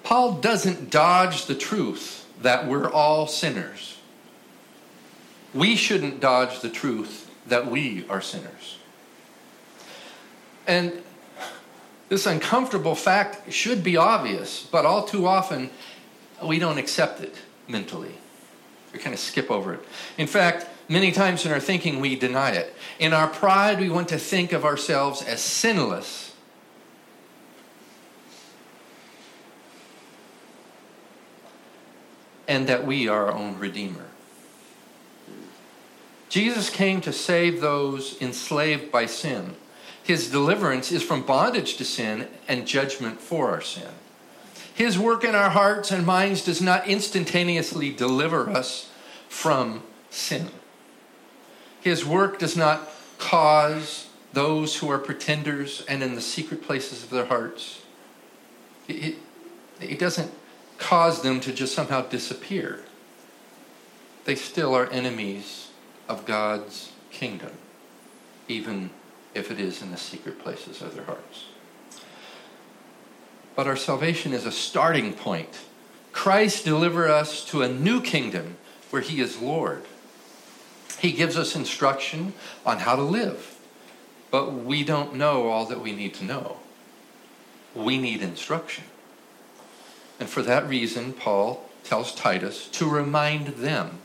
Paul 0.03 0.33
doesn't 0.33 0.89
dodge 0.89 1.45
the 1.45 1.55
truth 1.55 2.27
that 2.41 2.67
we're 2.67 2.89
all 2.89 3.25
sinners. 3.27 3.97
We 5.53 5.75
shouldn't 5.75 6.19
dodge 6.19 6.59
the 6.59 6.69
truth 6.69 7.29
that 7.47 7.67
we 7.67 8.05
are 8.09 8.21
sinners. 8.21 8.77
And 10.67 11.02
this 12.13 12.27
uncomfortable 12.27 12.93
fact 12.93 13.51
should 13.51 13.83
be 13.83 13.97
obvious, 13.97 14.67
but 14.71 14.85
all 14.85 15.03
too 15.03 15.25
often 15.25 15.71
we 16.43 16.59
don't 16.59 16.77
accept 16.77 17.21
it 17.21 17.33
mentally. 17.67 18.13
We 18.93 18.99
kind 18.99 19.15
of 19.15 19.19
skip 19.19 19.49
over 19.49 19.73
it. 19.73 19.79
In 20.19 20.27
fact, 20.27 20.67
many 20.87 21.11
times 21.11 21.43
in 21.43 21.51
our 21.51 21.59
thinking, 21.59 21.99
we 21.99 22.15
deny 22.15 22.51
it. 22.51 22.75
In 22.99 23.13
our 23.13 23.27
pride, 23.27 23.79
we 23.79 23.89
want 23.89 24.09
to 24.09 24.19
think 24.19 24.53
of 24.53 24.63
ourselves 24.63 25.23
as 25.23 25.41
sinless 25.41 26.35
and 32.47 32.67
that 32.67 32.85
we 32.85 33.07
are 33.07 33.25
our 33.25 33.33
own 33.33 33.57
Redeemer. 33.57 34.05
Jesus 36.29 36.69
came 36.69 37.01
to 37.01 37.11
save 37.11 37.59
those 37.59 38.21
enslaved 38.21 38.91
by 38.91 39.07
sin. 39.07 39.55
His 40.03 40.29
deliverance 40.29 40.91
is 40.91 41.01
from 41.01 41.25
bondage 41.25 41.77
to 41.77 41.85
sin 41.85 42.27
and 42.47 42.67
judgment 42.67 43.21
for 43.21 43.49
our 43.49 43.61
sin. 43.61 43.89
His 44.75 44.99
work 44.99 45.23
in 45.23 45.35
our 45.35 45.51
hearts 45.51 45.91
and 45.91 46.05
minds 46.05 46.43
does 46.43 46.61
not 46.61 46.87
instantaneously 46.87 47.91
deliver 47.91 48.49
us 48.49 48.91
from 49.29 49.83
sin. 50.09 50.49
His 51.81 52.05
work 52.05 52.39
does 52.39 52.57
not 52.57 52.89
cause 53.17 54.07
those 54.33 54.77
who 54.77 54.89
are 54.89 54.97
pretenders 54.97 55.83
and 55.87 56.01
in 56.01 56.15
the 56.15 56.21
secret 56.21 56.63
places 56.63 57.03
of 57.03 57.09
their 57.09 57.25
hearts. 57.25 57.81
It, 58.87 59.15
it, 59.79 59.99
doesn't 59.99 60.31
cause 60.77 61.21
them 61.21 61.39
to 61.41 61.53
just 61.53 61.73
somehow 61.73 62.01
disappear. 62.01 62.83
They 64.25 64.35
still 64.35 64.73
are 64.73 64.89
enemies 64.89 65.69
of 66.09 66.25
God's 66.25 66.91
kingdom, 67.11 67.51
even 68.47 68.89
if 69.33 69.51
it 69.51 69.59
is 69.59 69.81
in 69.81 69.91
the 69.91 69.97
secret 69.97 70.39
places 70.39 70.81
of 70.81 70.95
their 70.95 71.05
hearts. 71.05 71.45
But 73.55 73.67
our 73.67 73.75
salvation 73.75 74.33
is 74.33 74.45
a 74.45 74.51
starting 74.51 75.13
point. 75.13 75.59
Christ 76.11 76.65
deliver 76.65 77.07
us 77.07 77.45
to 77.45 77.61
a 77.61 77.69
new 77.69 78.01
kingdom 78.01 78.57
where 78.89 79.01
he 79.01 79.19
is 79.19 79.39
Lord. 79.39 79.85
He 80.99 81.11
gives 81.11 81.37
us 81.37 81.55
instruction 81.55 82.33
on 82.65 82.79
how 82.79 82.95
to 82.95 83.01
live, 83.01 83.57
but 84.31 84.53
we 84.53 84.83
don't 84.83 85.15
know 85.15 85.49
all 85.49 85.65
that 85.65 85.81
we 85.81 85.91
need 85.91 86.13
to 86.15 86.23
know. 86.23 86.57
We 87.75 87.97
need 87.97 88.21
instruction. 88.21 88.85
And 90.19 90.29
for 90.29 90.41
that 90.43 90.67
reason, 90.67 91.13
Paul 91.13 91.67
tells 91.83 92.13
Titus 92.13 92.67
to 92.69 92.87
remind 92.87 93.47
them. 93.47 93.99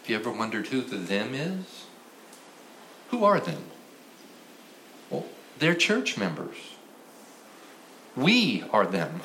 Have 0.00 0.10
you 0.10 0.16
ever 0.16 0.30
wondered 0.30 0.68
who 0.68 0.80
the 0.80 0.96
them 0.96 1.34
is? 1.34 1.84
Who 3.10 3.24
are 3.24 3.40
them? 3.40 3.64
They're 5.60 5.74
church 5.74 6.16
members. 6.16 6.56
We 8.16 8.64
are 8.72 8.86
them. 8.86 9.20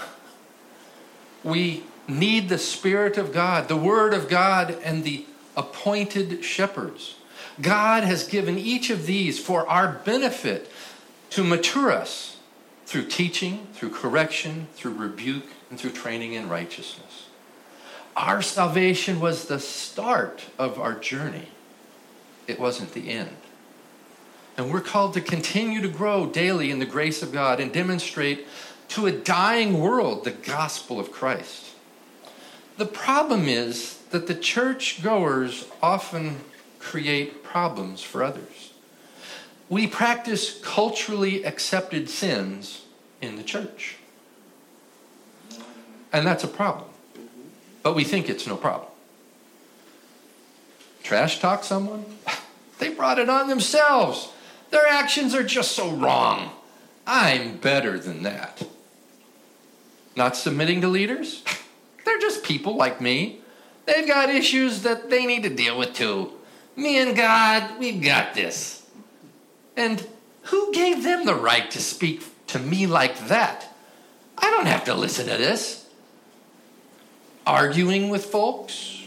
We 1.43 1.83
need 2.07 2.49
the 2.49 2.57
Spirit 2.57 3.17
of 3.17 3.33
God, 3.33 3.67
the 3.67 3.77
Word 3.77 4.13
of 4.13 4.29
God, 4.29 4.77
and 4.83 5.03
the 5.03 5.25
appointed 5.57 6.43
shepherds. 6.43 7.15
God 7.61 8.03
has 8.03 8.27
given 8.27 8.59
each 8.59 8.89
of 8.89 9.05
these 9.05 9.39
for 9.39 9.67
our 9.67 10.01
benefit 10.05 10.69
to 11.31 11.43
mature 11.43 11.91
us 11.91 12.37
through 12.85 13.05
teaching, 13.05 13.67
through 13.73 13.89
correction, 13.89 14.67
through 14.75 14.93
rebuke, 14.93 15.47
and 15.69 15.79
through 15.79 15.91
training 15.91 16.33
in 16.33 16.49
righteousness. 16.49 17.27
Our 18.15 18.41
salvation 18.41 19.19
was 19.19 19.45
the 19.45 19.59
start 19.59 20.45
of 20.59 20.79
our 20.79 20.93
journey, 20.93 21.47
it 22.45 22.59
wasn't 22.59 22.93
the 22.93 23.09
end. 23.09 23.35
And 24.57 24.71
we're 24.71 24.81
called 24.81 25.13
to 25.15 25.21
continue 25.21 25.81
to 25.81 25.87
grow 25.87 26.25
daily 26.25 26.71
in 26.71 26.79
the 26.79 26.85
grace 26.85 27.21
of 27.21 27.31
God 27.31 27.59
and 27.59 27.73
demonstrate 27.73 28.47
to 28.89 29.05
a 29.05 29.11
dying 29.11 29.79
world 29.79 30.23
the 30.23 30.31
gospel 30.31 30.99
of 30.99 31.11
Christ. 31.11 31.71
The 32.77 32.85
problem 32.85 33.47
is 33.47 33.97
that 34.11 34.27
the 34.27 34.35
church 34.35 35.03
goers 35.03 35.65
often 35.81 36.37
create 36.79 37.43
problems 37.43 38.01
for 38.01 38.23
others 38.23 38.65
we 39.69 39.87
practice 39.87 40.59
culturally 40.61 41.43
accepted 41.43 42.09
sins 42.09 42.83
in 43.21 43.35
the 43.35 43.43
church. 43.43 43.97
And 46.13 46.25
that's 46.25 46.43
a 46.43 46.47
problem. 46.47 46.89
But 47.83 47.95
we 47.95 48.03
think 48.03 48.29
it's 48.29 48.47
no 48.47 48.55
problem. 48.55 48.89
Trash 51.03 51.39
talk 51.39 51.63
someone? 51.63 52.05
They 52.77 52.89
brought 52.89 53.19
it 53.19 53.29
on 53.29 53.47
themselves. 53.47 54.27
Their 54.75 54.87
actions 54.87 55.33
are 55.33 55.43
just 55.43 55.71
so 55.71 55.89
wrong. 55.89 56.51
I'm 57.07 57.55
better 57.55 57.97
than 57.97 58.23
that. 58.23 58.61
Not 60.17 60.35
submitting 60.35 60.81
to 60.81 60.89
leaders? 60.89 61.43
They're 62.03 62.19
just 62.19 62.43
people 62.43 62.75
like 62.75 62.99
me. 62.99 63.39
They've 63.85 64.05
got 64.05 64.29
issues 64.29 64.81
that 64.81 65.09
they 65.09 65.25
need 65.25 65.43
to 65.43 65.49
deal 65.49 65.77
with 65.77 65.93
too. 65.93 66.33
Me 66.75 66.97
and 66.97 67.15
God, 67.15 67.79
we've 67.79 68.03
got 68.03 68.33
this. 68.33 68.85
And 69.77 70.05
who 70.41 70.73
gave 70.73 71.05
them 71.05 71.25
the 71.25 71.35
right 71.35 71.71
to 71.71 71.79
speak 71.79 72.23
to 72.47 72.59
me 72.59 72.85
like 72.85 73.29
that? 73.29 73.73
I 74.37 74.51
don't 74.51 74.67
have 74.67 74.83
to 74.85 74.93
listen 74.93 75.27
to 75.27 75.37
this. 75.37 75.87
Arguing 77.47 78.09
with 78.09 78.25
folks 78.25 79.05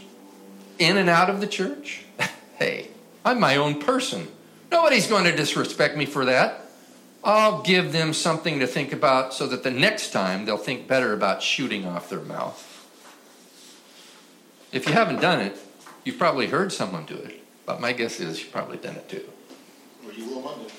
in 0.79 0.97
and 0.97 1.11
out 1.11 1.29
of 1.29 1.41
the 1.41 1.47
church? 1.47 2.05
hey, 2.57 2.87
I'm 3.23 3.39
my 3.39 3.55
own 3.55 3.79
person. 3.79 4.29
Nobody's 4.71 5.07
going 5.07 5.23
to 5.25 5.35
disrespect 5.35 5.97
me 5.97 6.05
for 6.05 6.25
that. 6.25 6.65
I'll 7.23 7.61
give 7.61 7.91
them 7.91 8.13
something 8.13 8.59
to 8.59 8.67
think 8.67 8.93
about 8.93 9.33
so 9.33 9.47
that 9.47 9.63
the 9.63 9.71
next 9.71 10.11
time 10.11 10.45
they'll 10.45 10.57
think 10.57 10.87
better 10.87 11.13
about 11.13 11.43
shooting 11.43 11.85
off 11.85 12.09
their 12.09 12.21
mouth. 12.21 12.65
If 14.71 14.87
you 14.87 14.93
haven't 14.93 15.19
done 15.19 15.41
it, 15.41 15.57
you've 16.05 16.17
probably 16.17 16.47
heard 16.47 16.71
someone 16.71 17.05
do 17.05 17.15
it. 17.15 17.43
But 17.65 17.81
my 17.81 17.91
guess 17.91 18.19
is 18.19 18.39
you've 18.39 18.51
probably 18.51 18.77
done 18.77 18.95
it 18.95 19.09
too. 19.09 19.27
Or 20.05 20.13
you 20.13 20.29
will 20.29 20.41
Monday. 20.41 20.71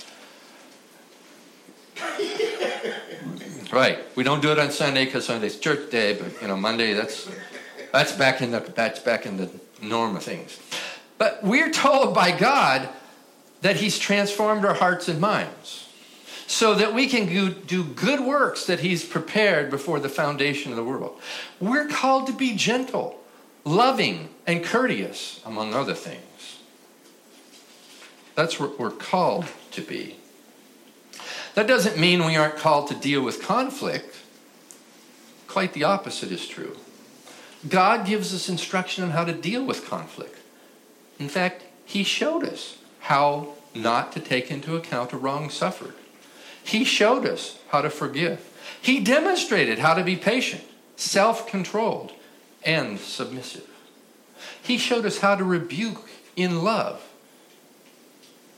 Right. 3.72 4.00
We 4.16 4.24
don't 4.24 4.42
do 4.42 4.50
it 4.50 4.58
on 4.58 4.72
Sunday 4.72 5.04
because 5.04 5.26
Sunday's 5.26 5.56
church 5.56 5.90
day, 5.90 6.14
but 6.14 6.42
you 6.42 6.48
know 6.48 6.56
Monday 6.56 6.92
that's 6.92 7.30
that's 7.92 8.10
back 8.10 8.40
in 8.40 8.50
the 8.50 8.58
that's 8.58 8.98
back 8.98 9.26
in 9.26 9.36
the 9.36 9.48
norm 9.80 10.16
of 10.16 10.24
things. 10.24 10.58
But 11.18 11.44
we're 11.44 11.70
told 11.70 12.12
by 12.12 12.36
God 12.36 12.88
that 13.60 13.76
He's 13.76 13.98
transformed 13.98 14.64
our 14.64 14.74
hearts 14.74 15.08
and 15.08 15.20
minds 15.20 15.88
so 16.46 16.74
that 16.74 16.92
we 16.92 17.06
can 17.06 17.26
do, 17.66 17.84
good 17.84 18.20
works 18.20 18.66
that 18.66 18.80
He's 18.80 19.04
prepared 19.04 19.70
before 19.70 20.00
the 20.00 20.08
foundation 20.08 20.72
of 20.72 20.76
the 20.76 20.82
world. 20.82 21.20
We're 21.60 21.86
called 21.86 22.26
to 22.26 22.32
be 22.32 22.56
gentle, 22.56 23.20
loving, 23.64 24.30
and 24.46 24.64
courteous, 24.64 25.40
among 25.46 25.74
other 25.74 25.94
things. 25.94 26.58
That's 28.34 28.58
what 28.58 28.80
we're 28.80 28.90
called 28.90 29.46
to 29.72 29.80
be. 29.80 30.16
That 31.54 31.68
doesn't 31.68 31.98
mean 31.98 32.24
we 32.24 32.36
aren't 32.36 32.56
called 32.56 32.88
to 32.88 32.94
deal 32.94 33.22
with 33.22 33.42
conflict. 33.42 34.16
Quite 35.46 35.72
the 35.72 35.84
opposite 35.84 36.32
is 36.32 36.48
true. 36.48 36.76
God 37.68 38.06
gives 38.06 38.34
us 38.34 38.48
instruction 38.48 39.04
on 39.04 39.10
how 39.10 39.24
to 39.24 39.32
deal 39.32 39.64
with 39.64 39.88
conflict. 39.88 40.38
In 41.20 41.28
fact, 41.28 41.64
He 41.84 42.02
showed 42.02 42.44
us 42.44 42.78
how 43.10 43.48
not 43.74 44.12
to 44.12 44.20
take 44.20 44.52
into 44.52 44.76
account 44.76 45.12
a 45.12 45.16
wrong 45.16 45.50
suffered. 45.50 45.94
He 46.62 46.84
showed 46.84 47.26
us 47.26 47.58
how 47.70 47.82
to 47.82 47.90
forgive. 47.90 48.48
He 48.80 49.00
demonstrated 49.00 49.80
how 49.80 49.94
to 49.94 50.04
be 50.04 50.14
patient, 50.14 50.62
self 50.94 51.48
controlled, 51.48 52.12
and 52.64 53.00
submissive. 53.00 53.68
He 54.62 54.78
showed 54.78 55.04
us 55.04 55.18
how 55.18 55.34
to 55.34 55.42
rebuke 55.42 56.08
in 56.36 56.62
love 56.62 57.04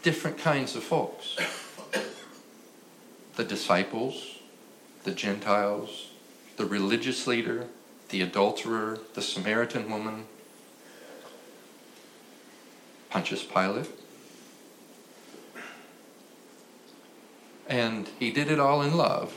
different 0.02 0.36
kinds 0.36 0.76
of 0.76 0.84
folks 0.84 1.38
the 3.36 3.44
disciples, 3.44 4.38
the 5.04 5.12
Gentiles, 5.12 6.10
the 6.58 6.66
religious 6.66 7.26
leader, 7.26 7.68
the 8.10 8.20
adulterer, 8.20 8.98
the 9.14 9.22
Samaritan 9.22 9.90
woman, 9.90 10.26
Pontius 13.08 13.44
Pilate. 13.44 13.88
And 17.68 18.09
he 18.18 18.30
did 18.30 18.51
it 18.51 18.59
all 18.59 18.82
in 18.82 18.97
love, 18.97 19.34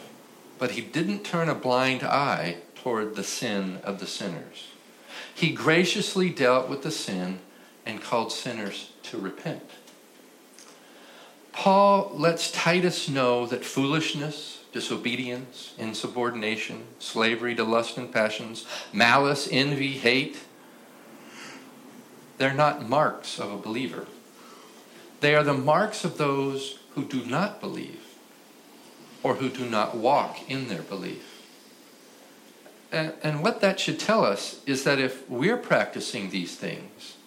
but 0.57 0.71
he 0.71 0.81
didn't 0.81 1.23
turn 1.23 1.49
a 1.49 1.55
blind 1.55 2.03
eye 2.03 2.57
toward 2.75 3.15
the 3.15 3.23
sin 3.23 3.79
of 3.83 3.99
the 3.99 4.07
sinners. 4.07 4.67
He 5.33 5.51
graciously 5.51 6.29
dealt 6.29 6.69
with 6.69 6.83
the 6.83 6.91
sin 6.91 7.39
and 7.85 8.01
called 8.01 8.31
sinners 8.31 8.91
to 9.03 9.17
repent. 9.17 9.69
Paul 11.51 12.11
lets 12.13 12.51
Titus 12.51 13.07
know 13.07 13.45
that 13.47 13.63
foolishness, 13.63 14.63
disobedience, 14.71 15.73
insubordination, 15.77 16.83
slavery 16.99 17.55
to 17.55 17.63
lust 17.63 17.97
and 17.97 18.11
passions, 18.11 18.65
malice, 18.91 19.47
envy, 19.51 19.93
hate, 19.93 20.39
they're 22.37 22.53
not 22.53 22.87
marks 22.87 23.39
of 23.39 23.51
a 23.51 23.57
believer. 23.57 24.05
They 25.21 25.33
are 25.33 25.43
the 25.43 25.53
marks 25.53 26.03
of 26.03 26.17
those 26.17 26.79
who 26.91 27.05
do 27.05 27.25
not 27.25 27.61
believe 27.61 28.04
or 29.25 29.33
who 29.33 29.49
do 29.49 29.67
not 29.67 29.97
walk 29.97 30.37
in 30.51 30.67
their 30.67 30.83
belief. 30.83 31.47
And, 32.91 33.11
and 33.23 33.41
what 33.41 33.59
that 33.59 33.79
should 33.79 33.99
tell 33.99 34.23
us 34.23 34.61
is 34.67 34.83
that 34.83 34.99
if 34.99 35.27
we're 35.27 35.57
practicing 35.57 36.29
these 36.29 36.55
things, 36.55 37.17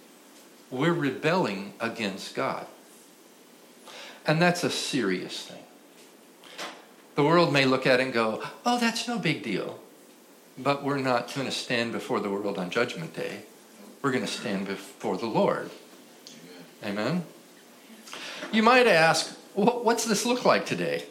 we're 0.71 0.93
rebelling 0.93 1.73
against 1.81 2.37
God. 2.37 2.69
And 4.25 4.41
that's 4.41 4.63
a 4.63 4.71
serious 4.71 5.43
thing. 5.43 5.65
The 7.17 7.25
world 7.25 7.53
may 7.53 7.65
look 7.65 7.85
at 7.85 7.99
it 7.99 8.05
and 8.05 8.13
go, 8.13 8.45
oh, 8.65 8.79
that's 8.79 9.09
no 9.09 9.19
big 9.19 9.43
deal. 9.43 9.81
But 10.57 10.85
we're 10.85 10.99
not 10.99 11.35
going 11.35 11.49
to 11.49 11.53
stand 11.53 11.91
before 11.91 12.21
the 12.21 12.31
world 12.31 12.59
on 12.59 12.71
Judgment 12.71 13.17
Day. 13.17 13.41
We're 14.03 14.13
going 14.13 14.25
to 14.25 14.31
stand 14.31 14.69
before 14.69 15.17
the 15.17 15.27
Lord. 15.27 15.69
Amen? 16.85 17.25
You 18.53 18.63
might 18.63 18.87
ask, 18.87 19.37
what's 19.55 20.05
this 20.05 20.25
look 20.25 20.45
like 20.45 20.65
today? 20.65 21.03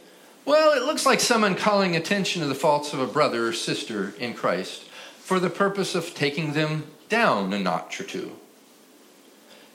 Well, 0.47 0.81
it 0.81 0.85
looks 0.85 1.05
like 1.05 1.19
someone 1.19 1.55
calling 1.55 1.97
attention 1.97 2.41
to 2.41 2.47
the 2.47 2.55
faults 2.55 2.93
of 2.93 3.01
a 3.01 3.05
brother 3.05 3.49
or 3.49 3.51
sister 3.51 4.13
in 4.17 4.33
Christ 4.33 4.83
for 5.19 5.41
the 5.41 5.49
purpose 5.49 5.93
of 5.93 6.15
taking 6.15 6.53
them 6.53 6.85
down 7.09 7.51
a 7.51 7.59
notch 7.59 7.99
or 7.99 8.05
two. 8.05 8.31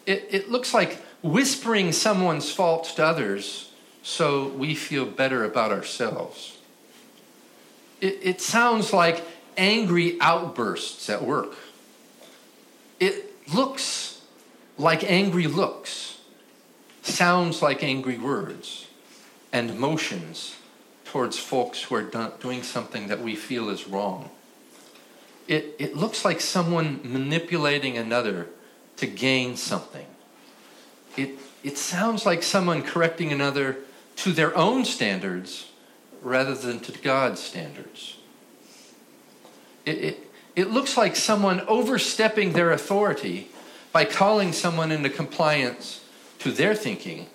It, 0.06 0.26
it 0.30 0.50
looks 0.50 0.72
like 0.72 1.04
whispering 1.22 1.92
someone's 1.92 2.50
faults 2.50 2.94
to 2.94 3.04
others 3.04 3.70
so 4.02 4.48
we 4.48 4.74
feel 4.74 5.04
better 5.04 5.44
about 5.44 5.72
ourselves. 5.72 6.56
It, 8.00 8.20
it 8.22 8.40
sounds 8.40 8.94
like 8.94 9.22
angry 9.58 10.16
outbursts 10.22 11.10
at 11.10 11.22
work. 11.22 11.54
It 12.98 13.30
looks 13.54 14.22
like 14.78 15.04
angry 15.04 15.48
looks, 15.48 16.18
sounds 17.02 17.60
like 17.60 17.82
angry 17.82 18.16
words, 18.16 18.86
and 19.52 19.78
motions 19.78 20.56
towards 21.12 21.38
folks 21.38 21.82
who 21.82 21.94
are 21.94 22.30
doing 22.40 22.62
something 22.62 23.08
that 23.08 23.20
we 23.20 23.36
feel 23.36 23.68
is 23.68 23.86
wrong. 23.86 24.30
It, 25.46 25.76
it 25.78 25.96
looks 25.96 26.24
like 26.24 26.40
someone 26.40 27.00
manipulating 27.04 27.96
another 27.96 28.48
to 28.96 29.06
gain 29.06 29.56
something 29.56 30.06
it, 31.16 31.38
it 31.62 31.78
sounds 31.78 32.24
like 32.24 32.42
someone 32.42 32.82
correcting 32.82 33.32
another 33.32 33.78
to 34.16 34.32
their 34.32 34.56
own 34.56 34.84
standards 34.84 35.70
rather 36.22 36.54
than 36.54 36.80
to 36.80 36.92
God's 37.00 37.40
standards. 37.40 38.16
It, 39.84 39.98
it, 39.98 40.30
it 40.54 40.70
looks 40.70 40.96
like 40.96 41.16
someone 41.16 41.60
overstepping 41.62 42.52
their 42.52 42.70
authority 42.70 43.48
by 43.92 44.04
calling 44.04 44.52
someone 44.52 44.92
into 44.92 45.10
compliance 45.10 46.04
to 46.38 46.52
their 46.52 46.74
thinking 46.74 47.26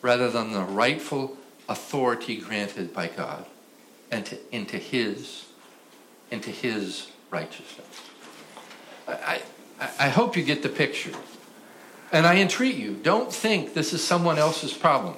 rather 0.00 0.30
than 0.30 0.52
the 0.52 0.62
rightful 0.62 1.36
authority 1.72 2.36
granted 2.36 2.92
by 2.92 3.08
God 3.08 3.46
and 4.10 4.24
to, 4.26 4.38
into 4.54 4.76
his 4.76 5.46
into 6.30 6.50
his 6.50 7.10
righteousness. 7.30 8.02
I, 9.06 9.42
I, 9.80 9.90
I 9.98 10.08
hope 10.08 10.36
you 10.36 10.42
get 10.42 10.62
the 10.62 10.68
picture. 10.68 11.12
And 12.10 12.26
I 12.26 12.36
entreat 12.36 12.76
you, 12.76 12.94
don't 12.94 13.32
think 13.32 13.74
this 13.74 13.92
is 13.92 14.02
someone 14.02 14.38
else's 14.38 14.72
problem. 14.72 15.16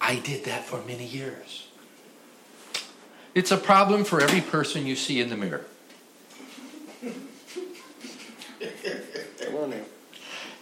I 0.00 0.16
did 0.16 0.44
that 0.46 0.64
for 0.64 0.82
many 0.86 1.04
years. 1.04 1.68
It's 3.34 3.52
a 3.52 3.56
problem 3.56 4.04
for 4.04 4.20
every 4.20 4.40
person 4.40 4.86
you 4.86 4.96
see 4.96 5.20
in 5.20 5.28
the 5.28 5.36
mirror. 5.36 5.66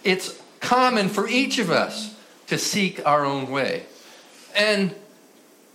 It's 0.05 0.43
common 0.61 1.09
for 1.09 1.29
each 1.29 1.59
of 1.59 1.71
us 1.71 2.15
to 2.47 2.59
seek 2.59 3.05
our 3.07 3.25
own 3.25 3.51
way. 3.51 3.85
And 4.55 4.95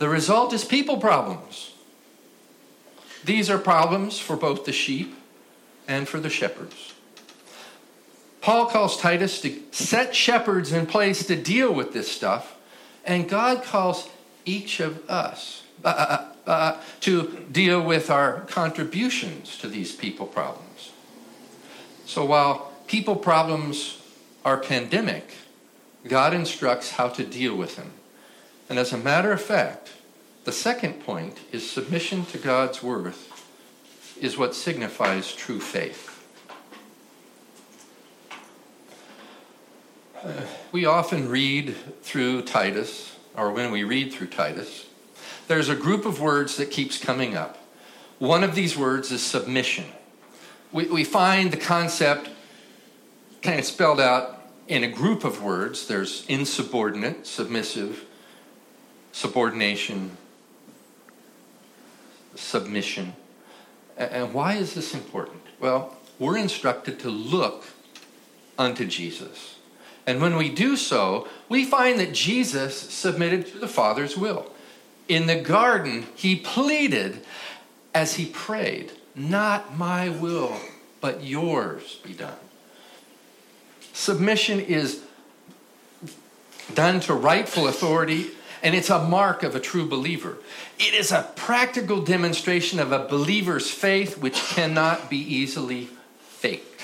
the 0.03 0.09
result 0.09 0.51
is 0.51 0.65
people 0.65 0.97
problems. 0.97 1.71
These 3.23 3.49
are 3.49 3.57
problems 3.57 4.19
for 4.19 4.35
both 4.35 4.65
the 4.65 4.73
sheep 4.73 5.15
and 5.87 6.09
for 6.09 6.19
the 6.19 6.29
shepherds. 6.29 6.93
Paul 8.41 8.65
calls 8.65 8.99
Titus 8.99 9.39
to 9.39 9.57
set 9.71 10.13
shepherds 10.13 10.73
in 10.73 10.87
place 10.87 11.25
to 11.27 11.37
deal 11.37 11.73
with 11.73 11.93
this 11.93 12.11
stuff, 12.11 12.57
and 13.05 13.29
God 13.29 13.63
calls 13.63 14.09
each 14.43 14.81
of 14.81 15.09
us 15.09 15.63
uh, 15.85 15.87
uh, 15.87 16.27
uh, 16.47 16.49
uh, 16.49 16.81
to 16.99 17.45
deal 17.49 17.81
with 17.81 18.09
our 18.09 18.41
contributions 18.41 19.57
to 19.59 19.69
these 19.69 19.95
people 19.95 20.25
problems. 20.25 20.91
So 22.05 22.25
while 22.25 22.73
people 22.87 23.15
problems 23.15 24.01
are 24.43 24.57
pandemic, 24.57 25.33
God 26.05 26.33
instructs 26.33 26.91
how 26.91 27.07
to 27.07 27.23
deal 27.23 27.55
with 27.55 27.77
them. 27.77 27.93
And 28.73 28.79
as 28.79 28.91
a 28.91 28.97
matter 28.97 29.31
of 29.31 29.39
fact, 29.39 29.91
the 30.45 30.51
second 30.51 30.93
point 31.05 31.37
is 31.51 31.69
submission 31.69 32.25
to 32.25 32.39
God's 32.39 32.81
worth 32.81 33.29
is 34.19 34.35
what 34.35 34.55
signifies 34.55 35.31
true 35.31 35.59
faith. 35.59 36.09
we 40.71 40.87
often 40.87 41.29
read 41.29 41.75
through 42.01 42.41
Titus, 42.41 43.15
or 43.37 43.51
when 43.51 43.71
we 43.71 43.83
read 43.83 44.11
through 44.11 44.29
Titus, 44.29 44.87
there's 45.47 45.69
a 45.69 45.75
group 45.75 46.07
of 46.07 46.19
words 46.19 46.57
that 46.57 46.71
keeps 46.71 46.97
coming 46.97 47.37
up. 47.37 47.59
One 48.17 48.43
of 48.43 48.55
these 48.55 48.75
words 48.75 49.11
is 49.11 49.21
submission. 49.21 49.85
We, 50.71 50.85
we 50.85 51.03
find 51.03 51.51
the 51.51 51.57
concept 51.57 52.27
kind 53.43 53.59
of 53.59 53.65
spelled 53.65 53.99
out 54.01 54.41
in 54.67 54.83
a 54.83 54.89
group 54.89 55.23
of 55.23 55.43
words. 55.43 55.85
There's 55.85 56.25
insubordinate, 56.25 57.27
submissive, 57.27 58.05
subordination, 59.13 60.17
submission. 62.35 63.13
And 63.97 64.33
why 64.33 64.55
is 64.55 64.73
this 64.73 64.93
important? 64.93 65.41
Well, 65.61 65.95
we're 66.19 66.37
instructed 66.37 66.99
to 66.99 67.09
look 67.09 67.63
unto 68.57 68.85
Jesus. 68.85 69.55
And 70.05 70.21
when 70.21 70.35
we 70.35 70.49
do 70.49 70.75
so, 70.75 71.29
we 71.47 71.63
find 71.63 71.99
that 71.99 72.13
Jesus 72.13 72.77
submitted 72.77 73.47
to 73.47 73.59
the 73.59 73.67
Father's 73.67 74.17
will. 74.17 74.51
In 75.07 75.27
the 75.27 75.39
garden, 75.39 76.07
he 76.15 76.35
pleaded 76.35 77.23
as 77.93 78.15
he 78.15 78.25
prayed, 78.25 78.91
Not 79.15 79.77
my 79.77 80.09
will, 80.09 80.57
but 80.99 81.23
yours 81.23 81.99
be 82.03 82.13
done. 82.13 82.35
Submission 83.93 84.59
is 84.59 85.03
done 86.73 86.99
to 87.01 87.13
rightful 87.13 87.67
authority, 87.67 88.31
and 88.63 88.73
it's 88.73 88.89
a 88.89 89.03
mark 89.03 89.43
of 89.43 89.55
a 89.55 89.59
true 89.59 89.85
believer. 89.85 90.37
It 90.79 90.93
is 90.93 91.11
a 91.11 91.29
practical 91.35 92.01
demonstration 92.01 92.79
of 92.79 92.93
a 92.93 93.05
believer's 93.07 93.69
faith 93.69 94.17
which 94.17 94.35
cannot 94.35 95.09
be 95.09 95.17
easily 95.17 95.89
faked. 96.19 96.81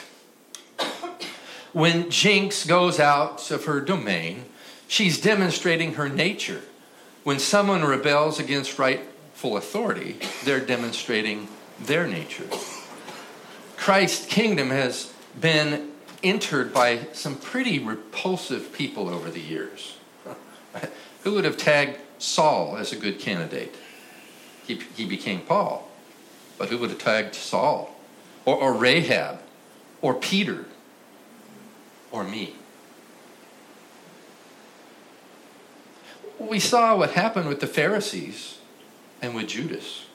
When 1.71 2.09
Jinx 2.09 2.65
goes 2.65 2.99
out 2.99 3.49
of 3.49 3.65
her 3.65 3.79
domain, 3.79 4.43
she's 4.87 5.21
demonstrating 5.21 5.93
her 5.93 6.09
nature. 6.09 6.61
When 7.23 7.39
someone 7.39 7.85
rebels 7.85 8.39
against 8.39 8.77
rightful 8.77 9.55
authority, 9.55 10.17
they're 10.43 10.59
demonstrating 10.59 11.47
their 11.79 12.07
nature. 12.07 12.49
Christ's 13.77 14.25
kingdom 14.25 14.71
has 14.71 15.13
been 15.39 15.91
entered 16.23 16.73
by 16.73 17.07
some 17.13 17.35
pretty 17.35 17.79
repulsive 17.79 18.73
people 18.73 19.07
over 19.07 19.29
the 19.29 19.39
years. 19.39 19.98
Who 21.23 21.33
would 21.33 21.45
have 21.45 21.57
tagged 21.57 21.97
Saul 22.17 22.77
as 22.77 22.91
a 22.91 22.95
good 22.95 23.19
candidate? 23.19 23.75
He, 24.65 24.81
he 24.95 25.05
became 25.05 25.41
Paul. 25.41 25.89
But 26.57 26.69
who 26.69 26.77
would 26.77 26.89
have 26.89 26.99
tagged 26.99 27.35
Saul? 27.35 27.95
Or, 28.45 28.55
or 28.55 28.73
Rahab? 28.73 29.41
Or 30.01 30.13
Peter? 30.13 30.65
Or 32.11 32.23
me? 32.23 32.55
We 36.39 36.59
saw 36.59 36.95
what 36.97 37.11
happened 37.11 37.49
with 37.49 37.59
the 37.59 37.67
Pharisees 37.67 38.59
and 39.21 39.35
with 39.35 39.47
Judas. 39.47 40.05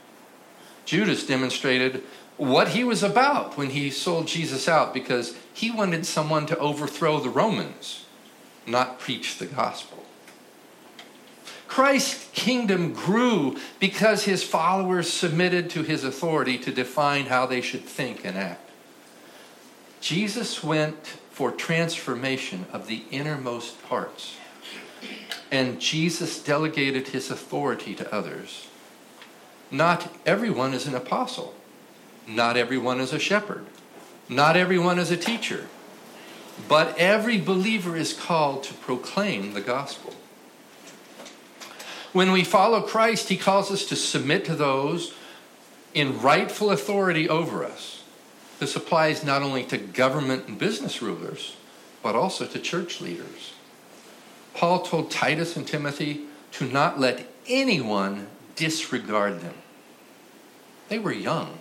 Judas 0.84 1.26
demonstrated 1.26 2.02
what 2.36 2.68
he 2.68 2.82
was 2.82 3.02
about 3.02 3.56
when 3.56 3.70
he 3.70 3.90
sold 3.90 4.26
Jesus 4.26 4.68
out 4.68 4.92
because 4.92 5.36
he 5.52 5.70
wanted 5.70 6.04
someone 6.04 6.46
to 6.46 6.58
overthrow 6.58 7.20
the 7.20 7.30
Romans, 7.30 8.04
not 8.66 8.98
preach 8.98 9.38
the 9.38 9.46
gospel. 9.46 10.03
Christ's 11.74 12.28
kingdom 12.32 12.92
grew 12.92 13.56
because 13.80 14.22
his 14.22 14.44
followers 14.44 15.12
submitted 15.12 15.68
to 15.70 15.82
his 15.82 16.04
authority 16.04 16.56
to 16.58 16.70
define 16.70 17.26
how 17.26 17.46
they 17.46 17.60
should 17.60 17.82
think 17.82 18.24
and 18.24 18.38
act. 18.38 18.70
Jesus 20.00 20.62
went 20.62 21.04
for 21.32 21.50
transformation 21.50 22.66
of 22.72 22.86
the 22.86 23.02
innermost 23.10 23.82
parts, 23.88 24.36
and 25.50 25.80
Jesus 25.80 26.40
delegated 26.40 27.08
his 27.08 27.28
authority 27.28 27.92
to 27.96 28.14
others. 28.14 28.68
Not 29.68 30.14
everyone 30.24 30.74
is 30.74 30.86
an 30.86 30.94
apostle. 30.94 31.54
Not 32.24 32.56
everyone 32.56 33.00
is 33.00 33.12
a 33.12 33.18
shepherd. 33.18 33.66
Not 34.28 34.56
everyone 34.56 35.00
is 35.00 35.10
a 35.10 35.16
teacher. 35.16 35.66
But 36.68 36.96
every 36.98 37.40
believer 37.40 37.96
is 37.96 38.12
called 38.12 38.62
to 38.62 38.74
proclaim 38.74 39.54
the 39.54 39.60
gospel. 39.60 40.03
When 42.14 42.30
we 42.30 42.44
follow 42.44 42.80
Christ, 42.80 43.28
he 43.28 43.36
calls 43.36 43.72
us 43.72 43.84
to 43.86 43.96
submit 43.96 44.44
to 44.44 44.54
those 44.54 45.12
in 45.94 46.22
rightful 46.22 46.70
authority 46.70 47.28
over 47.28 47.64
us. 47.64 48.04
This 48.60 48.76
applies 48.76 49.24
not 49.24 49.42
only 49.42 49.64
to 49.64 49.78
government 49.78 50.46
and 50.46 50.56
business 50.56 51.02
rulers, 51.02 51.56
but 52.04 52.14
also 52.14 52.46
to 52.46 52.58
church 52.60 53.00
leaders. 53.00 53.54
Paul 54.54 54.82
told 54.82 55.10
Titus 55.10 55.56
and 55.56 55.66
Timothy 55.66 56.26
to 56.52 56.66
not 56.66 57.00
let 57.00 57.26
anyone 57.48 58.28
disregard 58.54 59.40
them. 59.40 59.56
They 60.88 61.00
were 61.00 61.12
young. 61.12 61.58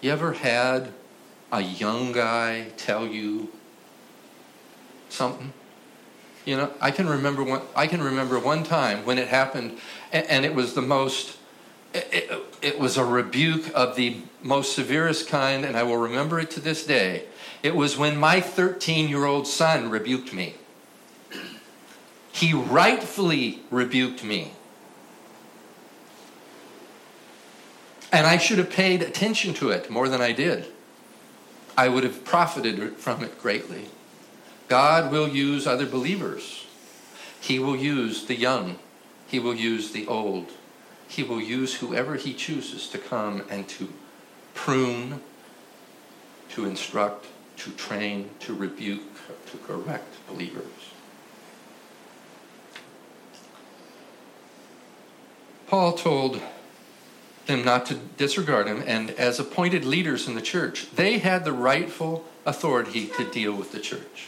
You 0.00 0.12
ever 0.12 0.34
had 0.34 0.92
a 1.50 1.60
young 1.60 2.12
guy 2.12 2.68
tell 2.76 3.04
you 3.04 3.50
something? 5.08 5.52
You 6.48 6.56
know, 6.56 6.72
I 6.80 6.92
can 6.92 7.06
remember 7.06 7.44
one. 7.44 7.60
I 7.76 7.86
can 7.86 8.02
remember 8.02 8.38
one 8.38 8.64
time 8.64 9.04
when 9.04 9.18
it 9.18 9.28
happened, 9.28 9.76
and, 10.10 10.26
and 10.28 10.44
it 10.46 10.54
was 10.54 10.72
the 10.72 10.80
most. 10.80 11.36
It, 11.92 12.08
it, 12.10 12.40
it 12.62 12.78
was 12.78 12.96
a 12.96 13.04
rebuke 13.04 13.70
of 13.74 13.96
the 13.96 14.22
most 14.42 14.74
severest 14.74 15.28
kind, 15.28 15.66
and 15.66 15.76
I 15.76 15.82
will 15.82 15.98
remember 15.98 16.40
it 16.40 16.50
to 16.52 16.60
this 16.60 16.86
day. 16.86 17.26
It 17.62 17.76
was 17.76 17.98
when 17.98 18.16
my 18.16 18.40
13 18.40 19.10
year 19.10 19.26
old 19.26 19.46
son 19.46 19.90
rebuked 19.90 20.32
me. 20.32 20.54
He 22.32 22.54
rightfully 22.54 23.60
rebuked 23.70 24.24
me. 24.24 24.52
And 28.10 28.26
I 28.26 28.38
should 28.38 28.56
have 28.56 28.70
paid 28.70 29.02
attention 29.02 29.52
to 29.54 29.68
it 29.68 29.90
more 29.90 30.08
than 30.08 30.22
I 30.22 30.32
did. 30.32 30.64
I 31.76 31.90
would 31.90 32.04
have 32.04 32.24
profited 32.24 32.96
from 32.96 33.22
it 33.22 33.38
greatly. 33.38 33.90
God 34.68 35.10
will 35.10 35.28
use 35.28 35.66
other 35.66 35.86
believers. 35.86 36.66
He 37.40 37.58
will 37.58 37.76
use 37.76 38.26
the 38.26 38.36
young. 38.36 38.78
He 39.26 39.38
will 39.38 39.54
use 39.54 39.92
the 39.92 40.06
old. 40.06 40.50
He 41.08 41.22
will 41.22 41.40
use 41.40 41.76
whoever 41.76 42.16
he 42.16 42.34
chooses 42.34 42.88
to 42.90 42.98
come 42.98 43.42
and 43.50 43.66
to 43.70 43.88
prune, 44.54 45.20
to 46.50 46.66
instruct, 46.66 47.26
to 47.58 47.70
train, 47.72 48.30
to 48.40 48.54
rebuke, 48.54 49.02
to 49.50 49.56
correct 49.58 50.16
believers. 50.28 50.64
Paul 55.66 55.92
told 55.92 56.40
them 57.46 57.64
not 57.64 57.86
to 57.86 57.94
disregard 57.94 58.66
him, 58.66 58.82
and 58.86 59.10
as 59.10 59.38
appointed 59.38 59.84
leaders 59.84 60.28
in 60.28 60.34
the 60.34 60.42
church, 60.42 60.90
they 60.94 61.18
had 61.18 61.44
the 61.44 61.52
rightful 61.52 62.26
authority 62.44 63.06
to 63.16 63.30
deal 63.30 63.54
with 63.54 63.72
the 63.72 63.80
church. 63.80 64.27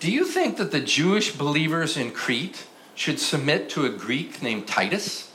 Do 0.00 0.10
you 0.10 0.24
think 0.24 0.56
that 0.58 0.70
the 0.70 0.80
Jewish 0.80 1.32
believers 1.32 1.96
in 1.96 2.10
Crete 2.10 2.66
should 2.94 3.18
submit 3.18 3.70
to 3.70 3.86
a 3.86 3.90
Greek 3.90 4.42
named 4.42 4.66
Titus? 4.66 5.32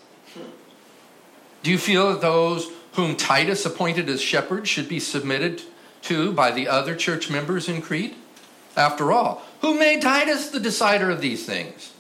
Do 1.64 1.72
you 1.72 1.77
feel 1.77 2.11
that 2.11 2.22
those 2.22 2.69
whom 2.93 3.15
Titus 3.15 3.65
appointed 3.65 4.09
as 4.09 4.22
shepherds 4.22 4.69
should 4.69 4.88
be 4.88 4.99
submitted 4.99 5.61
to 6.03 6.31
by 6.31 6.51
the 6.51 6.68
other 6.68 6.95
church 6.95 7.30
members 7.30 7.68
in 7.68 7.81
Crete? 7.81 8.15
After 8.76 9.11
all, 9.11 9.41
who 9.61 9.77
made 9.77 10.01
Titus 10.01 10.49
the 10.49 10.59
decider 10.59 11.09
of 11.09 11.19
these 11.19 11.45
things? 11.45 11.93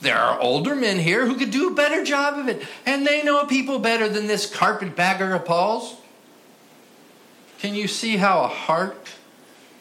There 0.00 0.16
are 0.16 0.38
older 0.38 0.76
men 0.76 0.98
here 0.98 1.26
who 1.26 1.34
could 1.34 1.50
do 1.50 1.68
a 1.68 1.74
better 1.74 2.04
job 2.04 2.38
of 2.38 2.48
it, 2.48 2.62
and 2.86 3.06
they 3.06 3.22
know 3.22 3.44
people 3.46 3.78
better 3.78 4.08
than 4.08 4.26
this 4.26 4.46
carpetbagger 4.46 5.34
of 5.34 5.44
Paul's. 5.44 5.96
Can 7.58 7.74
you 7.74 7.88
see 7.88 8.16
how 8.16 8.42
a 8.42 8.48
heart 8.48 9.08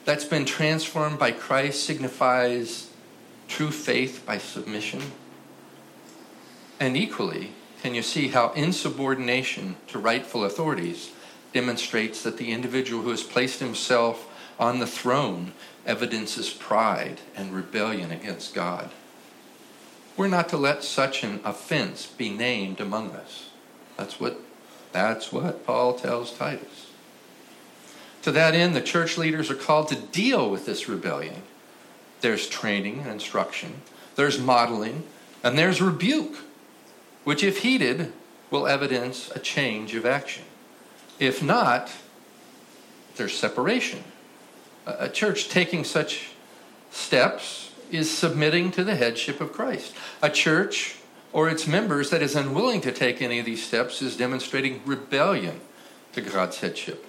that's 0.08 0.24
been 0.24 0.46
transformed 0.46 1.20
by 1.20 1.32
Christ 1.32 1.84
signifies 1.84 2.90
true 3.50 3.72
faith 3.72 4.24
by 4.26 4.38
submission? 4.38 5.02
And 6.80 6.96
equally, 6.96 7.52
can 7.82 7.94
you 7.94 8.02
see 8.02 8.30
how 8.30 8.54
insubordination 8.54 9.76
to 9.88 10.00
rightful 10.00 10.46
authorities 10.46 11.12
demonstrates 11.52 12.24
that 12.24 12.38
the 12.38 12.54
individual 12.54 13.04
who 13.04 13.10
has 13.10 13.22
placed 13.22 13.60
himself 13.60 14.34
on 14.58 14.80
the 14.80 14.88
throne 14.88 15.52
evidences 15.86 16.54
pride 16.54 17.20
and 17.36 17.54
rebellion 17.54 18.10
against 18.10 18.56
God? 18.56 18.92
We're 20.16 20.30
not 20.30 20.48
to 20.50 20.58
let 20.58 20.86
such 20.86 21.22
an 21.22 21.42
offense 21.44 22.06
be 22.06 22.30
named 22.30 22.80
among 22.80 23.12
us. 23.12 23.50
That's 23.98 24.22
what, 24.22 24.40
that's 24.94 25.34
what 25.34 25.66
Paul 25.66 25.96
tells 25.96 26.32
Titus. 26.32 26.87
To 28.28 28.34
that 28.34 28.56
end, 28.56 28.76
the 28.76 28.82
church 28.82 29.18
leaders 29.18 29.50
are 29.50 29.56
called 29.56 29.88
to 29.88 29.96
deal 29.96 30.52
with 30.52 30.66
this 30.66 30.90
rebellion. 30.90 31.44
There's 32.20 32.50
training 32.50 33.00
and 33.00 33.12
instruction, 33.12 33.76
there's 34.18 34.38
modeling, 34.38 35.04
and 35.46 35.58
there's 35.58 35.82
rebuke, 35.82 36.36
which, 37.24 37.42
if 37.42 37.60
heeded, 37.60 38.12
will 38.52 38.68
evidence 38.68 39.32
a 39.34 39.40
change 39.40 39.96
of 39.96 40.06
action. 40.06 40.44
If 41.20 41.42
not, 41.42 41.90
there's 43.16 43.34
separation. 43.34 44.04
A 44.86 45.08
church 45.08 45.48
taking 45.48 45.86
such 45.86 46.32
steps 46.92 47.72
is 47.92 48.12
submitting 48.12 48.72
to 48.72 48.84
the 48.84 48.98
headship 48.98 49.40
of 49.40 49.54
Christ. 49.54 49.96
A 50.22 50.30
church 50.30 50.98
or 51.32 51.48
its 51.48 51.66
members 51.66 52.10
that 52.10 52.22
is 52.22 52.36
unwilling 52.36 52.82
to 52.82 52.92
take 52.92 53.22
any 53.22 53.40
of 53.40 53.46
these 53.46 53.66
steps 53.66 54.02
is 54.02 54.18
demonstrating 54.18 54.82
rebellion 54.86 55.62
to 56.12 56.20
God's 56.20 56.60
headship. 56.60 57.06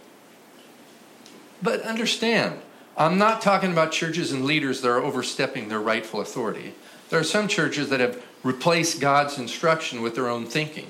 But 1.63 1.83
understand, 1.83 2.61
I'm 2.97 3.19
not 3.19 3.43
talking 3.43 3.73
about 3.73 3.93
churches 3.93 4.33
and 4.33 4.45
leaders 4.45 4.81
that 4.81 4.89
are 4.89 5.03
overstepping 5.03 5.69
their 5.69 5.81
rightful 5.81 6.21
authority. 6.21 6.75
There 7.11 7.21
are 7.21 7.25
some 7.25 7.49
churches 7.49 7.89
that 7.91 8.01
have 8.01 8.23
replaced 8.45 9.01
God's 9.01 9.39
instruction 9.39 10.03
with 10.03 10.15
their 10.15 10.29
own 10.29 10.47
thinking. 10.47 10.89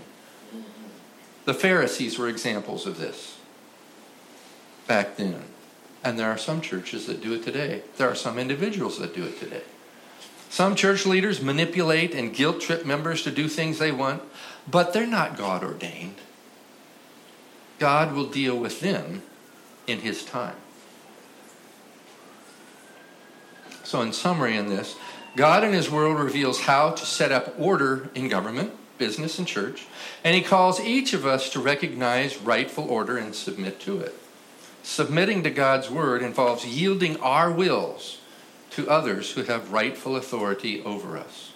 The 1.44 1.54
Pharisees 1.54 2.18
were 2.18 2.28
examples 2.28 2.86
of 2.86 2.98
this. 2.98 3.38
back 4.88 5.16
then. 5.16 5.44
And 6.02 6.18
there 6.18 6.30
are 6.30 6.38
some 6.38 6.60
churches 6.60 7.06
that 7.06 7.22
do 7.22 7.34
it 7.34 7.44
today. 7.44 7.82
There 7.98 8.10
are 8.10 8.14
some 8.16 8.38
individuals 8.38 8.98
that 8.98 9.14
do 9.14 9.24
it 9.24 9.38
today. 9.38 9.62
Some 10.50 10.74
church 10.74 11.04
leaders 11.06 11.42
manipulate 11.42 12.14
and 12.14 12.34
guilt 12.34 12.60
trip 12.60 12.86
members 12.86 13.22
to 13.24 13.30
do 13.30 13.48
things 13.48 13.78
they 13.78 13.92
want, 13.92 14.22
but 14.68 14.92
they're 14.92 15.06
not 15.06 15.36
God 15.36 15.62
ordained. 15.62 16.16
God 17.78 18.14
will 18.14 18.26
deal 18.26 18.58
with 18.58 18.80
them 18.80 19.22
in 19.88 20.00
His 20.00 20.24
time. 20.24 20.56
So, 23.84 24.02
in 24.02 24.12
summary, 24.12 24.56
in 24.56 24.68
this, 24.68 24.96
God 25.34 25.64
in 25.64 25.72
His 25.72 25.90
world 25.90 26.18
reveals 26.18 26.60
how 26.60 26.90
to 26.90 27.06
set 27.06 27.32
up 27.32 27.54
order 27.58 28.10
in 28.14 28.28
government, 28.28 28.72
business, 28.98 29.38
and 29.38 29.48
church, 29.48 29.86
and 30.22 30.34
He 30.34 30.42
calls 30.42 30.80
each 30.80 31.14
of 31.14 31.24
us 31.24 31.50
to 31.50 31.60
recognize 31.60 32.38
rightful 32.38 32.84
order 32.84 33.16
and 33.16 33.34
submit 33.34 33.80
to 33.80 34.00
it. 34.00 34.14
Submitting 34.82 35.42
to 35.42 35.50
God's 35.50 35.90
word 35.90 36.22
involves 36.22 36.66
yielding 36.66 37.16
our 37.18 37.50
wills 37.50 38.18
to 38.70 38.88
others 38.88 39.32
who 39.32 39.42
have 39.42 39.72
rightful 39.72 40.16
authority 40.16 40.82
over 40.82 41.16
us. 41.16 41.52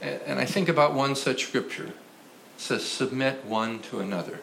And 0.00 0.38
I 0.38 0.44
think 0.44 0.68
about 0.68 0.94
one 0.94 1.16
such 1.16 1.44
scripture. 1.44 1.88
It 1.88 1.94
says, 2.56 2.84
submit 2.84 3.44
one 3.44 3.80
to 3.80 4.00
another. 4.00 4.40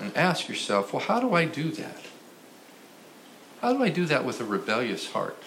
And 0.00 0.16
ask 0.16 0.48
yourself, 0.48 0.92
well, 0.92 1.02
how 1.02 1.20
do 1.20 1.34
I 1.34 1.44
do 1.44 1.70
that? 1.72 2.02
How 3.60 3.72
do 3.72 3.82
I 3.82 3.88
do 3.88 4.04
that 4.06 4.24
with 4.24 4.40
a 4.40 4.44
rebellious 4.44 5.10
heart? 5.10 5.42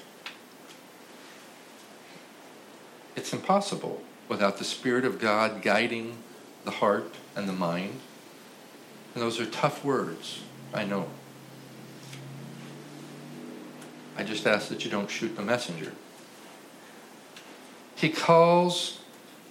It's 3.16 3.32
impossible 3.32 4.02
without 4.28 4.58
the 4.58 4.64
Spirit 4.64 5.06
of 5.06 5.20
God 5.20 5.62
guiding 5.62 6.18
the 6.66 6.72
heart 6.72 7.14
and 7.36 7.48
the 7.48 7.54
mind. 7.54 8.00
And 9.14 9.22
those 9.22 9.40
are 9.40 9.46
tough 9.46 9.84
words, 9.84 10.42
I 10.74 10.84
know. 10.84 11.08
I 14.18 14.24
just 14.24 14.46
ask 14.46 14.68
that 14.70 14.84
you 14.84 14.92
don't 14.92 15.10
shoot 15.10 15.36
the 15.36 15.42
messenger. 15.42 15.94
He 17.96 18.10
calls 18.10 19.00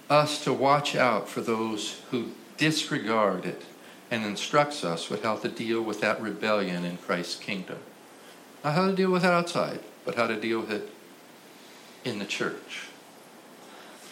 us 0.09 0.43
to 0.43 0.53
watch 0.53 0.95
out 0.95 1.27
for 1.27 1.41
those 1.41 2.01
who 2.11 2.31
disregard 2.57 3.45
it 3.45 3.63
and 4.11 4.25
instructs 4.25 4.83
us 4.83 5.09
with 5.09 5.23
how 5.23 5.37
to 5.37 5.47
deal 5.47 5.81
with 5.81 6.01
that 6.01 6.21
rebellion 6.21 6.83
in 6.83 6.97
Christ's 6.97 7.37
kingdom. 7.37 7.79
Not 8.63 8.73
how 8.75 8.87
to 8.87 8.95
deal 8.95 9.09
with 9.09 9.23
it 9.23 9.31
outside, 9.31 9.79
but 10.05 10.15
how 10.15 10.27
to 10.27 10.39
deal 10.39 10.59
with 10.59 10.71
it 10.71 10.89
in 12.03 12.19
the 12.19 12.25
church. 12.25 12.87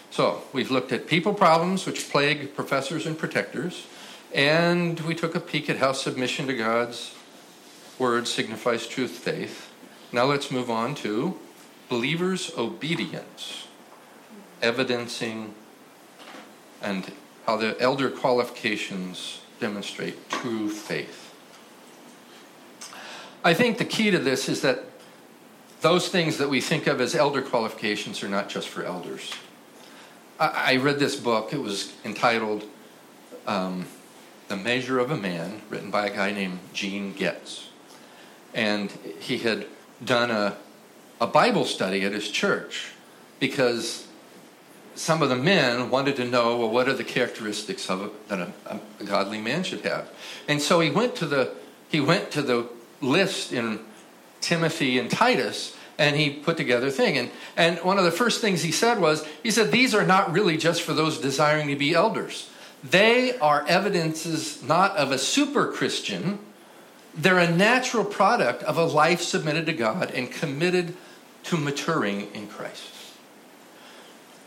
So, 0.09 0.41
we've 0.53 0.71
looked 0.71 0.91
at 0.91 1.05
people 1.05 1.33
problems 1.33 1.85
which 1.85 2.09
plague 2.09 2.55
professors 2.55 3.05
and 3.05 3.17
protectors, 3.17 3.85
and 4.33 4.99
we 5.01 5.13
took 5.13 5.35
a 5.35 5.39
peek 5.39 5.69
at 5.69 5.77
how 5.77 5.91
submission 5.91 6.47
to 6.47 6.53
God's 6.55 7.13
word 7.99 8.27
signifies 8.27 8.87
truth 8.87 9.11
faith. 9.11 9.71
Now 10.11 10.23
let's 10.23 10.49
move 10.49 10.71
on 10.71 10.95
to 10.95 11.37
believers' 11.89 12.51
obedience, 12.57 13.67
evidencing 14.61 15.53
and 16.81 17.11
how 17.45 17.57
the 17.57 17.79
elder 17.79 18.09
qualifications 18.09 19.38
demonstrate 19.59 20.29
true 20.29 20.69
faith. 20.69 21.33
I 23.43 23.53
think 23.53 23.77
the 23.77 23.85
key 23.85 24.11
to 24.11 24.19
this 24.19 24.49
is 24.49 24.61
that 24.61 24.83
those 25.81 26.09
things 26.09 26.37
that 26.37 26.49
we 26.49 26.59
think 26.59 26.87
of 26.87 26.99
as 26.99 27.15
elder 27.15 27.41
qualifications 27.41 28.21
are 28.21 28.27
not 28.27 28.49
just 28.49 28.67
for 28.67 28.83
elders. 28.83 29.33
I, 30.39 30.77
read 30.77 30.99
this 30.99 31.17
book, 31.17 31.51
it 31.51 31.61
was 31.61 31.93
entitled 32.05 32.63
um, 33.45 33.85
The 34.47 34.55
Measure 34.55 34.97
of 34.97 35.11
a 35.11 35.17
Man, 35.17 35.61
written 35.69 35.91
by 35.91 36.07
a 36.07 36.15
guy 36.15 36.31
named 36.31 36.59
Gene 36.71 37.13
Getz. 37.13 37.67
And 38.53 38.89
he 39.19 39.39
had 39.39 39.65
done 40.03 40.31
a, 40.31 40.55
a 41.19 41.27
Bible 41.27 41.65
study 41.65 42.05
at 42.05 42.13
his 42.13 42.29
church 42.31 42.91
because 43.39 44.07
some 44.99 45.21
of 45.21 45.29
the 45.29 45.35
men 45.35 45.89
wanted 45.89 46.17
to 46.17 46.25
know 46.25 46.57
well 46.57 46.69
what 46.69 46.89
are 46.89 46.93
the 46.93 47.05
characteristics 47.05 47.89
of 47.89 48.01
a, 48.01 48.09
that 48.27 48.39
a, 48.39 48.79
a, 48.99 49.03
godly 49.05 49.39
man 49.39 49.63
should 49.63 49.81
have? 49.81 50.09
And 50.47 50.61
so 50.61 50.81
he 50.81 50.91
went 50.91 51.15
to 51.15 51.25
the 51.25 51.55
he 51.87 52.01
went 52.01 52.31
to 52.31 52.41
the 52.41 52.67
list 52.99 53.53
in 53.53 53.79
timothy 54.41 54.99
and 54.99 55.09
titus 55.09 55.75
and 55.97 56.17
he 56.17 56.29
put 56.29 56.57
together 56.57 56.87
a 56.87 56.91
thing. 56.91 57.17
And 57.17 57.31
and 57.55 57.77
one 57.79 57.97
of 57.97 58.03
the 58.03 58.11
first 58.11 58.41
things 58.41 58.61
he 58.61 58.73
said 58.73 58.99
was 58.99 59.25
he 59.41 59.51
said 59.51 59.71
these 59.71 59.95
are 59.95 60.05
not 60.05 60.33
really 60.33 60.57
just 60.57 60.81
for 60.81 60.93
those 60.93 61.17
desiring 61.17 61.69
to 61.69 61.77
be 61.77 61.93
elders. 61.93 62.49
They 62.83 63.37
are 63.39 63.65
evidences 63.69 64.61
not 64.61 64.97
of 64.97 65.11
a 65.11 65.17
super 65.17 65.71
christian. 65.71 66.39
They're 67.15 67.39
a 67.39 67.49
natural 67.49 68.03
product 68.03 68.63
of 68.63 68.77
a 68.77 68.85
life 68.85 69.21
submitted 69.21 69.65
to 69.67 69.73
god 69.73 70.11
and 70.11 70.29
committed 70.29 70.93
to 71.43 71.55
maturing 71.55 72.27
in 72.33 72.47
christ 72.47 72.98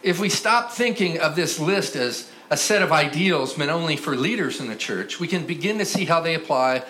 if 0.02 0.18
we 0.18 0.28
stop 0.28 0.72
thinking 0.72 1.18
of 1.18 1.36
this 1.36 1.58
list 1.58 1.96
as 1.96 2.30
a 2.50 2.56
set 2.56 2.82
of 2.82 2.92
ideals 2.92 3.56
meant 3.56 3.70
only 3.70 3.96
for 3.96 4.14
leaders 4.16 4.60
in 4.60 4.68
the 4.68 4.76
church, 4.76 5.18
we 5.18 5.28
can 5.28 5.46
begin 5.46 5.78
to 5.78 5.84
see 5.84 6.04
how 6.04 6.20
they 6.20 6.34
apply 6.34 6.84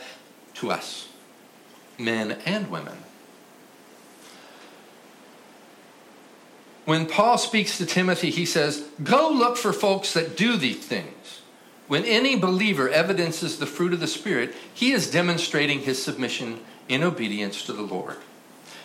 to 0.54 0.70
us, 0.70 1.08
men 1.98 2.32
and 2.44 2.70
women. 2.70 2.96
When 6.84 7.06
Paul 7.06 7.38
speaks 7.38 7.78
to 7.78 7.86
Timothy, 7.86 8.30
he 8.30 8.44
says, 8.44 8.84
Go 9.02 9.30
look 9.30 9.56
for 9.56 9.72
folks 9.72 10.14
that 10.14 10.36
do 10.36 10.56
these 10.56 10.84
things. 10.84 11.42
When 11.86 12.04
any 12.04 12.36
believer 12.36 12.88
evidences 12.88 13.58
the 13.58 13.66
fruit 13.66 13.92
of 13.92 14.00
the 14.00 14.06
Spirit, 14.06 14.54
he 14.74 14.92
is 14.92 15.10
demonstrating 15.10 15.80
his 15.80 16.02
submission 16.02 16.60
in 16.88 17.04
obedience 17.04 17.64
to 17.66 17.72
the 17.72 17.82
Lord. 17.82 18.16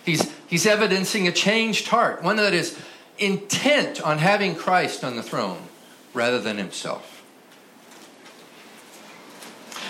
He's, 0.06 0.32
he's 0.48 0.66
evidencing 0.66 1.28
a 1.28 1.32
changed 1.32 1.88
heart, 1.88 2.22
one 2.22 2.38
that 2.38 2.54
is 2.54 2.80
intent 3.20 4.02
on 4.02 4.20
having 4.20 4.56
Christ 4.56 5.04
on 5.04 5.16
the 5.16 5.24
throne 5.24 5.64
rather 6.14 6.40
than 6.40 6.58
himself. 6.58 7.18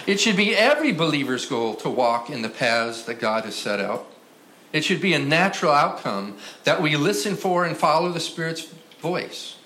It 0.05 0.21
should 0.21 0.37
be 0.37 0.55
every 0.55 0.93
believer's 0.93 1.45
goal 1.45 1.75
to 1.75 1.89
walk 1.89 2.29
in 2.29 2.41
the 2.41 2.49
paths 2.49 3.03
that 3.03 3.19
God 3.19 3.43
has 3.43 3.55
set 3.55 3.81
out. 3.81 4.07
It 4.71 4.83
should 4.83 5.01
be 5.01 5.13
a 5.13 5.19
natural 5.19 5.71
outcome 5.71 6.37
that 6.63 6.81
we 6.81 6.95
listen 6.95 7.35
for 7.35 7.65
and 7.65 7.75
follow 7.75 8.11
the 8.11 8.19
Spirit's 8.19 8.73
voice. 9.01 9.57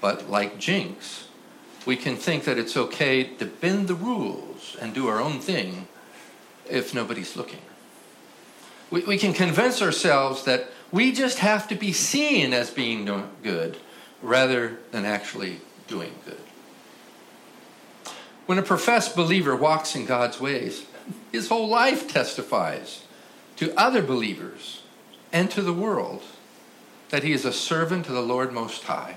but 0.00 0.30
like 0.30 0.58
Jinx, 0.58 1.28
we 1.86 1.96
can 1.96 2.16
think 2.16 2.44
that 2.44 2.58
it's 2.58 2.76
okay 2.76 3.24
to 3.24 3.46
bend 3.46 3.88
the 3.88 3.94
rules 3.94 4.76
and 4.80 4.94
do 4.94 5.08
our 5.08 5.20
own 5.20 5.40
thing 5.40 5.88
if 6.68 6.94
nobody's 6.94 7.36
looking. 7.36 7.60
We, 8.90 9.02
we 9.04 9.18
can 9.18 9.32
convince 9.32 9.80
ourselves 9.80 10.44
that 10.44 10.70
we 10.92 11.10
just 11.10 11.38
have 11.38 11.66
to 11.68 11.74
be 11.74 11.92
seen 11.92 12.52
as 12.52 12.70
being 12.70 13.08
good 13.42 13.78
rather 14.22 14.78
than 14.92 15.04
actually 15.04 15.60
doing 15.88 16.14
good. 16.24 16.36
When 18.46 18.58
a 18.58 18.62
professed 18.62 19.16
believer 19.16 19.56
walks 19.56 19.96
in 19.96 20.04
God's 20.04 20.38
ways, 20.38 20.84
his 21.32 21.48
whole 21.48 21.68
life 21.68 22.06
testifies 22.06 23.04
to 23.56 23.76
other 23.78 24.02
believers 24.02 24.82
and 25.32 25.50
to 25.50 25.62
the 25.62 25.72
world 25.72 26.22
that 27.08 27.24
he 27.24 27.32
is 27.32 27.44
a 27.44 27.52
servant 27.52 28.06
to 28.06 28.12
the 28.12 28.22
Lord 28.22 28.52
Most 28.52 28.84
High. 28.84 29.16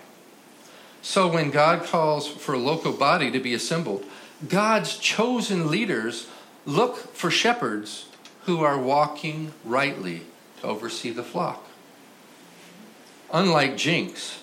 So 1.01 1.27
when 1.27 1.51
God 1.51 1.83
calls 1.83 2.27
for 2.27 2.53
a 2.53 2.59
local 2.59 2.93
body 2.93 3.29
to 3.31 3.39
be 3.39 3.53
assembled, 3.53 4.05
God's 4.47 4.97
chosen 4.97 5.69
leaders 5.69 6.27
look 6.65 6.97
for 7.13 7.29
shepherds 7.29 8.07
who 8.43 8.63
are 8.63 8.77
walking 8.77 9.53
rightly 9.63 10.21
to 10.61 10.67
oversee 10.67 11.11
the 11.11 11.23
flock. 11.23 11.64
Unlike 13.35 13.75
Jinx, 13.75 14.39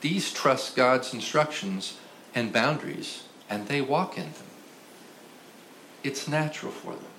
these 0.00 0.32
trust 0.32 0.74
God's 0.74 1.12
instructions 1.12 1.98
and 2.34 2.50
boundaries, 2.50 3.24
and 3.50 3.68
they 3.68 3.82
walk 3.82 4.16
in 4.16 4.24
them. 4.24 4.46
It's 6.02 6.26
natural 6.26 6.72
for 6.72 6.94
them 6.94 7.12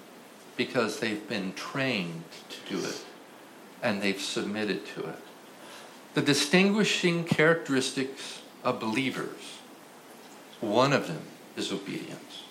because 0.58 1.00
they've 1.00 1.30
been 1.30 1.54
trained 1.54 2.24
to 2.50 2.78
do 2.78 2.84
it 2.84 3.06
and 3.84 4.02
they've 4.02 4.20
submitted 4.20 4.88
to 4.96 5.08
it. 5.08 5.20
The 6.16 6.24
distinguishing 6.24 7.26
characteristics 7.26 8.42
of 8.64 8.80
believers, 8.80 9.60
one 10.62 10.94
of 10.94 11.06
them 11.06 11.22
is 11.56 11.72
obedience. 11.72 12.42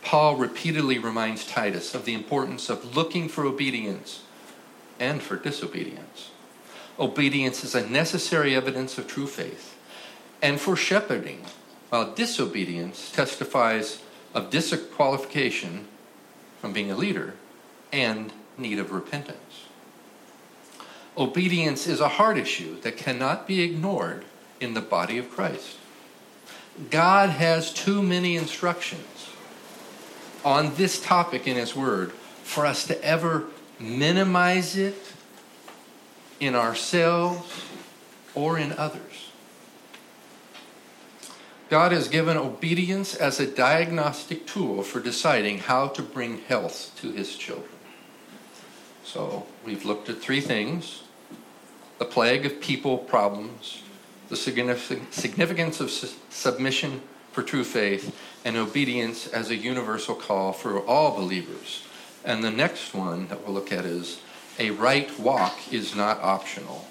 Paul 0.00 0.36
repeatedly 0.36 0.96
reminds 0.96 1.46
Titus 1.46 1.94
of 1.94 2.06
the 2.06 2.14
importance 2.14 2.70
of 2.70 2.96
looking 2.96 3.28
for 3.28 3.44
obedience 3.44 4.22
and 4.98 5.20
for 5.20 5.36
disobedience. 5.36 6.30
Obedience 7.00 7.64
is 7.64 7.74
a 7.74 7.88
necessary 7.88 8.54
evidence 8.54 8.98
of 8.98 9.08
true 9.08 9.26
faith 9.26 9.74
and 10.42 10.60
for 10.60 10.76
shepherding, 10.76 11.42
while 11.88 12.14
disobedience 12.14 13.10
testifies 13.10 14.02
of 14.34 14.50
disqualification 14.50 15.88
from 16.60 16.74
being 16.74 16.90
a 16.90 16.96
leader 16.96 17.34
and 17.90 18.32
need 18.58 18.78
of 18.78 18.92
repentance. 18.92 19.64
Obedience 21.16 21.86
is 21.86 22.00
a 22.00 22.08
heart 22.08 22.36
issue 22.36 22.78
that 22.82 22.96
cannot 22.96 23.46
be 23.46 23.62
ignored 23.62 24.24
in 24.60 24.74
the 24.74 24.80
body 24.80 25.16
of 25.16 25.30
Christ. 25.30 25.78
God 26.90 27.30
has 27.30 27.72
too 27.72 28.02
many 28.02 28.36
instructions 28.36 29.30
on 30.44 30.74
this 30.74 31.00
topic 31.00 31.46
in 31.46 31.56
His 31.56 31.74
Word 31.74 32.12
for 32.42 32.66
us 32.66 32.86
to 32.86 33.04
ever 33.04 33.46
minimize 33.78 34.76
it 34.76 35.12
in 36.40 36.54
ourselves 36.54 37.64
or 38.34 38.58
in 38.58 38.72
others. 38.72 39.30
God 41.68 41.92
has 41.92 42.08
given 42.08 42.36
obedience 42.36 43.14
as 43.14 43.38
a 43.38 43.46
diagnostic 43.46 44.44
tool 44.46 44.82
for 44.82 44.98
deciding 44.98 45.58
how 45.58 45.86
to 45.88 46.02
bring 46.02 46.38
health 46.38 46.92
to 46.96 47.12
His 47.12 47.36
children. 47.36 47.70
So 49.04 49.46
we've 49.64 49.84
looked 49.84 50.08
at 50.08 50.20
three 50.20 50.40
things 50.40 51.04
the 51.98 52.04
plague 52.06 52.46
of 52.46 52.60
people 52.60 52.96
problems, 52.96 53.82
the 54.30 54.36
significance 54.36 55.80
of 55.80 55.90
submission 55.90 57.02
for 57.30 57.42
true 57.42 57.62
faith, 57.62 58.16
and 58.44 58.56
obedience 58.56 59.26
as 59.26 59.50
a 59.50 59.56
universal 59.56 60.14
call 60.14 60.52
for 60.52 60.80
all 60.86 61.14
believers. 61.14 61.82
And 62.24 62.42
the 62.42 62.50
next 62.50 62.94
one 62.94 63.28
that 63.28 63.44
we'll 63.44 63.54
look 63.54 63.70
at 63.70 63.84
is 63.84 64.20
a 64.60 64.70
right 64.70 65.18
walk 65.18 65.72
is 65.72 65.96
not 65.96 66.20
optional. 66.20 66.86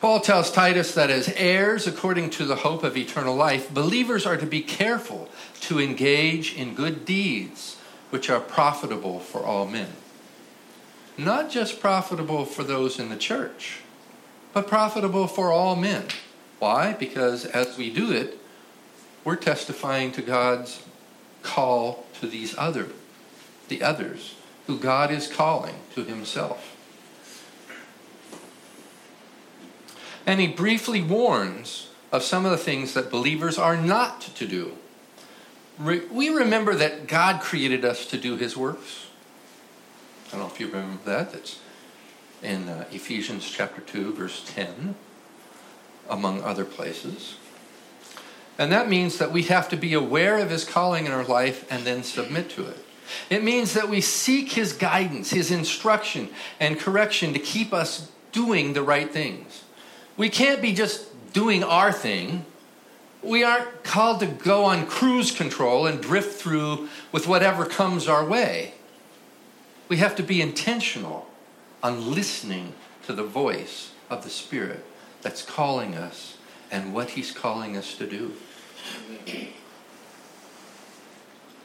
Paul 0.00 0.20
tells 0.20 0.52
Titus 0.52 0.94
that 0.94 1.10
as 1.10 1.28
heirs 1.36 1.86
according 1.86 2.30
to 2.30 2.44
the 2.44 2.56
hope 2.56 2.84
of 2.84 2.96
eternal 2.96 3.34
life, 3.34 3.72
believers 3.72 4.26
are 4.26 4.36
to 4.36 4.46
be 4.46 4.60
careful 4.60 5.28
to 5.62 5.80
engage 5.80 6.54
in 6.54 6.74
good 6.74 7.04
deeds 7.04 7.76
which 8.10 8.28
are 8.28 8.40
profitable 8.40 9.20
for 9.20 9.40
all 9.44 9.66
men. 9.66 9.88
Not 11.16 11.50
just 11.50 11.80
profitable 11.80 12.44
for 12.44 12.62
those 12.62 12.98
in 12.98 13.08
the 13.08 13.16
church, 13.16 13.80
but 14.52 14.68
profitable 14.68 15.26
for 15.26 15.50
all 15.50 15.76
men. 15.76 16.04
Why? 16.58 16.92
Because 16.92 17.46
as 17.46 17.78
we 17.78 17.90
do 17.90 18.12
it, 18.12 18.38
we're 19.24 19.36
testifying 19.36 20.12
to 20.12 20.22
God's 20.22 20.82
call 21.42 22.04
to 22.20 22.26
these 22.26 22.56
other, 22.56 22.88
the 23.68 23.82
others, 23.82 24.34
who 24.66 24.78
God 24.78 25.10
is 25.10 25.28
calling 25.28 25.76
to 25.94 26.04
himself. 26.04 26.76
And 30.26 30.40
he 30.40 30.48
briefly 30.48 31.02
warns 31.02 31.88
of 32.10 32.22
some 32.22 32.44
of 32.44 32.50
the 32.50 32.56
things 32.56 32.94
that 32.94 33.10
believers 33.10 33.58
are 33.58 33.76
not 33.76 34.22
to 34.22 34.46
do. 34.46 34.72
We 35.78 36.30
remember 36.30 36.74
that 36.74 37.06
God 37.06 37.40
created 37.40 37.84
us 37.84 38.06
to 38.06 38.16
do 38.16 38.36
his 38.36 38.56
works. 38.56 39.06
I 40.28 40.30
don't 40.32 40.40
know 40.40 40.46
if 40.46 40.58
you 40.58 40.66
remember 40.66 41.04
that. 41.04 41.32
That's 41.32 41.60
in 42.42 42.68
uh, 42.68 42.86
Ephesians 42.90 43.48
chapter 43.48 43.80
2, 43.82 44.14
verse 44.14 44.42
10 44.46 44.94
among 46.08 46.42
other 46.42 46.64
places. 46.64 47.36
And 48.58 48.72
that 48.72 48.88
means 48.88 49.18
that 49.18 49.32
we 49.32 49.42
have 49.44 49.68
to 49.68 49.76
be 49.76 49.92
aware 49.92 50.38
of 50.38 50.50
his 50.50 50.64
calling 50.64 51.06
in 51.06 51.12
our 51.12 51.24
life 51.24 51.70
and 51.70 51.84
then 51.84 52.02
submit 52.02 52.48
to 52.50 52.66
it. 52.66 52.85
It 53.30 53.42
means 53.42 53.74
that 53.74 53.88
we 53.88 54.00
seek 54.00 54.52
his 54.52 54.72
guidance, 54.72 55.30
his 55.30 55.50
instruction, 55.50 56.28
and 56.60 56.78
correction 56.78 57.32
to 57.32 57.38
keep 57.38 57.72
us 57.72 58.10
doing 58.32 58.72
the 58.72 58.82
right 58.82 59.10
things. 59.10 59.64
We 60.16 60.28
can't 60.28 60.62
be 60.62 60.72
just 60.72 61.08
doing 61.32 61.62
our 61.62 61.92
thing. 61.92 62.44
We 63.22 63.44
aren't 63.44 63.84
called 63.84 64.20
to 64.20 64.26
go 64.26 64.64
on 64.64 64.86
cruise 64.86 65.30
control 65.30 65.86
and 65.86 66.00
drift 66.00 66.40
through 66.40 66.88
with 67.12 67.26
whatever 67.26 67.64
comes 67.64 68.08
our 68.08 68.24
way. 68.24 68.74
We 69.88 69.98
have 69.98 70.16
to 70.16 70.22
be 70.22 70.40
intentional 70.40 71.28
on 71.82 72.12
listening 72.12 72.74
to 73.06 73.12
the 73.12 73.22
voice 73.22 73.92
of 74.10 74.24
the 74.24 74.30
Spirit 74.30 74.84
that's 75.22 75.42
calling 75.42 75.94
us 75.94 76.36
and 76.70 76.92
what 76.92 77.10
He's 77.10 77.30
calling 77.30 77.76
us 77.76 77.94
to 77.96 78.06
do. 78.06 78.32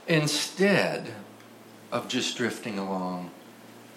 Instead 0.08 1.14
of 1.92 2.08
just 2.08 2.38
drifting 2.38 2.80
along, 2.80 3.32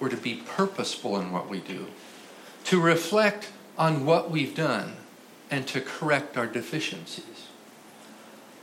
we're 0.01 0.09
to 0.09 0.16
be 0.16 0.43
purposeful 0.47 1.19
in 1.19 1.33
what 1.33 1.49
we 1.49 1.61
do, 1.61 1.87
to 2.65 2.81
reflect 2.81 3.51
on 3.79 4.05
what 4.05 4.31
we've 4.31 4.55
done, 4.55 4.97
and 5.51 5.66
to 5.69 5.81
correct 5.81 6.37
our 6.37 6.47
deficiencies. 6.47 7.49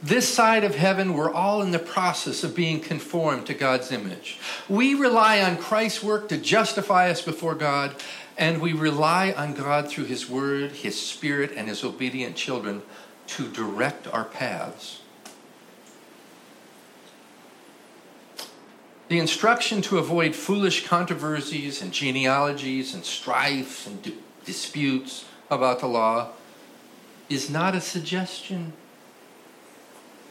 This 0.04 0.28
side 0.28 0.64
of 0.64 0.76
heaven, 0.76 1.14
we're 1.14 1.32
all 1.32 1.62
in 1.62 1.70
the 1.70 1.80
process 1.80 2.44
of 2.44 2.56
being 2.56 2.80
conformed 2.80 3.46
to 3.46 3.54
God's 3.54 3.92
image. 3.92 4.40
We 4.68 4.96
rely 4.96 5.42
on 5.42 5.58
Christ's 5.58 6.02
work 6.02 6.28
to 6.30 6.38
justify 6.38 7.12
us 7.12 7.22
before 7.22 7.54
God, 7.54 7.96
and 8.36 8.60
we 8.60 8.74
rely 8.74 9.32
on 9.32 9.54
God 9.54 9.90
through 9.90 10.06
His 10.06 10.28
Word, 10.28 10.72
His 10.72 11.00
Spirit, 11.00 11.52
and 11.56 11.68
His 11.68 11.84
obedient 11.84 12.36
children 12.36 12.82
to 13.28 13.48
direct 13.48 14.08
our 14.08 14.26
paths. 14.26 15.01
The 19.12 19.20
instruction 19.20 19.82
to 19.82 19.98
avoid 19.98 20.34
foolish 20.34 20.88
controversies 20.88 21.82
and 21.82 21.92
genealogies 21.92 22.94
and 22.94 23.04
strife 23.04 23.86
and 23.86 24.02
di- 24.02 24.16
disputes 24.46 25.26
about 25.50 25.82
the 25.82 25.88
law 25.88 26.30
is 27.28 27.50
not 27.50 27.76
a 27.76 27.82
suggestion. 27.82 28.72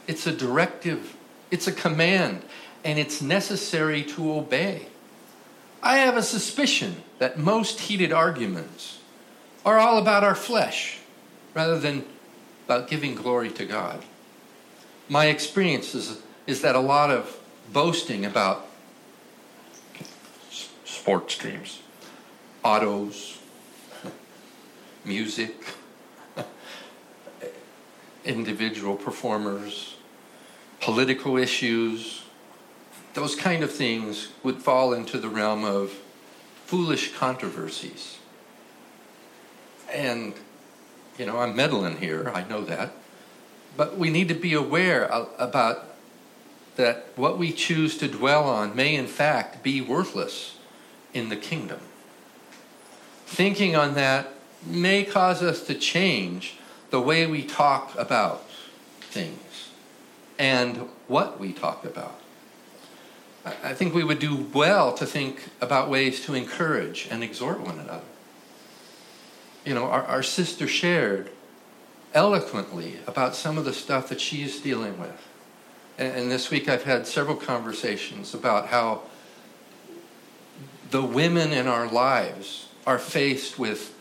It's 0.07 0.25
a 0.25 0.31
directive, 0.31 1.15
it's 1.51 1.67
a 1.67 1.71
command, 1.71 2.41
and 2.83 2.97
it's 2.97 3.21
necessary 3.21 4.01
to 4.15 4.33
obey. 4.33 4.87
I 5.83 5.97
have 5.97 6.17
a 6.17 6.23
suspicion 6.23 7.03
that 7.19 7.37
most 7.37 7.81
heated 7.81 8.11
arguments 8.11 8.97
are 9.63 9.77
all 9.77 9.99
about 9.99 10.23
our 10.23 10.33
flesh 10.33 10.97
rather 11.53 11.77
than 11.77 12.03
about 12.65 12.87
giving 12.87 13.13
glory 13.13 13.51
to 13.51 13.65
God. 13.67 14.03
My 15.07 15.27
experience 15.27 15.93
is, 15.93 16.19
is 16.47 16.63
that 16.63 16.73
a 16.73 16.79
lot 16.79 17.11
of 17.11 17.39
boasting 17.71 18.25
about 18.25 18.69
sports 21.01 21.35
teams, 21.35 21.81
autos, 22.63 23.39
music, 25.03 25.65
individual 28.23 28.95
performers, 28.95 29.95
political 30.79 31.37
issues, 31.37 32.21
those 33.15 33.35
kind 33.35 33.63
of 33.63 33.71
things 33.71 34.27
would 34.43 34.61
fall 34.61 34.93
into 34.93 35.17
the 35.17 35.27
realm 35.27 35.63
of 35.63 35.91
foolish 36.67 37.15
controversies. 37.15 38.19
And, 39.91 40.35
you 41.17 41.25
know, 41.25 41.39
I'm 41.39 41.55
meddling 41.55 41.97
here, 41.97 42.31
I 42.31 42.47
know 42.47 42.63
that. 42.65 42.91
But 43.75 43.97
we 43.97 44.11
need 44.11 44.27
to 44.27 44.35
be 44.35 44.53
aware 44.53 45.05
about 45.39 45.95
that 46.75 47.07
what 47.15 47.39
we 47.39 47.51
choose 47.51 47.97
to 47.97 48.07
dwell 48.07 48.43
on 48.43 48.75
may, 48.75 48.93
in 48.93 49.07
fact, 49.07 49.63
be 49.63 49.81
worthless 49.81 50.57
in 51.13 51.29
the 51.29 51.35
kingdom. 51.35 51.79
Thinking 53.25 53.75
on 53.75 53.93
that 53.95 54.33
may 54.65 55.03
cause 55.03 55.41
us 55.41 55.63
to 55.63 55.75
change 55.75 56.57
the 56.89 57.01
way 57.01 57.25
we 57.25 57.43
talk 57.43 57.97
about 57.97 58.49
things 58.99 59.69
and 60.37 60.89
what 61.07 61.39
we 61.39 61.53
talk 61.53 61.85
about. 61.85 62.19
I 63.43 63.73
think 63.73 63.93
we 63.93 64.03
would 64.03 64.19
do 64.19 64.47
well 64.53 64.93
to 64.93 65.05
think 65.05 65.49
about 65.61 65.89
ways 65.89 66.23
to 66.25 66.35
encourage 66.35 67.07
and 67.09 67.23
exhort 67.23 67.59
one 67.59 67.79
another. 67.79 68.03
You 69.65 69.73
know, 69.73 69.85
our, 69.85 70.03
our 70.03 70.23
sister 70.23 70.67
shared 70.67 71.31
eloquently 72.13 72.97
about 73.07 73.35
some 73.35 73.57
of 73.57 73.65
the 73.65 73.73
stuff 73.73 74.09
that 74.09 74.21
she's 74.21 74.59
dealing 74.59 74.99
with. 74.99 75.27
And, 75.97 76.15
and 76.15 76.31
this 76.31 76.51
week 76.51 76.69
I've 76.69 76.83
had 76.83 77.07
several 77.07 77.35
conversations 77.35 78.33
about 78.33 78.67
how 78.67 79.03
the 80.91 81.01
women 81.01 81.53
in 81.53 81.67
our 81.67 81.87
lives 81.87 82.67
are 82.85 82.99
faced 82.99 83.57
with 83.57 83.95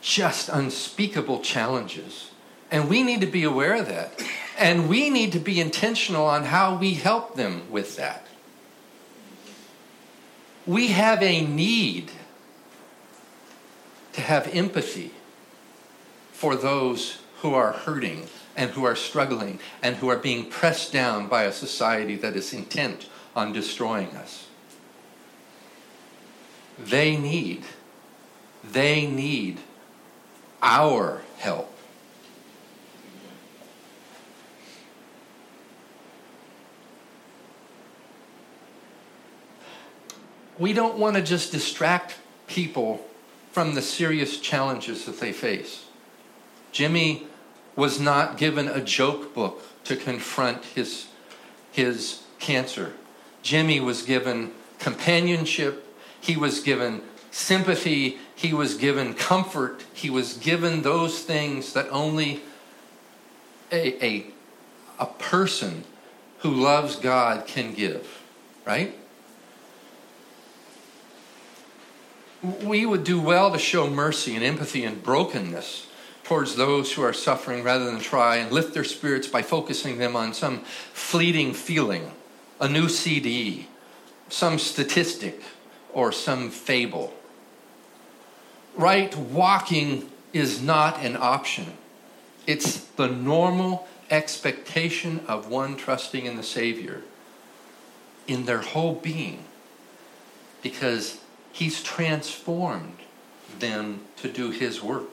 just 0.00 0.48
unspeakable 0.48 1.40
challenges. 1.40 2.30
And 2.70 2.88
we 2.88 3.02
need 3.02 3.20
to 3.20 3.26
be 3.26 3.44
aware 3.44 3.74
of 3.74 3.88
that. 3.88 4.22
And 4.56 4.88
we 4.88 5.10
need 5.10 5.32
to 5.32 5.40
be 5.40 5.60
intentional 5.60 6.24
on 6.26 6.44
how 6.44 6.76
we 6.76 6.94
help 6.94 7.34
them 7.34 7.70
with 7.70 7.96
that. 7.96 8.26
We 10.66 10.88
have 10.88 11.22
a 11.22 11.44
need 11.44 12.10
to 14.12 14.20
have 14.20 14.46
empathy 14.54 15.10
for 16.32 16.54
those 16.54 17.18
who 17.38 17.54
are 17.54 17.72
hurting 17.72 18.28
and 18.56 18.70
who 18.70 18.84
are 18.84 18.96
struggling 18.96 19.58
and 19.82 19.96
who 19.96 20.08
are 20.08 20.16
being 20.16 20.48
pressed 20.48 20.92
down 20.92 21.26
by 21.26 21.44
a 21.44 21.52
society 21.52 22.14
that 22.16 22.36
is 22.36 22.52
intent 22.52 23.08
on 23.34 23.52
destroying 23.52 24.10
us. 24.16 24.46
They 26.78 27.16
need, 27.16 27.64
they 28.64 29.06
need 29.06 29.60
our 30.62 31.22
help. 31.38 31.70
We 40.58 40.72
don't 40.72 40.98
want 40.98 41.16
to 41.16 41.22
just 41.22 41.52
distract 41.52 42.16
people 42.46 43.04
from 43.50 43.74
the 43.74 43.82
serious 43.82 44.38
challenges 44.38 45.04
that 45.06 45.20
they 45.20 45.32
face. 45.32 45.84
Jimmy 46.72 47.26
was 47.76 48.00
not 48.00 48.36
given 48.36 48.68
a 48.68 48.80
joke 48.80 49.34
book 49.34 49.62
to 49.84 49.96
confront 49.96 50.64
his, 50.64 51.06
his 51.72 52.22
cancer. 52.38 52.92
Jimmy 53.42 53.80
was 53.80 54.02
given 54.02 54.52
companionship, 54.78 55.83
he 56.24 56.38
was 56.38 56.60
given 56.60 57.02
sympathy, 57.30 58.16
he 58.34 58.54
was 58.54 58.76
given 58.76 59.12
comfort, 59.12 59.84
he 59.92 60.08
was 60.08 60.38
given 60.38 60.80
those 60.80 61.20
things 61.20 61.74
that 61.74 61.86
only 61.90 62.40
a, 63.70 64.02
a, 64.02 64.26
a 64.98 65.06
person 65.06 65.84
who 66.38 66.50
loves 66.50 66.96
God 66.96 67.46
can 67.46 67.74
give, 67.74 68.22
right? 68.64 68.96
We 72.62 72.86
would 72.86 73.04
do 73.04 73.20
well 73.20 73.52
to 73.52 73.58
show 73.58 73.90
mercy 73.90 74.34
and 74.34 74.42
empathy 74.42 74.84
and 74.84 75.02
brokenness 75.02 75.88
towards 76.22 76.56
those 76.56 76.94
who 76.94 77.02
are 77.02 77.12
suffering 77.12 77.62
rather 77.62 77.84
than 77.84 78.00
try 78.00 78.36
and 78.36 78.50
lift 78.50 78.72
their 78.72 78.84
spirits 78.84 79.28
by 79.28 79.42
focusing 79.42 79.98
them 79.98 80.16
on 80.16 80.32
some 80.32 80.60
fleeting 80.94 81.52
feeling, 81.52 82.12
a 82.60 82.68
new 82.68 82.88
CD, 82.88 83.68
some 84.30 84.58
statistic, 84.58 85.42
or 85.94 86.12
some 86.12 86.50
fable. 86.50 87.14
Right 88.76 89.16
walking 89.16 90.10
is 90.32 90.60
not 90.60 90.98
an 90.98 91.16
option. 91.16 91.72
It's 92.46 92.78
the 92.78 93.06
normal 93.06 93.88
expectation 94.10 95.20
of 95.26 95.48
one 95.48 95.76
trusting 95.76 96.26
in 96.26 96.36
the 96.36 96.42
Savior 96.42 97.02
in 98.26 98.44
their 98.44 98.60
whole 98.60 98.94
being 98.94 99.44
because 100.62 101.20
He's 101.52 101.84
transformed 101.84 102.98
them 103.60 104.00
to 104.16 104.28
do 104.28 104.50
His 104.50 104.82
work. 104.82 105.08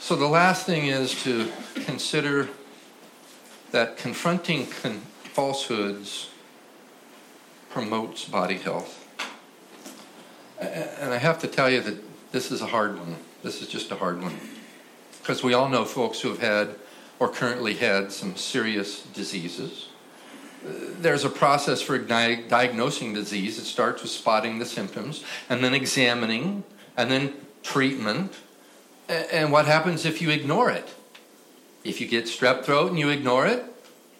So 0.00 0.16
the 0.16 0.26
last 0.26 0.66
thing 0.66 0.86
is 0.86 1.22
to 1.22 1.52
consider 1.84 2.48
that 3.70 3.96
confronting 3.96 4.66
con- 4.66 5.02
falsehoods 5.22 6.29
promotes 7.70 8.24
body 8.24 8.58
health. 8.58 8.96
And 10.60 11.14
I 11.14 11.16
have 11.16 11.38
to 11.40 11.46
tell 11.46 11.70
you 11.70 11.80
that 11.80 12.32
this 12.32 12.50
is 12.50 12.60
a 12.60 12.66
hard 12.66 12.98
one. 12.98 13.16
This 13.42 13.62
is 13.62 13.68
just 13.68 13.90
a 13.90 13.96
hard 13.96 14.20
one. 14.20 14.36
Because 15.20 15.42
we 15.42 15.54
all 15.54 15.68
know 15.68 15.84
folks 15.84 16.20
who 16.20 16.28
have 16.28 16.40
had 16.40 16.76
or 17.18 17.28
currently 17.28 17.74
had 17.74 18.12
some 18.12 18.36
serious 18.36 19.02
diseases. 19.02 19.88
There's 20.62 21.24
a 21.24 21.30
process 21.30 21.80
for 21.80 21.98
diagnosing 21.98 23.14
disease. 23.14 23.58
It 23.58 23.64
starts 23.64 24.02
with 24.02 24.10
spotting 24.10 24.58
the 24.58 24.66
symptoms 24.66 25.24
and 25.48 25.64
then 25.64 25.72
examining 25.74 26.64
and 26.96 27.10
then 27.10 27.34
treatment. 27.62 28.34
And 29.08 29.52
what 29.52 29.66
happens 29.66 30.04
if 30.04 30.20
you 30.20 30.30
ignore 30.30 30.70
it? 30.70 30.88
If 31.82 32.00
you 32.00 32.06
get 32.06 32.26
strep 32.26 32.64
throat 32.64 32.90
and 32.90 32.98
you 32.98 33.08
ignore 33.08 33.46
it, 33.46 33.64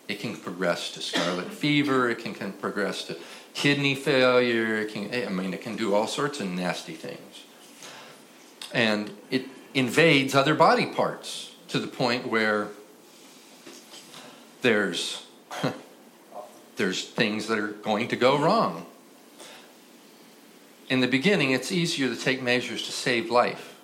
it 0.08 0.18
can 0.18 0.36
progress 0.36 0.90
to 0.92 1.02
scarlet 1.02 1.52
fever, 1.52 2.10
it 2.10 2.18
can, 2.18 2.34
can 2.34 2.52
progress 2.52 3.04
to 3.04 3.16
kidney 3.54 3.94
failure, 3.94 4.78
it 4.78 4.92
can, 4.92 5.12
I 5.12 5.28
mean, 5.28 5.52
it 5.52 5.62
can 5.62 5.76
do 5.76 5.94
all 5.94 6.06
sorts 6.06 6.40
of 6.40 6.48
nasty 6.48 6.94
things. 6.94 7.44
And 8.72 9.10
it 9.30 9.46
invades 9.74 10.34
other 10.34 10.54
body 10.54 10.86
parts 10.86 11.54
to 11.68 11.78
the 11.78 11.86
point 11.86 12.28
where 12.28 12.68
there's, 14.62 15.26
there's 16.76 17.08
things 17.08 17.46
that 17.48 17.58
are 17.58 17.68
going 17.68 18.08
to 18.08 18.16
go 18.16 18.38
wrong. 18.38 18.86
In 20.88 21.00
the 21.00 21.06
beginning, 21.06 21.52
it's 21.52 21.70
easier 21.70 22.08
to 22.08 22.16
take 22.16 22.42
measures 22.42 22.82
to 22.86 22.92
save 22.92 23.30
life. 23.30 23.76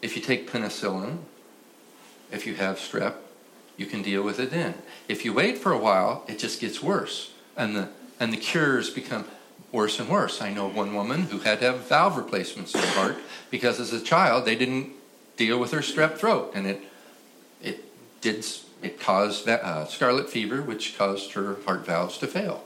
If 0.00 0.14
you 0.14 0.22
take 0.22 0.48
penicillin, 0.48 1.18
if 2.30 2.46
you 2.46 2.54
have 2.54 2.76
strep, 2.76 3.14
you 3.76 3.86
can 3.86 4.02
deal 4.02 4.22
with 4.22 4.38
it 4.38 4.50
then. 4.50 4.74
If 5.08 5.24
you 5.24 5.32
wait 5.32 5.58
for 5.58 5.72
a 5.72 5.78
while, 5.78 6.24
it 6.28 6.38
just 6.38 6.60
gets 6.60 6.82
worse. 6.82 7.32
And 7.56 7.74
the 7.74 7.88
and 8.20 8.32
the 8.32 8.36
cures 8.36 8.90
become 8.90 9.24
worse 9.72 10.00
and 10.00 10.08
worse. 10.08 10.40
I 10.40 10.52
know 10.52 10.68
one 10.68 10.94
woman 10.94 11.22
who 11.24 11.38
had 11.38 11.60
to 11.60 11.66
have 11.72 11.88
valve 11.88 12.16
replacements 12.16 12.74
in 12.74 12.80
her 12.80 12.86
heart 12.88 13.16
because 13.50 13.80
as 13.80 13.92
a 13.92 14.00
child 14.00 14.44
they 14.44 14.56
didn't 14.56 14.92
deal 15.36 15.58
with 15.58 15.70
her 15.72 15.80
strep 15.80 16.16
throat, 16.16 16.52
and 16.54 16.66
it 16.66 16.82
it 17.62 17.84
did 18.20 18.44
it 18.82 19.00
caused 19.00 19.48
uh, 19.48 19.86
scarlet 19.86 20.30
fever, 20.30 20.62
which 20.62 20.96
caused 20.96 21.32
her 21.32 21.56
heart 21.64 21.84
valves 21.84 22.18
to 22.18 22.26
fail. 22.26 22.64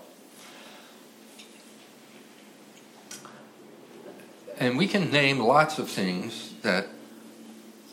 And 4.59 4.77
we 4.77 4.87
can 4.87 5.11
name 5.11 5.39
lots 5.39 5.79
of 5.79 5.89
things 5.89 6.53
that 6.63 6.87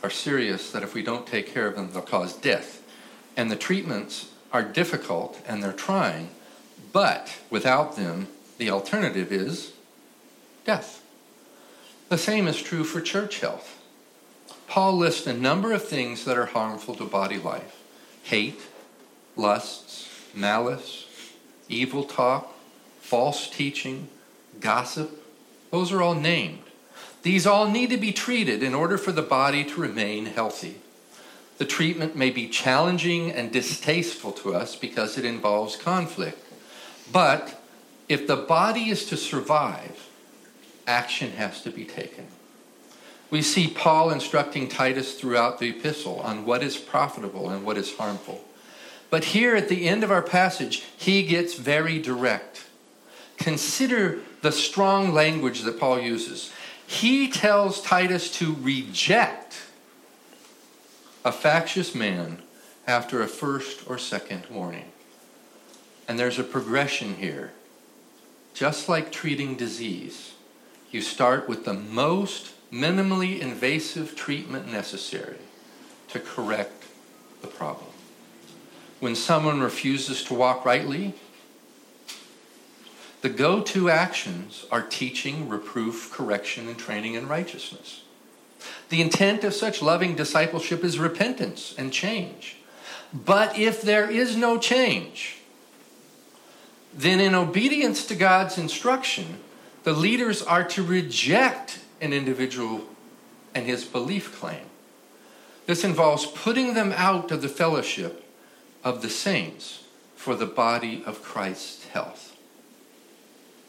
are 0.03 0.09
serious 0.09 0.71
that 0.71 0.83
if 0.83 0.93
we 0.93 1.01
don't 1.01 1.25
take 1.25 1.53
care 1.53 1.67
of 1.67 1.75
them, 1.75 1.89
they'll 1.91 2.01
cause 2.01 2.35
death. 2.35 2.83
And 3.35 3.49
the 3.49 3.55
treatments 3.55 4.31
are 4.51 4.63
difficult 4.63 5.41
and 5.47 5.63
they're 5.63 5.73
trying, 5.73 6.29
but 6.91 7.37
without 7.49 7.95
them, 7.95 8.27
the 8.57 8.69
alternative 8.69 9.31
is 9.31 9.73
death. 10.65 11.03
The 12.09 12.17
same 12.17 12.47
is 12.47 12.61
true 12.61 12.83
for 12.83 13.01
church 13.01 13.39
health. 13.39 13.81
Paul 14.67 14.97
lists 14.97 15.27
a 15.27 15.33
number 15.33 15.73
of 15.73 15.87
things 15.87 16.25
that 16.25 16.37
are 16.37 16.47
harmful 16.47 16.95
to 16.95 17.05
body 17.05 17.37
life 17.37 17.75
hate, 18.23 18.61
lusts, 19.35 20.07
malice, 20.35 21.07
evil 21.67 22.03
talk, 22.03 22.53
false 22.99 23.49
teaching, 23.49 24.07
gossip. 24.59 25.25
Those 25.71 25.91
are 25.91 26.01
all 26.01 26.15
named. 26.15 26.61
These 27.23 27.47
all 27.47 27.67
need 27.67 27.89
to 27.89 27.97
be 27.97 28.11
treated 28.11 28.61
in 28.61 28.75
order 28.75 28.97
for 28.97 29.11
the 29.11 29.21
body 29.21 29.63
to 29.63 29.81
remain 29.81 30.27
healthy. 30.27 30.75
The 31.57 31.65
treatment 31.65 32.15
may 32.15 32.29
be 32.29 32.47
challenging 32.47 33.31
and 33.31 33.51
distasteful 33.51 34.31
to 34.33 34.55
us 34.55 34.75
because 34.75 35.17
it 35.17 35.25
involves 35.25 35.75
conflict. 35.75 36.37
But 37.11 37.61
if 38.07 38.27
the 38.27 38.35
body 38.35 38.89
is 38.89 39.05
to 39.05 39.17
survive, 39.17 40.09
action 40.87 41.31
has 41.33 41.61
to 41.63 41.71
be 41.71 41.85
taken. 41.85 42.27
We 43.29 43.41
see 43.43 43.67
Paul 43.67 44.09
instructing 44.09 44.67
Titus 44.67 45.13
throughout 45.13 45.59
the 45.59 45.69
epistle 45.69 46.19
on 46.21 46.45
what 46.45 46.63
is 46.63 46.77
profitable 46.77 47.49
and 47.49 47.63
what 47.63 47.77
is 47.77 47.95
harmful. 47.95 48.43
But 49.09 49.25
here 49.25 49.55
at 49.55 49.69
the 49.69 49.87
end 49.87 50.03
of 50.03 50.11
our 50.11 50.21
passage, 50.21 50.83
he 50.97 51.23
gets 51.23 51.53
very 51.53 51.99
direct. 51.99 52.65
Consider 53.37 54.19
the 54.41 54.51
strong 54.51 55.13
language 55.13 55.61
that 55.61 55.79
Paul 55.79 55.99
uses. 55.99 56.51
He 56.85 57.29
tells 57.29 57.81
Titus 57.81 58.31
to 58.37 58.55
reject 58.59 59.61
a 61.23 61.31
factious 61.31 61.93
man 61.93 62.41
after 62.87 63.21
a 63.21 63.27
first 63.27 63.87
or 63.87 63.97
second 63.97 64.45
warning. 64.49 64.91
And 66.09 66.17
there's 66.17 66.39
a 66.39 66.43
progression 66.43 67.17
here. 67.17 67.51
Just 68.55 68.89
like 68.89 69.11
treating 69.11 69.55
disease, 69.55 70.33
you 70.89 71.01
start 71.01 71.47
with 71.47 71.65
the 71.65 71.73
most 71.75 72.53
minimally 72.73 73.39
invasive 73.39 74.15
treatment 74.15 74.71
necessary 74.71 75.37
to 76.07 76.19
correct 76.19 76.85
the 77.41 77.47
problem. 77.47 77.91
When 78.99 79.15
someone 79.15 79.61
refuses 79.61 80.23
to 80.25 80.33
walk 80.33 80.65
rightly, 80.65 81.13
the 83.21 83.29
go 83.29 83.61
to 83.61 83.91
actions 83.91 84.65
are 84.71 84.81
teaching, 84.81 85.47
reproof, 85.47 86.11
correction, 86.11 86.67
and 86.67 86.77
training 86.77 87.13
in 87.13 87.27
righteousness. 87.27 88.01
The 88.89 89.01
intent 89.01 89.43
of 89.43 89.53
such 89.53 89.83
loving 89.83 90.15
discipleship 90.15 90.83
is 90.83 90.97
repentance 90.97 91.75
and 91.77 91.93
change. 91.93 92.57
But 93.13 93.59
if 93.59 93.83
there 93.83 94.09
is 94.09 94.35
no 94.35 94.57
change, 94.57 95.38
then 96.93 97.19
in 97.19 97.35
obedience 97.35 98.05
to 98.07 98.15
God's 98.15 98.57
instruction, 98.57 99.39
the 99.83 99.93
leaders 99.93 100.41
are 100.41 100.63
to 100.65 100.83
reject 100.83 101.79
an 102.01 102.13
individual 102.13 102.81
and 103.53 103.65
his 103.65 103.85
belief 103.85 104.37
claim. 104.39 104.65
This 105.65 105.83
involves 105.83 106.25
putting 106.25 106.73
them 106.73 106.93
out 106.95 107.31
of 107.31 107.41
the 107.41 107.49
fellowship 107.49 108.25
of 108.83 109.01
the 109.01 109.09
saints 109.09 109.83
for 110.15 110.35
the 110.35 110.45
body 110.45 111.03
of 111.05 111.21
Christ's 111.21 111.87
health. 111.87 112.35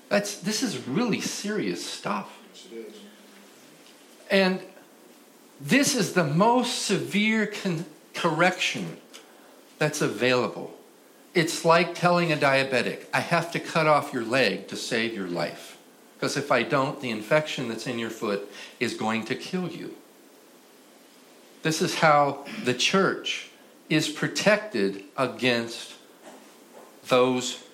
That's, 0.09 0.39
this 0.39 0.63
is 0.63 0.89
really 0.89 1.21
serious 1.21 1.85
stuff. 1.85 2.39
And 4.31 4.61
this 5.61 5.95
is 5.95 6.15
the 6.15 6.25
most 6.25 6.83
severe 6.83 7.47
con- 7.47 7.85
correction 8.15 8.97
that's 9.79 10.01
available 10.01 10.75
it's 11.35 11.65
like 11.65 11.95
telling 11.95 12.33
a 12.33 12.37
diabetic, 12.37 13.05
I 13.15 13.21
have 13.21 13.53
to 13.53 13.61
cut 13.61 13.87
off 13.87 14.13
your 14.13 14.25
leg 14.25 14.69
to 14.69 14.77
save 14.77 15.15
your 15.15 15.29
life. 15.29 15.79
Because 16.17 16.37
if 16.37 16.53
I 16.53 16.63
don't, 16.63 17.01
the 17.01 17.11
infection 17.11 17.69
that's 17.69 17.87
in 17.87 17.99
your 17.99 18.11
foot 18.11 18.51
is 18.79 18.95
going 18.95 19.25
to 19.27 19.35
kill 19.35 19.69
you. 19.69 19.95
This 21.63 21.81
is 21.81 21.97
how 21.97 22.45
the 22.65 22.75
church 22.75 23.49
is 23.89 24.09
protected 24.09 25.05
against 25.17 25.95
those 27.09 27.65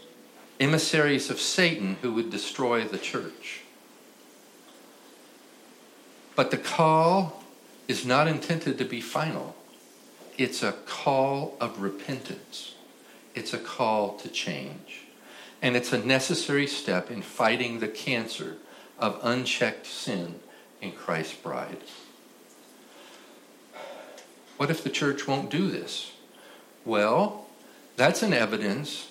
emissaries 0.60 1.28
of 1.28 1.40
Satan 1.40 1.96
who 2.02 2.12
would 2.14 2.30
destroy 2.30 2.84
the 2.84 2.98
church. 2.98 3.62
But 6.34 6.50
the 6.50 6.56
call 6.56 7.42
is 7.88 8.04
not 8.04 8.28
intended 8.28 8.78
to 8.78 8.84
be 8.84 9.00
final. 9.00 9.56
It's 10.38 10.62
a 10.62 10.72
call 10.72 11.56
of 11.60 11.80
repentance. 11.80 12.75
It's 13.36 13.54
a 13.54 13.58
call 13.58 14.16
to 14.16 14.28
change. 14.28 15.02
And 15.62 15.76
it's 15.76 15.92
a 15.92 16.04
necessary 16.04 16.66
step 16.66 17.10
in 17.10 17.22
fighting 17.22 17.78
the 17.78 17.88
cancer 17.88 18.56
of 18.98 19.20
unchecked 19.22 19.86
sin 19.86 20.40
in 20.80 20.92
Christ's 20.92 21.34
bride. 21.34 21.78
What 24.56 24.70
if 24.70 24.82
the 24.82 24.90
church 24.90 25.28
won't 25.28 25.50
do 25.50 25.70
this? 25.70 26.12
Well, 26.84 27.46
that's 27.96 28.22
an 28.22 28.32
evidence 28.32 29.08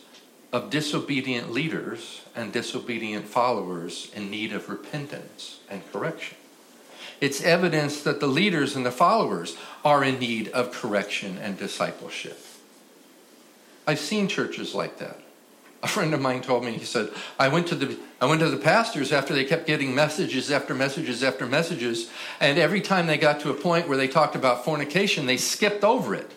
of 0.51 0.69
disobedient 0.69 1.51
leaders 1.51 2.21
and 2.35 2.51
disobedient 2.51 3.27
followers 3.27 4.11
in 4.15 4.31
need 4.31 4.53
of 4.53 4.69
repentance 4.69 5.59
and 5.69 5.81
correction. 5.91 6.37
It's 7.21 7.43
evidence 7.43 8.01
that 8.03 8.19
the 8.19 8.27
leaders 8.27 8.75
and 8.75 8.85
the 8.85 8.91
followers 8.91 9.57
are 9.83 10.03
in 10.03 10.19
need 10.19 10.47
of 10.49 10.71
correction 10.71 11.37
and 11.37 11.57
discipleship. 11.57 12.44
I've 13.87 13.99
seen 13.99 14.27
churches 14.27 14.73
like 14.73 14.97
that. 14.97 15.19
A 15.83 15.87
friend 15.87 16.13
of 16.13 16.21
mine 16.21 16.41
told 16.41 16.65
me, 16.65 16.71
he 16.71 16.85
said, 16.85 17.11
I 17.37 17.47
went 17.47 17.67
to 17.67 17.75
the 17.75 17.97
I 18.19 18.25
went 18.25 18.39
to 18.39 18.49
the 18.49 18.57
pastors 18.57 19.11
after 19.11 19.33
they 19.33 19.43
kept 19.43 19.67
getting 19.67 19.93
messages 19.93 20.49
after 20.49 20.73
messages 20.73 21.23
after 21.23 21.45
messages, 21.45 22.09
and 22.39 22.57
every 22.57 22.81
time 22.81 23.05
they 23.05 23.17
got 23.17 23.41
to 23.41 23.51
a 23.51 23.53
point 23.53 23.87
where 23.87 23.97
they 23.97 24.07
talked 24.07 24.35
about 24.35 24.65
fornication, 24.65 25.25
they 25.27 25.37
skipped 25.37 25.83
over 25.83 26.15
it. 26.15 26.31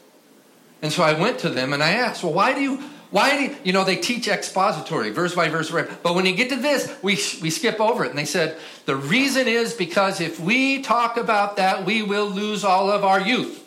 And 0.83 0.93
so 0.93 1.03
I 1.03 1.19
went 1.19 1.39
to 1.41 1.49
them 1.49 1.73
and 1.73 1.83
I 1.83 1.93
asked, 1.93 2.23
Well, 2.23 2.35
why 2.35 2.53
do 2.53 2.61
you 2.61 2.83
why 3.11 3.37
do 3.37 3.43
you, 3.45 3.57
you 3.65 3.73
know 3.73 3.85
they 3.85 3.97
teach 3.97 4.29
expository 4.29 5.11
verse 5.11 5.35
by 5.35 5.49
verse 5.49 5.71
but 5.71 6.15
when 6.15 6.27
you 6.27 6.35
get 6.35 6.51
to 6.51 6.57
this 6.57 6.95
we, 7.03 7.13
we 7.41 7.49
skip 7.49 7.81
over 7.81 8.05
it 8.05 8.11
and 8.11 8.19
they 8.19 8.27
said 8.27 8.59
the 8.85 8.97
reason 8.97 9.49
is 9.49 9.73
because 9.73 10.21
if 10.21 10.39
we 10.39 10.83
talk 10.83 11.17
about 11.17 11.57
that 11.57 11.87
we 11.87 12.03
will 12.03 12.29
lose 12.29 12.65
all 12.65 12.91
of 12.91 13.05
our 13.05 13.19
youth 13.19 13.65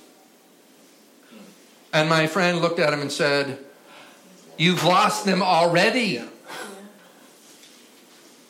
and 1.91 2.07
my 2.07 2.27
friend 2.27 2.61
looked 2.61 2.77
at 2.77 2.93
him 2.93 3.01
and 3.01 3.11
said 3.11 3.57
you've 4.57 4.83
lost 4.83 5.25
them 5.25 5.41
already 5.41 6.21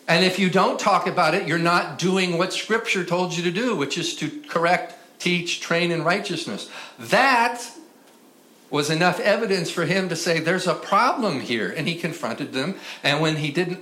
and 0.08 0.26
if 0.26 0.40
you 0.40 0.50
don't 0.50 0.80
talk 0.80 1.08
about 1.08 1.34
it 1.34 1.48
you're 1.48 1.58
not 1.58 1.98
doing 2.00 2.38
what 2.38 2.54
scripture 2.54 3.04
told 3.04 3.36
you 3.36 3.44
to 3.44 3.52
do 3.52 3.76
which 3.76 3.98
is 3.98 4.16
to 4.16 4.30
correct 4.48 4.96
teach 5.20 5.62
train 5.62 5.92
in 5.92 6.04
righteousness 6.04 6.70
that 6.98 7.72
was 8.72 8.90
enough 8.90 9.20
evidence 9.20 9.70
for 9.70 9.86
him 9.86 10.10
to 10.10 10.16
say, 10.16 10.40
There's 10.40 10.66
a 10.66 10.74
problem 10.74 11.42
here. 11.42 11.70
And 11.70 11.88
he 11.88 11.96
confronted 11.96 12.54
them. 12.54 12.76
And 13.04 13.22
when 13.22 13.36
he 13.36 13.52
didn't, 13.52 13.82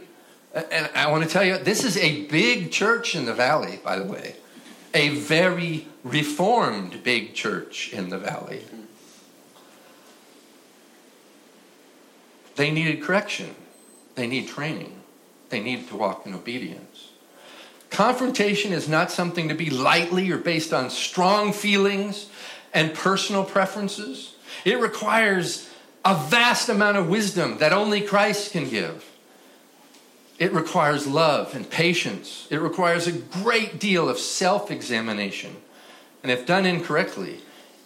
and 0.53 0.89
I 0.95 1.09
want 1.09 1.23
to 1.23 1.29
tell 1.29 1.45
you, 1.45 1.59
this 1.59 1.85
is 1.85 1.95
a 1.95 2.25
big 2.25 2.71
church 2.71 3.15
in 3.15 3.25
the 3.25 3.33
valley, 3.33 3.79
by 3.83 3.99
the 3.99 4.05
way, 4.05 4.35
a 4.95 5.09
very 5.09 5.87
reformed 6.03 7.03
big 7.03 7.35
church 7.35 7.93
in 7.93 8.09
the 8.09 8.17
valley. 8.17 8.65
They 12.60 12.72
needed 12.72 13.02
correction, 13.02 13.56
they 14.15 14.27
need 14.27 14.49
training, 14.49 14.94
they 15.48 15.61
needed 15.61 15.88
to 15.88 15.95
walk 15.95 16.26
in 16.26 16.34
obedience. 16.34 17.11
Confrontation 17.90 18.73
is 18.73 18.86
not 18.86 19.11
something 19.11 19.48
to 19.48 19.56
be 19.56 19.69
lightly 19.69 20.30
or 20.30 20.38
based 20.38 20.73
on 20.73 20.90
strong 20.90 21.53
feelings 21.53 22.30
and 22.73 22.94
personal 22.94 23.45
preferences. 23.45 24.36
It 24.65 24.77
requires 24.77 25.69
a 26.03 26.14
vast 26.14 26.68
amount 26.68 26.98
of 26.98 27.07
wisdom 27.07 27.60
that 27.60 27.72
only 27.72 28.02
Christ 28.02 28.52
can 28.52 28.69
give. 28.69 29.10
It 30.38 30.52
requires 30.52 31.07
love 31.07 31.56
and 31.56 31.69
patience. 31.69 32.45
It 32.49 32.60
requires 32.60 33.07
a 33.07 33.14
great 33.14 33.80
deal 33.80 34.10
of 34.10 34.19
self 34.19 34.69
examination. 34.69 35.56
And 36.23 36.30
if 36.30 36.45
done 36.45 36.65
incorrectly, 36.65 37.40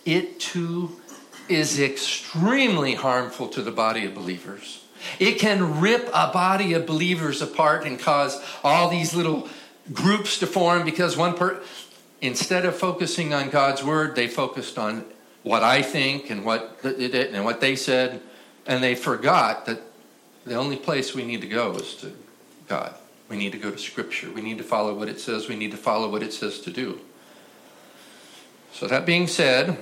it 0.03 0.39
too 0.39 0.99
is 1.49 1.79
extremely 1.79 2.95
harmful 2.95 3.47
to 3.49 3.61
the 3.61 3.71
body 3.71 4.05
of 4.05 4.13
believers. 4.13 4.83
It 5.19 5.39
can 5.39 5.81
rip 5.81 6.07
a 6.13 6.31
body 6.31 6.73
of 6.73 6.85
believers 6.85 7.41
apart 7.41 7.85
and 7.85 7.99
cause 7.99 8.41
all 8.63 8.89
these 8.89 9.13
little 9.13 9.49
groups 9.91 10.39
to 10.39 10.47
form 10.47 10.85
because 10.85 11.17
one 11.17 11.35
per 11.35 11.61
instead 12.21 12.65
of 12.65 12.75
focusing 12.75 13.33
on 13.33 13.49
God's 13.49 13.83
word, 13.83 14.15
they 14.15 14.27
focused 14.27 14.77
on 14.77 15.03
what 15.43 15.61
I 15.61 15.81
think 15.81 16.29
and 16.29 16.45
what 16.45 16.79
and 16.83 17.43
what 17.43 17.59
they 17.59 17.75
said, 17.75 18.21
and 18.65 18.81
they 18.81 18.95
forgot 18.95 19.65
that 19.65 19.81
the 20.45 20.55
only 20.55 20.77
place 20.77 21.13
we 21.13 21.23
need 21.25 21.41
to 21.41 21.47
go 21.47 21.73
is 21.75 21.95
to 21.95 22.13
God. 22.67 22.95
We 23.29 23.37
need 23.37 23.51
to 23.51 23.57
go 23.57 23.71
to 23.71 23.77
Scripture. 23.77 24.31
We 24.31 24.41
need 24.41 24.57
to 24.57 24.63
follow 24.63 24.93
what 24.93 25.09
it 25.09 25.19
says. 25.19 25.49
We 25.49 25.55
need 25.55 25.71
to 25.71 25.77
follow 25.77 26.09
what 26.09 26.23
it 26.23 26.33
says 26.33 26.59
to 26.61 26.71
do. 26.71 26.99
So, 28.71 28.87
that 28.87 29.05
being 29.05 29.27
said, 29.27 29.77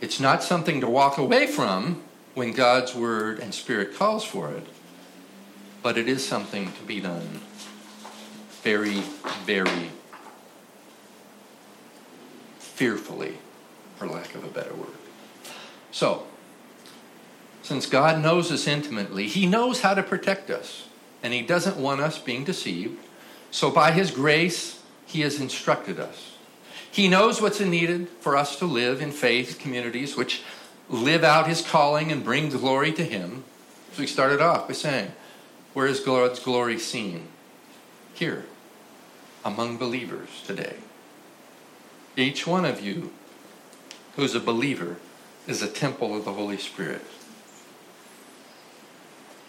it's 0.00 0.20
not 0.20 0.42
something 0.42 0.80
to 0.80 0.88
walk 0.88 1.18
away 1.18 1.46
from 1.46 2.02
when 2.34 2.52
God's 2.52 2.94
Word 2.94 3.38
and 3.38 3.54
Spirit 3.54 3.94
calls 3.94 4.24
for 4.24 4.52
it, 4.52 4.66
but 5.82 5.96
it 5.96 6.08
is 6.08 6.26
something 6.26 6.72
to 6.72 6.82
be 6.82 7.00
done 7.00 7.40
very, 8.62 9.00
very 9.44 9.90
fearfully 12.58 13.38
for 13.96 14.06
lack 14.06 14.34
of 14.34 14.44
a 14.44 14.48
better 14.48 14.74
word. 14.74 14.88
So, 15.92 16.26
since 17.62 17.86
God 17.86 18.22
knows 18.22 18.52
us 18.52 18.66
intimately, 18.66 19.28
He 19.28 19.46
knows 19.46 19.80
how 19.80 19.94
to 19.94 20.02
protect 20.02 20.50
us, 20.50 20.88
and 21.22 21.32
He 21.32 21.40
doesn't 21.40 21.78
want 21.78 22.02
us 22.02 22.18
being 22.18 22.44
deceived. 22.44 22.98
So, 23.50 23.70
by 23.70 23.92
His 23.92 24.10
grace, 24.10 24.82
He 25.06 25.22
has 25.22 25.40
instructed 25.40 25.98
us. 25.98 26.35
He 26.96 27.08
knows 27.08 27.42
what's 27.42 27.60
needed 27.60 28.08
for 28.20 28.38
us 28.38 28.56
to 28.56 28.64
live 28.64 29.02
in 29.02 29.12
faith 29.12 29.58
communities 29.58 30.16
which 30.16 30.42
live 30.88 31.24
out 31.24 31.46
His 31.46 31.60
calling 31.60 32.10
and 32.10 32.24
bring 32.24 32.48
glory 32.48 32.90
to 32.92 33.04
Him. 33.04 33.44
So, 33.92 34.00
we 34.00 34.06
started 34.06 34.40
off 34.40 34.66
by 34.66 34.72
saying, 34.72 35.12
Where 35.74 35.86
is 35.86 36.00
God's 36.00 36.40
glory 36.40 36.78
seen? 36.78 37.28
Here, 38.14 38.46
among 39.44 39.76
believers 39.76 40.42
today. 40.46 40.76
Each 42.16 42.46
one 42.46 42.64
of 42.64 42.80
you 42.80 43.12
who's 44.14 44.34
a 44.34 44.40
believer 44.40 44.96
is 45.46 45.60
a 45.60 45.68
temple 45.68 46.16
of 46.16 46.24
the 46.24 46.32
Holy 46.32 46.56
Spirit. 46.56 47.04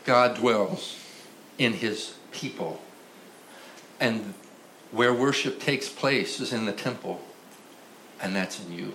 God 0.03 0.35
dwells 0.35 1.01
in 1.57 1.71
his 1.71 2.15
people. 2.33 2.81
And 4.01 4.33
where 4.91 5.13
worship 5.13 5.61
takes 5.61 5.87
place 5.87 6.41
is 6.41 6.51
in 6.51 6.65
the 6.65 6.73
temple, 6.73 7.21
and 8.21 8.35
that's 8.35 8.59
in 8.63 8.71
you. 8.71 8.93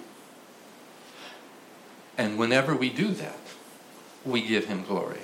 And 2.18 2.38
whenever 2.38 2.74
we 2.74 2.90
do 2.90 3.08
that, 3.08 3.38
we 4.24 4.42
give 4.42 4.66
him 4.66 4.84
glory. 4.84 5.20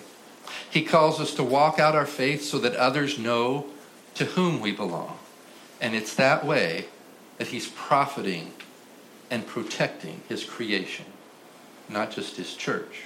He 0.71 0.83
calls 0.83 1.21
us 1.21 1.35
to 1.35 1.45
walk 1.45 1.79
out 1.79 1.95
our 1.95 2.07
faith 2.07 2.43
so 2.43 2.59
that 2.59 2.75
others 2.75 3.19
know 3.19 3.67
to 4.15 4.25
whom 4.25 4.61
we 4.61 4.73
belong. 4.73 5.19
And 5.81 5.95
it's 5.95 6.15
that 6.15 6.45
way 6.45 6.87
that 7.39 7.49
he's 7.49 7.69
profiting 7.69 8.53
and 9.31 9.47
protecting 9.47 10.23
his 10.29 10.45
creation, 10.45 11.05
not 11.89 12.11
just 12.11 12.37
his 12.37 12.55
church, 12.55 13.03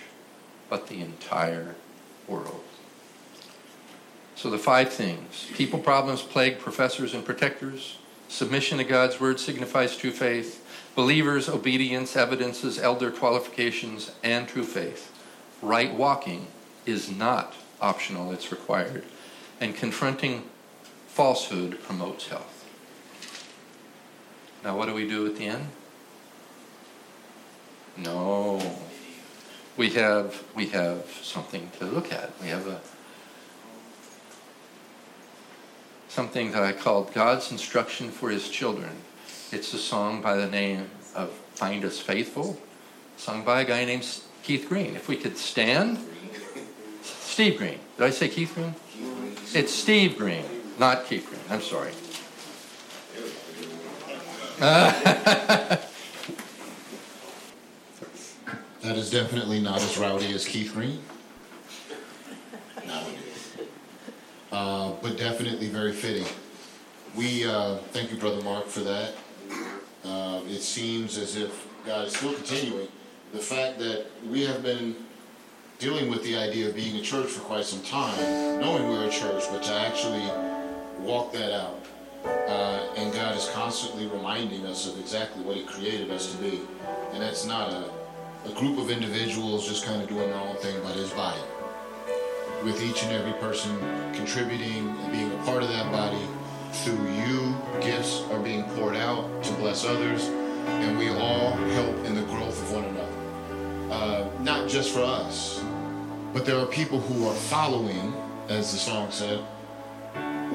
but 0.70 0.86
the 0.88 1.00
entire 1.00 1.74
world. 2.26 2.64
So, 4.34 4.50
the 4.50 4.58
five 4.58 4.92
things 4.92 5.48
people 5.54 5.78
problems 5.78 6.22
plague 6.22 6.58
professors 6.58 7.14
and 7.14 7.24
protectors, 7.24 7.98
submission 8.28 8.78
to 8.78 8.84
God's 8.84 9.20
word 9.20 9.38
signifies 9.38 9.96
true 9.96 10.10
faith, 10.10 10.61
believers, 10.94 11.48
obedience, 11.48 12.16
evidences, 12.16 12.78
elder 12.78 13.10
qualifications, 13.10 14.12
and 14.22 14.48
true 14.48 14.64
faith. 14.64 15.10
Right 15.60 15.94
walking 15.94 16.48
is 16.86 17.10
not 17.10 17.54
optional, 17.80 18.32
it's 18.32 18.50
required. 18.50 19.04
And 19.60 19.74
confronting 19.74 20.44
falsehood 21.06 21.82
promotes 21.82 22.28
health. 22.28 22.64
Now, 24.64 24.76
what 24.76 24.86
do 24.86 24.94
we 24.94 25.08
do 25.08 25.26
at 25.26 25.36
the 25.36 25.46
end? 25.46 25.68
No. 27.96 28.76
We 29.76 29.90
have 29.90 30.42
we 30.54 30.66
have 30.68 31.06
something 31.22 31.70
to 31.78 31.86
look 31.86 32.12
at. 32.12 32.30
We 32.40 32.48
have 32.48 32.66
a 32.66 32.80
something 36.08 36.52
that 36.52 36.62
I 36.62 36.72
called 36.72 37.12
God's 37.14 37.50
instruction 37.50 38.10
for 38.10 38.30
his 38.30 38.48
children. 38.48 38.90
It's 39.52 39.74
a 39.74 39.78
song 39.78 40.22
by 40.22 40.36
the 40.36 40.46
name 40.46 40.90
of 41.14 41.28
Find 41.54 41.84
Us 41.84 41.98
Faithful, 41.98 42.58
sung 43.18 43.44
by 43.44 43.60
a 43.60 43.64
guy 43.66 43.84
named 43.84 44.08
Keith 44.42 44.66
Green. 44.66 44.96
If 44.96 45.08
we 45.08 45.16
could 45.16 45.36
stand 45.36 45.98
Steve 47.02 47.58
Green. 47.58 47.78
Did 47.98 48.04
I 48.06 48.10
say 48.10 48.30
Keith 48.30 48.54
Green? 48.54 48.74
It's 49.52 49.74
Steve 49.74 50.16
Green, 50.16 50.46
not 50.78 51.04
Keith 51.04 51.26
Green. 51.28 51.40
I'm 51.50 51.60
sorry. 51.60 51.92
That 58.82 58.96
is 58.96 59.10
definitely 59.10 59.60
not 59.60 59.80
as 59.80 59.96
rowdy 59.96 60.34
as 60.34 60.44
Keith 60.44 60.72
Green. 60.74 61.00
Uh, 64.50 64.92
but 65.00 65.16
definitely 65.16 65.68
very 65.68 65.92
fitting. 65.92 66.26
We 67.14 67.46
uh, 67.46 67.76
thank 67.92 68.10
you, 68.10 68.16
Brother 68.16 68.42
Mark, 68.42 68.66
for 68.66 68.80
that. 68.80 69.14
It 70.52 70.60
seems 70.60 71.16
as 71.16 71.36
if 71.36 71.66
God 71.86 72.06
is 72.08 72.14
still 72.14 72.34
continuing. 72.34 72.88
The 73.32 73.38
fact 73.38 73.78
that 73.78 74.04
we 74.28 74.44
have 74.44 74.62
been 74.62 74.94
dealing 75.78 76.10
with 76.10 76.22
the 76.24 76.36
idea 76.36 76.68
of 76.68 76.76
being 76.76 76.94
a 76.96 77.00
church 77.00 77.28
for 77.30 77.40
quite 77.40 77.64
some 77.64 77.80
time, 77.80 78.60
knowing 78.60 78.86
we're 78.86 79.06
a 79.06 79.10
church, 79.10 79.44
but 79.50 79.62
to 79.62 79.72
actually 79.72 80.28
walk 81.00 81.32
that 81.32 81.58
out. 81.58 81.86
Uh, 82.26 82.86
and 82.98 83.14
God 83.14 83.34
is 83.34 83.48
constantly 83.54 84.06
reminding 84.08 84.66
us 84.66 84.86
of 84.86 85.00
exactly 85.00 85.42
what 85.42 85.56
He 85.56 85.64
created 85.64 86.10
us 86.10 86.30
to 86.32 86.38
be. 86.42 86.60
And 87.14 87.22
that's 87.22 87.46
not 87.46 87.70
a, 87.70 87.90
a 88.44 88.52
group 88.52 88.78
of 88.78 88.90
individuals 88.90 89.66
just 89.66 89.86
kind 89.86 90.02
of 90.02 90.08
doing 90.08 90.28
their 90.28 90.38
own 90.38 90.56
thing, 90.56 90.78
but 90.82 90.94
His 90.94 91.10
body. 91.12 91.40
With 92.62 92.82
each 92.82 93.02
and 93.04 93.12
every 93.12 93.32
person 93.40 93.74
contributing 94.12 94.90
and 94.90 95.12
being 95.12 95.32
a 95.32 95.44
part 95.44 95.62
of 95.62 95.70
that 95.70 95.90
body, 95.90 96.28
through 96.72 97.10
you, 97.14 97.56
gifts 97.80 98.22
are 98.30 98.40
being 98.40 98.64
poured 98.74 98.96
out 98.96 99.42
to 99.44 99.52
bless 99.54 99.84
others, 99.86 100.30
and 100.66 100.98
we 100.98 101.08
all 101.10 101.52
help 101.52 101.96
in 102.04 102.14
the 102.14 102.22
growth 102.22 102.60
of 102.62 102.72
one 102.72 102.84
another. 102.84 103.92
Uh, 103.92 104.28
not 104.40 104.68
just 104.68 104.92
for 104.92 105.00
us, 105.00 105.62
but 106.32 106.46
there 106.46 106.58
are 106.58 106.66
people 106.66 107.00
who 107.00 107.26
are 107.26 107.34
following, 107.34 108.14
as 108.48 108.72
the 108.72 108.78
song 108.78 109.10
said, 109.10 109.38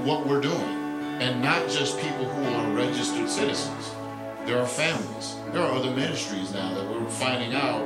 what 0.04 0.26
we're 0.26 0.42
doing. 0.42 0.78
And 1.20 1.42
not 1.42 1.68
just 1.70 2.00
people 2.00 2.26
who 2.26 2.56
are 2.56 2.76
registered 2.76 3.30
citizens. 3.30 3.92
There 4.46 4.60
are 4.60 4.68
families. 4.68 5.36
There 5.52 5.62
are 5.62 5.72
other 5.72 5.92
ministries 5.92 6.54
now 6.54 6.74
that 6.74 6.88
we're 6.90 7.10
finding 7.10 7.54
out 7.54 7.82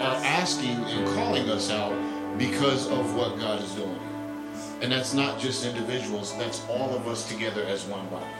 are 0.00 0.14
asking 0.24 0.76
and 0.84 1.06
calling 1.08 1.50
us 1.50 1.70
out 1.70 1.92
because 2.38 2.88
of 2.88 3.14
what 3.16 3.38
God 3.38 3.60
is 3.60 3.74
doing. 3.74 3.98
And 4.80 4.92
that's 4.92 5.12
not 5.12 5.40
just 5.40 5.64
individuals, 5.64 6.36
that's 6.38 6.64
all 6.68 6.94
of 6.94 7.08
us 7.08 7.28
together 7.28 7.64
as 7.64 7.84
one 7.84 8.06
body. 8.08 8.30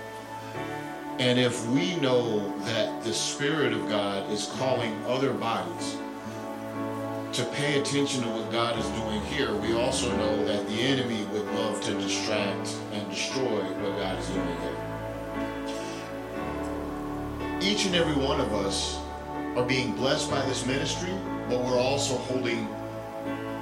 And 1.18 1.36
if 1.36 1.66
we 1.70 1.96
know 1.96 2.56
that 2.60 3.02
the 3.02 3.12
Spirit 3.12 3.72
of 3.72 3.88
God 3.88 4.30
is 4.30 4.46
calling 4.56 4.96
other 5.04 5.32
bodies 5.32 5.96
to 7.32 7.44
pay 7.46 7.80
attention 7.80 8.22
to 8.22 8.28
what 8.28 8.52
God 8.52 8.78
is 8.78 8.86
doing 8.90 9.20
here, 9.22 9.52
we 9.56 9.74
also 9.74 10.16
know 10.16 10.44
that 10.44 10.68
the 10.68 10.80
enemy 10.80 11.24
would 11.32 11.44
love 11.54 11.80
to 11.82 11.94
distract 11.94 12.76
and 12.92 13.10
destroy 13.10 13.62
what 13.62 13.98
God 13.98 14.16
is 14.16 14.28
doing 14.28 14.56
here. 14.60 14.76
Each 17.60 17.84
and 17.84 17.96
every 17.96 18.14
one 18.14 18.40
of 18.40 18.54
us 18.54 19.00
are 19.56 19.64
being 19.64 19.96
blessed 19.96 20.30
by 20.30 20.40
this 20.46 20.64
ministry, 20.66 21.12
but 21.48 21.58
we're 21.64 21.80
also 21.80 22.16
holding 22.16 22.68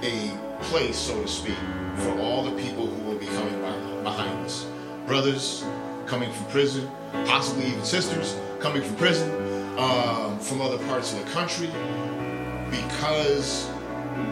a 0.02 0.36
place, 0.60 0.98
so 0.98 1.22
to 1.22 1.28
speak, 1.28 1.56
for 1.96 2.18
all 2.20 2.42
the 2.44 2.62
people 2.62 2.86
who 2.86 3.02
will 3.08 3.18
be 3.18 3.26
coming 3.26 3.58
behind 4.02 4.44
us. 4.44 4.66
Brothers 5.06 5.64
coming 6.06 6.32
from 6.32 6.46
prison, 6.46 6.90
possibly 7.24 7.66
even 7.66 7.84
sisters 7.84 8.36
coming 8.60 8.82
from 8.82 8.96
prison, 8.96 9.30
um, 9.78 10.38
from 10.38 10.60
other 10.60 10.78
parts 10.86 11.12
of 11.12 11.24
the 11.24 11.30
country, 11.32 11.68
because 12.70 13.68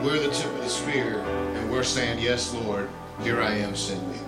we're 0.02 0.18
the 0.18 0.30
tip 0.30 0.46
of 0.46 0.58
the 0.58 0.68
spear 0.68 1.20
and 1.20 1.70
we're 1.70 1.82
saying, 1.82 2.18
Yes, 2.18 2.54
Lord, 2.54 2.88
here 3.22 3.40
I 3.42 3.54
am, 3.54 3.74
send 3.74 4.06
me. 4.10 4.18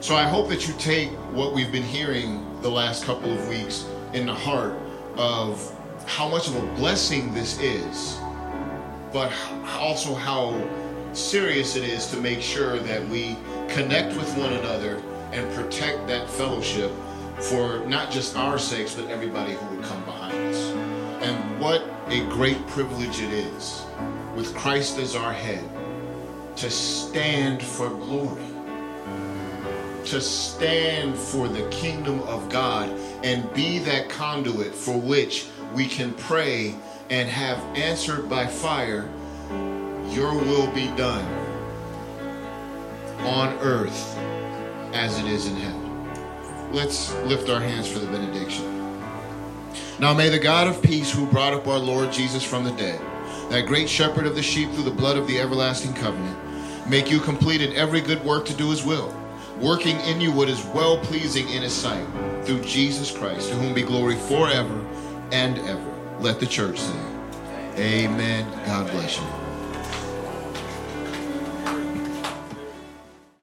So 0.00 0.16
I 0.16 0.24
hope 0.24 0.48
that 0.48 0.66
you 0.66 0.74
take 0.74 1.10
what 1.32 1.52
we've 1.52 1.70
been 1.70 1.82
hearing 1.82 2.44
the 2.62 2.70
last 2.70 3.04
couple 3.04 3.32
of 3.32 3.48
weeks 3.48 3.86
in 4.12 4.26
the 4.26 4.34
heart 4.34 4.74
of 5.16 5.78
how 6.06 6.28
much 6.28 6.48
of 6.48 6.56
a 6.56 6.66
blessing 6.74 7.32
this 7.34 7.60
is, 7.60 8.18
but 9.12 9.32
also 9.78 10.14
how 10.14 10.60
serious 11.12 11.76
it 11.76 11.84
is 11.84 12.10
to 12.10 12.16
make 12.16 12.40
sure 12.40 12.78
that 12.78 13.06
we 13.08 13.36
connect 13.68 14.16
with 14.16 14.36
one 14.36 14.52
another 14.54 15.00
and 15.32 15.52
protect 15.54 16.06
that 16.06 16.28
fellowship 16.28 16.92
for 17.38 17.78
not 17.86 18.10
just 18.10 18.36
our 18.36 18.58
sakes, 18.58 18.94
but 18.94 19.08
everybody 19.08 19.52
who 19.54 19.76
would 19.76 19.84
come 19.84 20.04
behind 20.04 20.34
us. 20.34 20.56
And 21.22 21.60
what 21.60 21.84
a 22.08 22.20
great 22.26 22.64
privilege 22.68 23.20
it 23.20 23.32
is, 23.32 23.84
with 24.36 24.54
Christ 24.54 24.98
as 24.98 25.16
our 25.16 25.32
head, 25.32 25.64
to 26.56 26.70
stand 26.70 27.62
for 27.62 27.88
glory, 27.88 28.44
to 30.04 30.20
stand 30.20 31.16
for 31.16 31.48
the 31.48 31.68
kingdom 31.70 32.20
of 32.22 32.48
God, 32.48 32.90
and 33.24 33.52
be 33.54 33.78
that 33.80 34.08
conduit 34.08 34.74
for 34.74 34.98
which 34.98 35.46
we 35.74 35.86
can 35.86 36.12
pray 36.14 36.74
and 37.08 37.28
have 37.28 37.58
answered 37.76 38.28
by 38.28 38.46
fire, 38.46 39.08
Your 40.10 40.34
will 40.34 40.70
be 40.72 40.88
done 40.88 41.24
on 43.20 43.56
earth 43.60 44.18
as 44.92 45.18
it 45.18 45.26
is 45.26 45.46
in 45.46 45.56
heaven. 45.56 46.72
Let's 46.72 47.12
lift 47.24 47.50
our 47.50 47.60
hands 47.60 47.90
for 47.90 47.98
the 47.98 48.06
benediction. 48.06 48.72
Now 49.98 50.14
may 50.14 50.28
the 50.28 50.38
God 50.38 50.68
of 50.68 50.82
peace, 50.82 51.12
who 51.12 51.26
brought 51.26 51.52
up 51.52 51.66
our 51.66 51.78
Lord 51.78 52.12
Jesus 52.12 52.42
from 52.42 52.64
the 52.64 52.72
dead, 52.72 53.00
that 53.50 53.66
great 53.66 53.88
shepherd 53.88 54.26
of 54.26 54.34
the 54.34 54.42
sheep 54.42 54.70
through 54.72 54.84
the 54.84 54.90
blood 54.90 55.16
of 55.16 55.26
the 55.26 55.38
everlasting 55.38 55.94
covenant, 55.94 56.36
make 56.88 57.10
you 57.10 57.20
complete 57.20 57.60
in 57.60 57.72
every 57.74 58.00
good 58.00 58.22
work 58.24 58.44
to 58.46 58.54
do 58.54 58.70
his 58.70 58.84
will, 58.84 59.14
working 59.60 60.00
in 60.00 60.20
you 60.20 60.32
what 60.32 60.48
is 60.48 60.64
well 60.66 60.98
pleasing 60.98 61.48
in 61.50 61.62
his 61.62 61.72
sight, 61.72 62.06
through 62.44 62.62
Jesus 62.62 63.10
Christ, 63.16 63.50
to 63.50 63.54
whom 63.54 63.74
be 63.74 63.82
glory 63.82 64.16
forever 64.16 64.84
and 65.30 65.58
ever. 65.58 66.18
Let 66.20 66.40
the 66.40 66.46
church 66.46 66.80
say, 66.80 66.98
Amen. 67.76 68.50
God 68.66 68.90
bless 68.90 69.18
you. 69.18 69.41